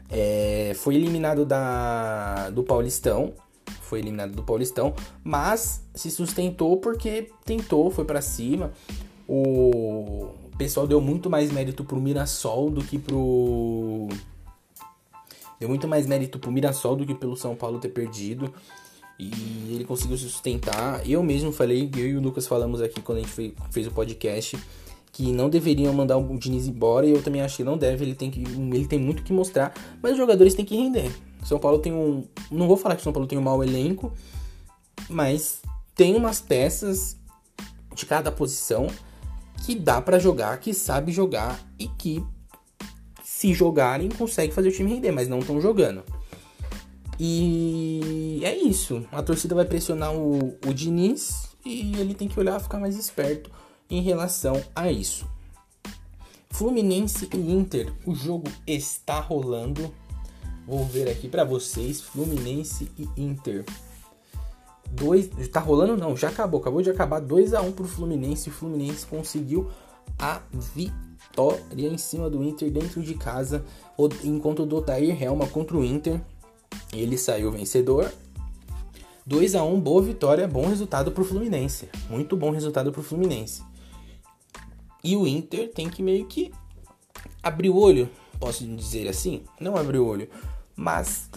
É, 0.09 0.73
foi 0.77 0.95
eliminado 0.95 1.45
da, 1.45 2.49
do 2.51 2.63
Paulistão, 2.63 3.33
foi 3.81 3.99
eliminado 3.99 4.37
do 4.37 4.45
Paulistão, 4.45 4.95
mas 5.25 5.83
se 5.95 6.13
sustentou 6.13 6.77
porque 6.77 7.31
tentou, 7.45 7.91
foi 7.91 8.05
para 8.05 8.21
cima. 8.21 8.71
O 9.27 10.33
pessoal 10.57 10.87
deu 10.87 11.01
muito 11.01 11.29
mais 11.29 11.51
mérito 11.51 11.85
pro 11.85 12.01
Mirassol 12.01 12.71
do 12.71 12.83
que 12.83 12.99
pro 12.99 14.09
deu 15.59 15.69
muito 15.69 15.87
mais 15.89 16.07
mérito 16.07 16.39
pro 16.39 16.51
Mirassol 16.51 16.97
do 16.97 17.07
que 17.07 17.15
pelo 17.15 17.37
São 17.37 17.55
Paulo 17.55 17.79
ter 17.79 17.89
perdido. 17.89 18.53
E 19.19 19.73
ele 19.75 19.85
conseguiu 19.85 20.17
se 20.19 20.29
sustentar. 20.29 21.09
Eu 21.09 21.23
mesmo 21.23 21.51
falei, 21.51 21.91
eu 21.97 22.07
e 22.07 22.17
o 22.17 22.21
Lucas 22.21 22.47
falamos 22.47 22.83
aqui 22.83 23.01
quando 23.01 23.19
a 23.19 23.21
gente 23.23 23.55
fez, 23.71 23.87
o 23.87 23.91
podcast 23.91 24.59
que 25.11 25.33
não 25.33 25.49
deveriam 25.49 25.95
mandar 25.95 26.19
o 26.19 26.39
Diniz 26.39 26.69
embora 26.69 27.07
e 27.07 27.11
eu 27.13 27.23
também 27.23 27.41
acho 27.41 27.57
que 27.57 27.65
não 27.65 27.79
deve, 27.79 28.05
ele 28.05 28.15
tem 28.15 28.31
que 28.31 28.41
ele 28.43 28.87
tem 28.87 28.99
muito 28.99 29.23
que 29.23 29.33
mostrar, 29.33 29.73
mas 30.03 30.13
os 30.13 30.19
jogadores 30.19 30.53
têm 30.53 30.63
que 30.63 30.77
render. 30.77 31.11
São 31.43 31.59
Paulo 31.59 31.79
tem 31.79 31.91
um, 31.91 32.23
não 32.51 32.69
vou 32.69 32.77
falar 32.77 32.97
que 32.97 33.03
São 33.03 33.15
Paulo 33.15 33.27
tem 33.27 33.39
um 33.39 33.43
mau 33.43 33.65
elenco, 33.65 34.13
mas 35.09 35.63
tem 35.95 36.15
umas 36.15 36.43
peças 36.43 37.17
de 37.95 38.05
cada 38.05 38.31
posição 38.31 38.89
que 39.67 39.75
dá 39.75 40.01
para 40.01 40.21
jogar, 40.21 40.61
que 40.61 40.73
sabe 40.73 41.11
jogar 41.11 41.61
e 41.77 41.89
que 41.89 42.25
se 43.25 43.53
jogarem 43.53 44.09
consegue 44.09 44.55
fazer 44.55 44.69
o 44.69 44.73
time 44.73 44.95
render, 44.95 45.11
mas 45.11 45.27
não 45.27 45.41
estão 45.41 45.61
jogando. 45.61 46.05
E 47.19 48.41
é 48.45 48.57
isso. 48.57 49.05
A 49.11 49.21
torcida 49.25 49.57
vai 49.57 49.65
pressionar 49.65 50.15
o, 50.15 50.57
o 50.65 50.73
Diniz 50.73 51.49
e 51.65 51.97
ele 51.99 52.15
tem 52.15 52.29
que 52.29 52.39
olhar 52.39 52.61
ficar 52.61 52.79
mais 52.79 52.97
esperto 52.97 53.51
em 53.91 54.01
relação 54.01 54.63
a 54.73 54.89
isso. 54.89 55.27
Fluminense 56.49 57.29
e 57.35 57.37
Inter, 57.37 57.93
o 58.07 58.15
jogo 58.15 58.49
está 58.69 59.19
rolando. 59.19 59.93
Vou 60.65 60.85
ver 60.85 61.09
aqui 61.09 61.29
para 61.29 61.43
vocês, 61.43 62.01
Fluminense 62.01 62.89
e 62.97 63.09
Inter. 63.21 63.65
Dois, 64.91 65.29
tá 65.49 65.61
rolando 65.61 65.97
não, 65.97 66.17
já 66.17 66.29
acabou, 66.29 66.61
acabou 66.61 66.81
de 66.81 66.91
acabar 66.91 67.21
2 67.21 67.55
a 67.55 67.61
1 67.61 67.69
um 67.69 67.73
pro 67.73 67.85
Fluminense. 67.85 68.49
O 68.49 68.53
Fluminense 68.53 69.07
conseguiu 69.07 69.69
a 70.19 70.41
vitória 70.75 71.89
em 71.89 71.99
cima 71.99 72.31
do 72.31 72.43
Inter 72.43 72.71
dentro 72.71 73.03
de 73.03 73.15
casa, 73.15 73.65
enquanto 74.25 74.63
o 74.63 74.67
Dotair 74.67 75.23
Helma 75.23 75.47
contra 75.47 75.77
o 75.77 75.85
Inter, 75.85 76.21
ele 76.93 77.19
saiu 77.19 77.51
vencedor 77.51 78.11
2 79.27 79.57
a 79.57 79.65
1 79.65 79.81
boa 79.81 80.01
vitória, 80.03 80.47
bom 80.47 80.67
resultado 80.69 81.11
para 81.11 81.21
o 81.21 81.25
Fluminense. 81.25 81.89
Muito 82.09 82.37
bom 82.37 82.51
resultado 82.51 82.93
para 82.93 83.01
o 83.01 83.05
Fluminense. 83.05 83.61
E 85.03 85.17
o 85.17 85.27
Inter 85.27 85.69
tem 85.73 85.91
que 85.91 86.01
meio 86.01 86.27
que 86.27 86.53
abrir 87.43 87.71
o 87.71 87.77
olho, 87.77 88.09
posso 88.39 88.65
dizer 88.65 89.09
assim? 89.09 89.43
Não 89.61 89.77
abrir 89.77 89.99
o 89.99 90.07
olho, 90.07 90.29
mas 90.77 91.31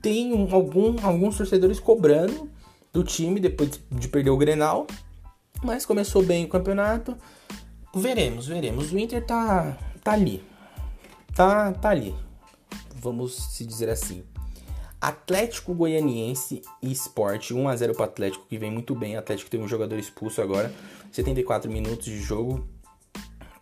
tem 0.00 0.32
um, 0.32 0.54
algum, 0.54 0.96
alguns 1.04 1.36
torcedores 1.36 1.80
cobrando 1.80 2.48
do 2.92 3.02
time 3.02 3.40
depois 3.40 3.80
de 3.90 4.08
perder 4.08 4.30
o 4.30 4.36
Grenal. 4.36 4.86
Mas 5.62 5.84
começou 5.84 6.22
bem 6.22 6.44
o 6.44 6.48
campeonato. 6.48 7.16
Veremos, 7.94 8.46
veremos. 8.46 8.92
O 8.92 8.98
Inter 8.98 9.24
tá, 9.24 9.76
tá 10.04 10.12
ali. 10.12 10.42
Tá, 11.34 11.72
tá 11.72 11.90
ali. 11.90 12.14
Vamos 12.94 13.34
se 13.34 13.66
dizer 13.66 13.90
assim. 13.90 14.22
Atlético 15.00 15.74
Goianiense 15.74 16.62
e 16.82 16.90
Sport 16.92 17.50
1 17.50 17.68
a 17.68 17.76
0 17.76 17.94
para 17.94 18.06
Atlético 18.06 18.46
que 18.46 18.56
vem 18.56 18.70
muito 18.70 18.94
bem. 18.94 19.16
Atlético 19.16 19.50
teve 19.50 19.62
um 19.62 19.68
jogador 19.68 19.98
expulso 19.98 20.40
agora, 20.40 20.72
74 21.12 21.70
minutos 21.70 22.06
de 22.06 22.18
jogo. 22.20 22.66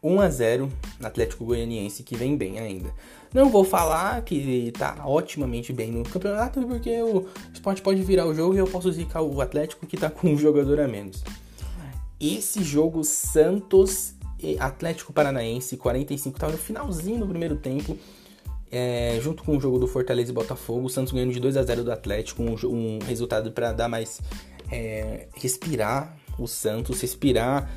1 0.05 0.21
a 0.21 0.29
0 0.29 0.69
Atlético 1.03 1.45
Goianiense 1.45 2.03
que 2.03 2.15
vem 2.15 2.37
bem 2.37 2.59
ainda. 2.59 2.91
Não 3.33 3.49
vou 3.49 3.65
falar 3.65 4.23
que 4.23 4.71
tá 4.79 5.03
otimamente 5.07 5.73
bem 5.73 5.91
no 5.91 6.05
campeonato 6.05 6.61
porque 6.67 7.03
o 7.03 7.27
Sport 7.55 7.81
pode 7.81 8.03
virar 8.03 8.27
o 8.27 8.35
jogo 8.35 8.55
e 8.55 8.59
eu 8.59 8.67
posso 8.67 8.93
zicar 8.93 9.23
o 9.23 9.41
Atlético 9.41 9.87
que 9.87 9.97
tá 9.97 10.11
com 10.11 10.29
um 10.29 10.37
jogador 10.37 10.79
a 10.79 10.87
menos. 10.87 11.25
Esse 12.21 12.63
jogo 12.63 13.03
Santos 13.03 14.15
e 14.39 14.59
Atlético 14.59 15.13
Paranaense 15.13 15.77
45 15.77 16.39
tava 16.39 16.53
no 16.53 16.59
finalzinho 16.59 17.19
do 17.19 17.27
primeiro 17.27 17.57
tempo 17.57 17.99
é, 18.71 19.21
junto 19.23 19.45
com 19.45 19.57
o 19.57 19.61
jogo 19.61 19.79
do 19.79 19.87
Fortaleza 19.87 20.33
e 20.33 20.35
Botafogo, 20.35 20.87
o 20.87 20.91
Santos 20.91 21.13
ganhando 21.13 21.33
de 21.33 21.39
2 21.39 21.57
a 21.57 21.63
0 21.63 21.85
do 21.85 21.93
Atlético, 21.93 22.43
um, 22.43 22.57
um 22.65 22.99
resultado 23.07 23.53
para 23.53 23.73
dar 23.73 23.89
mais 23.89 24.21
é, 24.71 25.29
respirar 25.37 26.17
o 26.37 26.49
Santos, 26.49 27.01
respirar 27.01 27.71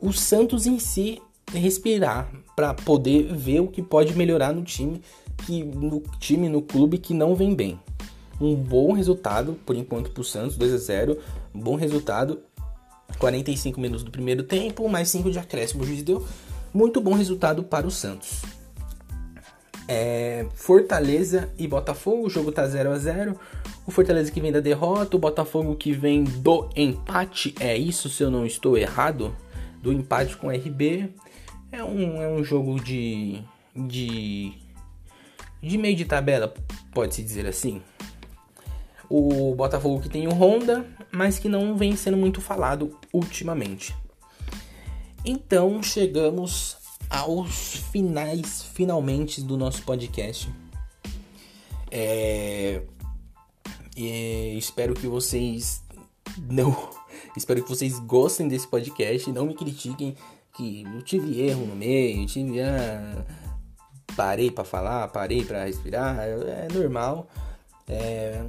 o 0.00 0.12
Santos 0.12 0.66
em 0.66 0.78
si 0.78 1.20
respirar 1.52 2.30
para 2.54 2.74
poder 2.74 3.34
ver 3.34 3.60
o 3.60 3.68
que 3.68 3.82
pode 3.82 4.14
melhorar 4.14 4.52
no 4.52 4.62
time 4.62 5.00
que 5.46 5.62
no 5.64 6.02
time 6.18 6.48
no 6.48 6.60
clube 6.60 6.98
que 6.98 7.14
não 7.14 7.34
vem 7.34 7.54
bem. 7.54 7.78
Um 8.40 8.54
bom 8.54 8.92
resultado 8.92 9.58
por 9.64 9.76
enquanto 9.76 10.10
para 10.10 10.20
o 10.20 10.24
Santos, 10.24 10.56
2 10.56 10.74
a 10.74 10.78
0, 10.78 11.18
um 11.54 11.60
bom 11.60 11.76
resultado. 11.76 12.40
45 13.18 13.80
minutos 13.80 14.04
do 14.04 14.10
primeiro 14.10 14.42
tempo, 14.42 14.88
mais 14.88 15.08
5 15.08 15.30
de 15.30 15.38
acréscimo 15.38 15.82
o 15.82 15.86
juiz 15.86 16.02
deu. 16.02 16.24
Muito 16.72 17.00
bom 17.00 17.14
resultado 17.14 17.62
para 17.62 17.86
o 17.86 17.90
Santos. 17.90 18.42
É, 19.88 20.46
Fortaleza 20.54 21.48
e 21.58 21.66
Botafogo, 21.66 22.26
o 22.26 22.30
jogo 22.30 22.52
tá 22.52 22.66
0 22.66 22.90
a 22.90 22.98
0 22.98 23.40
O 23.86 23.90
Fortaleza 23.90 24.30
que 24.30 24.40
vem 24.40 24.52
da 24.52 24.60
derrota, 24.60 25.16
o 25.16 25.18
Botafogo 25.18 25.74
que 25.74 25.92
vem 25.92 26.24
do 26.24 26.68
empate. 26.76 27.54
É 27.58 27.76
isso, 27.76 28.10
se 28.10 28.22
eu 28.22 28.30
não 28.30 28.44
estou 28.44 28.76
errado? 28.76 29.34
Do 29.82 29.92
empate 29.92 30.36
com 30.36 30.48
o 30.48 30.50
RB. 30.50 31.10
É 31.70 31.82
um, 31.84 32.22
é 32.22 32.28
um 32.28 32.42
jogo 32.42 32.80
de, 32.80 33.42
de, 33.76 34.52
de 35.62 35.78
meio 35.78 35.96
de 35.96 36.04
tabela, 36.04 36.52
pode-se 36.92 37.22
dizer 37.22 37.46
assim. 37.46 37.82
O 39.08 39.54
Botafogo 39.54 40.00
que 40.00 40.08
tem 40.08 40.26
o 40.26 40.32
Honda, 40.32 40.86
mas 41.10 41.38
que 41.38 41.48
não 41.48 41.76
vem 41.76 41.96
sendo 41.96 42.16
muito 42.16 42.40
falado 42.40 42.98
ultimamente. 43.12 43.94
Então 45.24 45.82
chegamos 45.82 46.76
aos 47.10 47.76
finais, 47.92 48.62
finalmente, 48.74 49.42
do 49.42 49.56
nosso 49.56 49.82
podcast. 49.82 50.48
É, 51.90 52.82
é, 53.96 54.54
espero 54.54 54.94
que 54.94 55.06
vocês 55.06 55.82
não. 56.50 56.97
Espero 57.38 57.62
que 57.62 57.68
vocês 57.68 57.98
gostem 58.00 58.48
desse 58.48 58.66
podcast. 58.66 59.30
Não 59.32 59.46
me 59.46 59.54
critiquem 59.54 60.16
que 60.54 60.82
eu 60.82 61.02
tive 61.02 61.40
erro 61.40 61.64
no 61.64 61.76
meio, 61.76 62.26
tive. 62.26 62.60
Ah, 62.60 63.24
parei 64.16 64.50
para 64.50 64.64
falar, 64.64 65.08
parei 65.08 65.44
para 65.44 65.64
respirar. 65.64 66.18
É, 66.18 66.68
normal. 66.72 67.28
É, 67.86 68.44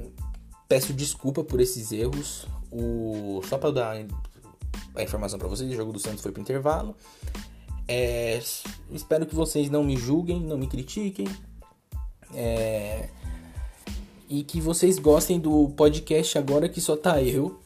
peço 0.68 0.92
desculpa 0.92 1.44
por 1.44 1.60
esses 1.60 1.92
erros. 1.92 2.46
O, 2.70 3.40
só 3.48 3.56
para 3.56 3.70
dar 3.70 4.06
a 4.94 5.02
informação 5.02 5.38
para 5.38 5.48
vocês, 5.48 5.70
o 5.70 5.74
jogo 5.74 5.92
do 5.92 5.98
Santos 5.98 6.20
foi 6.20 6.32
pro 6.32 6.42
intervalo. 6.42 6.96
É, 7.86 8.40
espero 8.90 9.24
que 9.26 9.34
vocês 9.34 9.70
não 9.70 9.82
me 9.82 9.96
julguem, 9.96 10.40
não 10.40 10.58
me 10.58 10.66
critiquem. 10.66 11.26
É, 12.34 13.08
e 14.28 14.44
que 14.44 14.60
vocês 14.60 14.98
gostem 14.98 15.40
do 15.40 15.70
podcast 15.70 16.38
agora 16.38 16.68
que 16.68 16.80
só 16.80 16.96
tá 16.96 17.20
eu. 17.20 17.60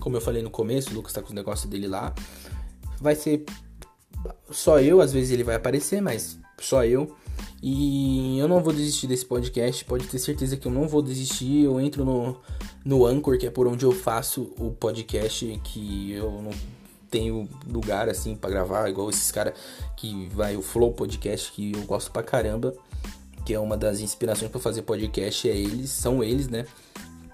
Como 0.00 0.16
eu 0.16 0.20
falei 0.20 0.42
no 0.42 0.50
começo, 0.50 0.90
o 0.90 0.94
Lucas 0.94 1.12
tá 1.12 1.20
com 1.20 1.28
os 1.28 1.34
negócios 1.34 1.68
dele 1.68 1.88
lá. 1.88 2.14
Vai 3.00 3.14
ser 3.14 3.44
só 4.50 4.80
eu, 4.80 5.00
às 5.00 5.12
vezes 5.12 5.30
ele 5.30 5.44
vai 5.44 5.56
aparecer, 5.56 6.00
mas 6.00 6.38
só 6.58 6.84
eu. 6.84 7.14
E 7.62 8.38
eu 8.38 8.46
não 8.46 8.62
vou 8.62 8.72
desistir 8.72 9.06
desse 9.06 9.24
podcast, 9.24 9.84
pode 9.84 10.06
ter 10.06 10.18
certeza 10.18 10.56
que 10.56 10.66
eu 10.66 10.72
não 10.72 10.88
vou 10.88 11.02
desistir. 11.02 11.64
Eu 11.64 11.80
entro 11.80 12.04
no, 12.04 12.40
no 12.84 13.06
Anchor, 13.06 13.38
que 13.38 13.46
é 13.46 13.50
por 13.50 13.66
onde 13.66 13.84
eu 13.84 13.92
faço 13.92 14.52
o 14.58 14.70
podcast, 14.70 15.60
que 15.64 16.12
eu 16.12 16.30
não 16.42 16.52
tenho 17.10 17.48
lugar 17.66 18.08
assim 18.08 18.36
para 18.36 18.50
gravar, 18.50 18.88
igual 18.88 19.10
esses 19.10 19.30
caras 19.32 19.54
que 19.96 20.28
vai 20.28 20.56
o 20.56 20.62
Flow 20.62 20.92
Podcast 20.92 21.50
que 21.52 21.72
eu 21.72 21.82
gosto 21.82 22.10
pra 22.10 22.22
caramba, 22.22 22.74
que 23.44 23.54
é 23.54 23.58
uma 23.58 23.76
das 23.76 24.00
inspirações 24.00 24.50
para 24.50 24.60
fazer 24.60 24.82
podcast 24.82 25.48
é 25.48 25.56
eles, 25.56 25.90
são 25.90 26.22
eles, 26.22 26.48
né? 26.48 26.66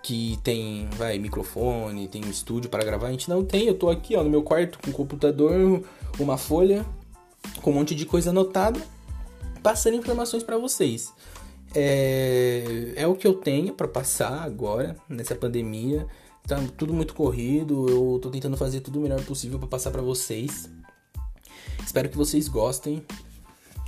Que 0.05 0.39
tem, 0.43 0.87
vai, 0.99 1.19
microfone, 1.19 2.07
tem 2.09 2.23
um 2.23 2.29
estúdio 2.29 2.69
para 2.69 2.85
gravar. 2.85 3.07
A 3.07 3.11
gente 3.11 3.27
não 3.27 3.43
tem, 3.43 3.67
eu 3.67 3.75
tô 3.75 3.89
aqui, 3.89 4.15
ó, 4.15 4.23
no 4.23 4.29
meu 4.29 4.43
quarto 4.43 4.79
com 4.79 4.91
um 4.91 4.93
computador, 4.93 5.83
uma 6.19 6.37
folha 6.37 6.85
com 7.63 7.71
um 7.71 7.75
monte 7.75 7.95
de 7.95 8.05
coisa 8.05 8.29
anotada, 8.29 8.79
passando 9.63 9.97
informações 9.97 10.43
para 10.43 10.59
vocês. 10.59 11.11
É, 11.75 12.93
é 12.97 13.07
o 13.07 13.15
que 13.15 13.27
eu 13.27 13.33
tenho 13.33 13.73
para 13.73 13.89
passar 13.89 14.43
agora 14.43 14.95
nessa 15.09 15.35
pandemia. 15.35 16.07
Tá 16.47 16.63
tudo 16.77 16.93
muito 16.93 17.15
corrido, 17.15 17.89
eu 17.89 18.19
tô 18.21 18.29
tentando 18.29 18.59
fazer 18.59 18.81
tudo 18.81 18.99
o 18.99 19.03
melhor 19.03 19.25
possível 19.25 19.59
para 19.59 19.69
passar 19.69 19.91
para 19.91 20.03
vocês. 20.03 20.71
Espero 21.83 22.11
que 22.11 22.17
vocês 22.19 22.47
gostem. 22.47 23.03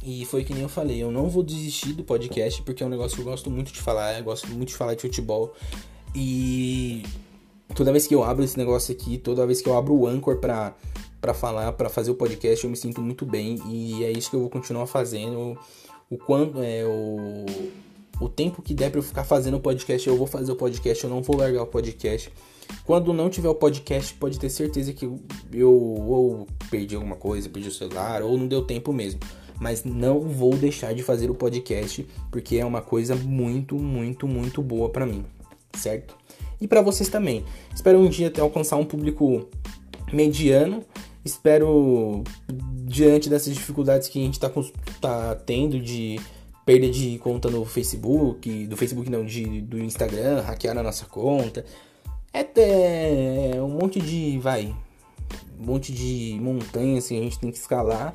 E 0.03 0.25
foi 0.25 0.45
que 0.45 0.55
nem 0.55 0.63
eu 0.63 0.69
falei, 0.69 1.03
eu 1.03 1.11
não 1.11 1.29
vou 1.29 1.43
desistir 1.43 1.93
do 1.93 2.05
podcast 2.05 2.63
porque 2.63 2.83
é 2.83 2.87
um 2.87 2.89
negócio 2.89 3.17
que 3.17 3.21
eu 3.21 3.27
gosto 3.27 3.51
muito 3.51 3.71
de 3.71 3.81
falar, 3.83 4.17
eu 4.17 4.25
gosto 4.25 4.47
muito 4.49 4.69
de 4.69 4.77
falar 4.77 4.95
de 4.95 5.03
futebol. 5.03 5.53
E 6.19 7.03
toda 7.75 7.93
vez 7.93 8.07
que 8.07 8.15
eu 8.15 8.25
abro 8.25 8.43
esse 8.43 8.57
negócio 8.57 8.95
aqui, 8.95 9.19
toda 9.19 9.47
vez 9.47 9.61
que 9.61 9.69
eu 9.69 9.77
abro 9.77 9.95
o 9.95 10.07
Anchor 10.07 10.39
pra, 10.39 10.75
pra 11.21 11.35
falar, 11.35 11.71
pra 11.75 11.91
fazer 11.91 12.11
o 12.11 12.15
podcast, 12.15 12.65
eu 12.65 12.71
me 12.71 12.77
sinto 12.77 13.03
muito 13.03 13.27
bem 13.27 13.61
e 13.69 14.03
é 14.03 14.11
isso 14.11 14.31
que 14.31 14.37
eu 14.37 14.41
vou 14.41 14.49
continuar 14.49 14.87
fazendo. 14.87 15.59
O 16.09 16.17
quanto 16.17 16.63
é 16.63 16.85
o 16.87 17.45
o 18.19 18.31
tempo 18.31 18.63
que 18.63 18.73
der 18.73 18.91
para 18.91 18.99
eu 18.99 19.03
ficar 19.03 19.25
fazendo 19.25 19.59
o 19.59 19.61
podcast, 19.61 20.09
eu 20.09 20.17
vou 20.17 20.27
fazer 20.27 20.51
o 20.51 20.57
podcast, 20.57 21.05
eu 21.05 21.11
não 21.11 21.23
vou 21.23 21.37
largar 21.37 21.63
o 21.63 21.67
podcast. 21.67 22.33
Quando 22.85 23.13
não 23.13 23.29
tiver 23.29 23.49
o 23.49 23.55
podcast, 23.55 24.15
pode 24.15 24.39
ter 24.39 24.49
certeza 24.49 24.93
que 24.93 25.05
eu 25.53 25.71
ou 25.71 26.47
perdi 26.71 26.95
alguma 26.95 27.17
coisa, 27.17 27.49
perdi 27.49 27.69
o 27.69 27.73
celular, 27.73 28.23
ou 28.23 28.39
não 28.39 28.49
deu 28.49 28.63
tempo 28.63 28.93
mesmo. 28.93 29.21
Mas 29.61 29.85
não 29.85 30.21
vou 30.21 30.55
deixar 30.55 30.95
de 30.95 31.03
fazer 31.03 31.31
o 31.31 31.35
podcast, 31.35 32.07
porque 32.31 32.57
é 32.57 32.65
uma 32.65 32.83
coisa 32.83 33.15
muito, 33.15 33.77
muito, 33.77 34.27
muito 34.27 34.63
boa 34.63 34.89
para 34.89 35.07
mim, 35.07 35.25
certo? 35.77 36.17
E 36.61 36.67
para 36.67 36.81
vocês 36.81 37.09
também. 37.09 37.45
Espero 37.75 37.99
um 37.99 38.09
dia 38.09 38.33
alcançar 38.41 38.77
um 38.77 38.85
público 38.85 39.49
mediano. 40.13 40.85
Espero, 41.25 42.23
diante 42.85 43.29
dessas 43.29 43.53
dificuldades 43.53 44.09
que 44.09 44.21
a 44.21 44.25
gente 44.25 44.39
tá, 44.39 44.51
tá 45.01 45.35
tendo 45.35 45.81
de 45.81 46.21
perda 46.65 46.89
de 46.89 47.19
conta 47.19 47.49
no 47.49 47.65
Facebook, 47.65 48.67
do 48.67 48.77
Facebook 48.77 49.11
não, 49.11 49.25
de, 49.25 49.61
do 49.61 49.79
Instagram, 49.79 50.41
hackear 50.41 50.77
a 50.77 50.83
nossa 50.83 51.05
conta. 51.07 51.65
É 52.33 52.41
até 52.41 53.63
um 53.63 53.69
monte 53.69 54.01
de, 54.01 54.39
vai, 54.39 54.75
um 55.59 55.65
monte 55.65 55.93
de 55.93 56.39
montanhas 56.41 57.09
que 57.09 57.17
a 57.17 57.23
gente 57.23 57.39
tem 57.39 57.51
que 57.51 57.59
escalar 57.59 58.15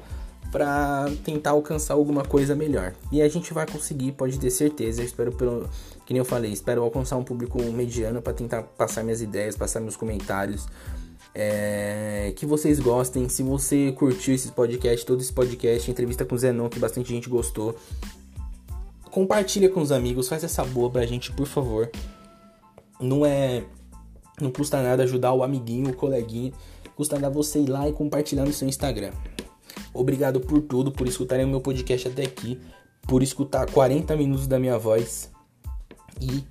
para 0.51 1.05
tentar 1.23 1.51
alcançar 1.51 1.93
alguma 1.93 2.23
coisa 2.23 2.55
melhor. 2.55 2.93
E 3.11 3.21
a 3.21 3.29
gente 3.29 3.53
vai 3.53 3.65
conseguir, 3.65 4.11
pode 4.11 4.37
ter 4.37 4.51
certeza. 4.51 5.01
Eu 5.01 5.05
espero 5.05 5.31
pelo 5.31 5.69
que 6.05 6.13
nem 6.13 6.19
eu 6.19 6.25
falei, 6.25 6.51
espero 6.51 6.83
alcançar 6.83 7.15
um 7.15 7.23
público 7.23 7.61
mediano 7.71 8.21
para 8.21 8.33
tentar 8.33 8.63
passar 8.63 9.01
minhas 9.03 9.21
ideias, 9.21 9.55
passar 9.55 9.79
meus 9.79 9.95
comentários. 9.95 10.67
É, 11.33 12.33
que 12.35 12.45
vocês 12.45 12.79
gostem. 12.79 13.29
Se 13.29 13.41
você 13.41 13.93
curtiu 13.93 14.35
esse 14.35 14.51
podcast, 14.51 15.05
todo 15.05 15.21
esse 15.21 15.31
podcast, 15.31 15.89
entrevista 15.89 16.25
com 16.25 16.35
o 16.35 16.37
Zenon, 16.37 16.67
que 16.67 16.79
bastante 16.79 17.07
gente 17.07 17.29
gostou, 17.29 17.77
compartilha 19.09 19.69
com 19.69 19.81
os 19.81 19.93
amigos, 19.93 20.27
faz 20.27 20.43
essa 20.43 20.65
boa 20.65 20.89
pra 20.89 21.05
gente, 21.05 21.31
por 21.31 21.47
favor. 21.47 21.89
Não 22.99 23.25
é. 23.25 23.63
Não 24.41 24.51
custa 24.51 24.81
nada 24.81 25.03
ajudar 25.03 25.31
o 25.31 25.43
amiguinho, 25.43 25.91
o 25.91 25.93
coleguinha. 25.93 26.51
Custa 26.95 27.17
nada 27.17 27.33
você 27.33 27.59
ir 27.59 27.69
lá 27.69 27.87
e 27.87 27.93
compartilhar 27.93 28.43
no 28.43 28.51
seu 28.51 28.67
Instagram. 28.67 29.11
Obrigado 29.93 30.39
por 30.39 30.61
tudo, 30.61 30.91
por 30.91 31.07
escutarem 31.07 31.45
o 31.45 31.49
meu 31.49 31.61
podcast 31.61 32.07
até 32.07 32.23
aqui, 32.23 32.59
por 33.03 33.21
escutar 33.21 33.69
40 33.69 34.15
minutos 34.15 34.47
da 34.47 34.59
minha 34.59 34.77
voz. 34.77 35.31
E 36.19 36.43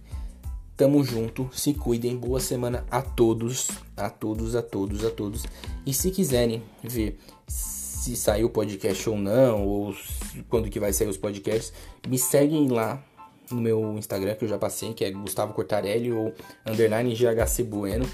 tamo 0.76 1.02
junto, 1.04 1.48
se 1.52 1.74
cuidem, 1.74 2.16
boa 2.16 2.40
semana 2.40 2.84
a 2.90 3.02
todos, 3.02 3.68
a 3.96 4.10
todos, 4.10 4.54
a 4.54 4.62
todos, 4.62 5.04
a 5.04 5.10
todos. 5.10 5.44
E 5.86 5.92
se 5.92 6.10
quiserem 6.10 6.62
ver 6.82 7.18
se 7.46 8.16
saiu 8.16 8.46
o 8.46 8.50
podcast 8.50 9.08
ou 9.08 9.16
não, 9.16 9.66
ou 9.66 9.94
quando 10.48 10.70
que 10.70 10.80
vai 10.80 10.92
sair 10.92 11.08
os 11.08 11.18
podcasts, 11.18 11.72
me 12.08 12.18
seguem 12.18 12.68
lá 12.68 13.02
no 13.50 13.60
meu 13.60 13.98
Instagram 13.98 14.34
que 14.34 14.44
eu 14.44 14.48
já 14.48 14.58
passei, 14.58 14.94
que 14.94 15.04
é 15.04 15.10
Gustavo 15.10 15.52
Cortarelli 15.52 16.12
ou 16.12 16.32
underline 16.66 17.14
GHC 17.14 17.64
Bueno. 17.64 18.06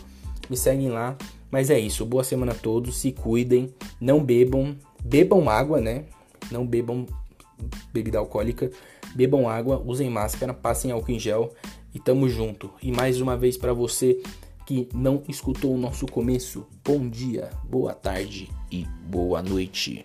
Me 0.50 0.56
seguem 0.56 0.88
lá. 0.88 1.16
Mas 1.50 1.70
é 1.70 1.78
isso, 1.78 2.04
boa 2.04 2.24
semana 2.24 2.52
a 2.52 2.54
todos, 2.54 2.98
se 2.98 3.12
cuidem, 3.12 3.72
não 4.00 4.22
bebam, 4.22 4.76
bebam 5.06 5.48
água, 5.48 5.80
né? 5.80 6.04
Não 6.50 6.66
bebam 6.66 7.06
bebida 7.92 8.18
alcoólica, 8.18 8.70
bebam 9.14 9.48
água, 9.48 9.82
usem 9.84 10.10
máscara, 10.10 10.52
passem 10.52 10.90
álcool 10.90 11.12
em 11.12 11.18
gel 11.18 11.52
e 11.94 12.00
tamo 12.00 12.28
junto. 12.28 12.70
E 12.82 12.90
mais 12.92 13.20
uma 13.20 13.36
vez 13.36 13.56
para 13.56 13.72
você 13.72 14.20
que 14.66 14.88
não 14.92 15.22
escutou 15.28 15.74
o 15.74 15.78
nosso 15.78 16.06
começo, 16.06 16.66
bom 16.84 17.08
dia, 17.08 17.50
boa 17.64 17.94
tarde 17.94 18.50
e 18.70 18.84
boa 19.08 19.40
noite. 19.42 20.04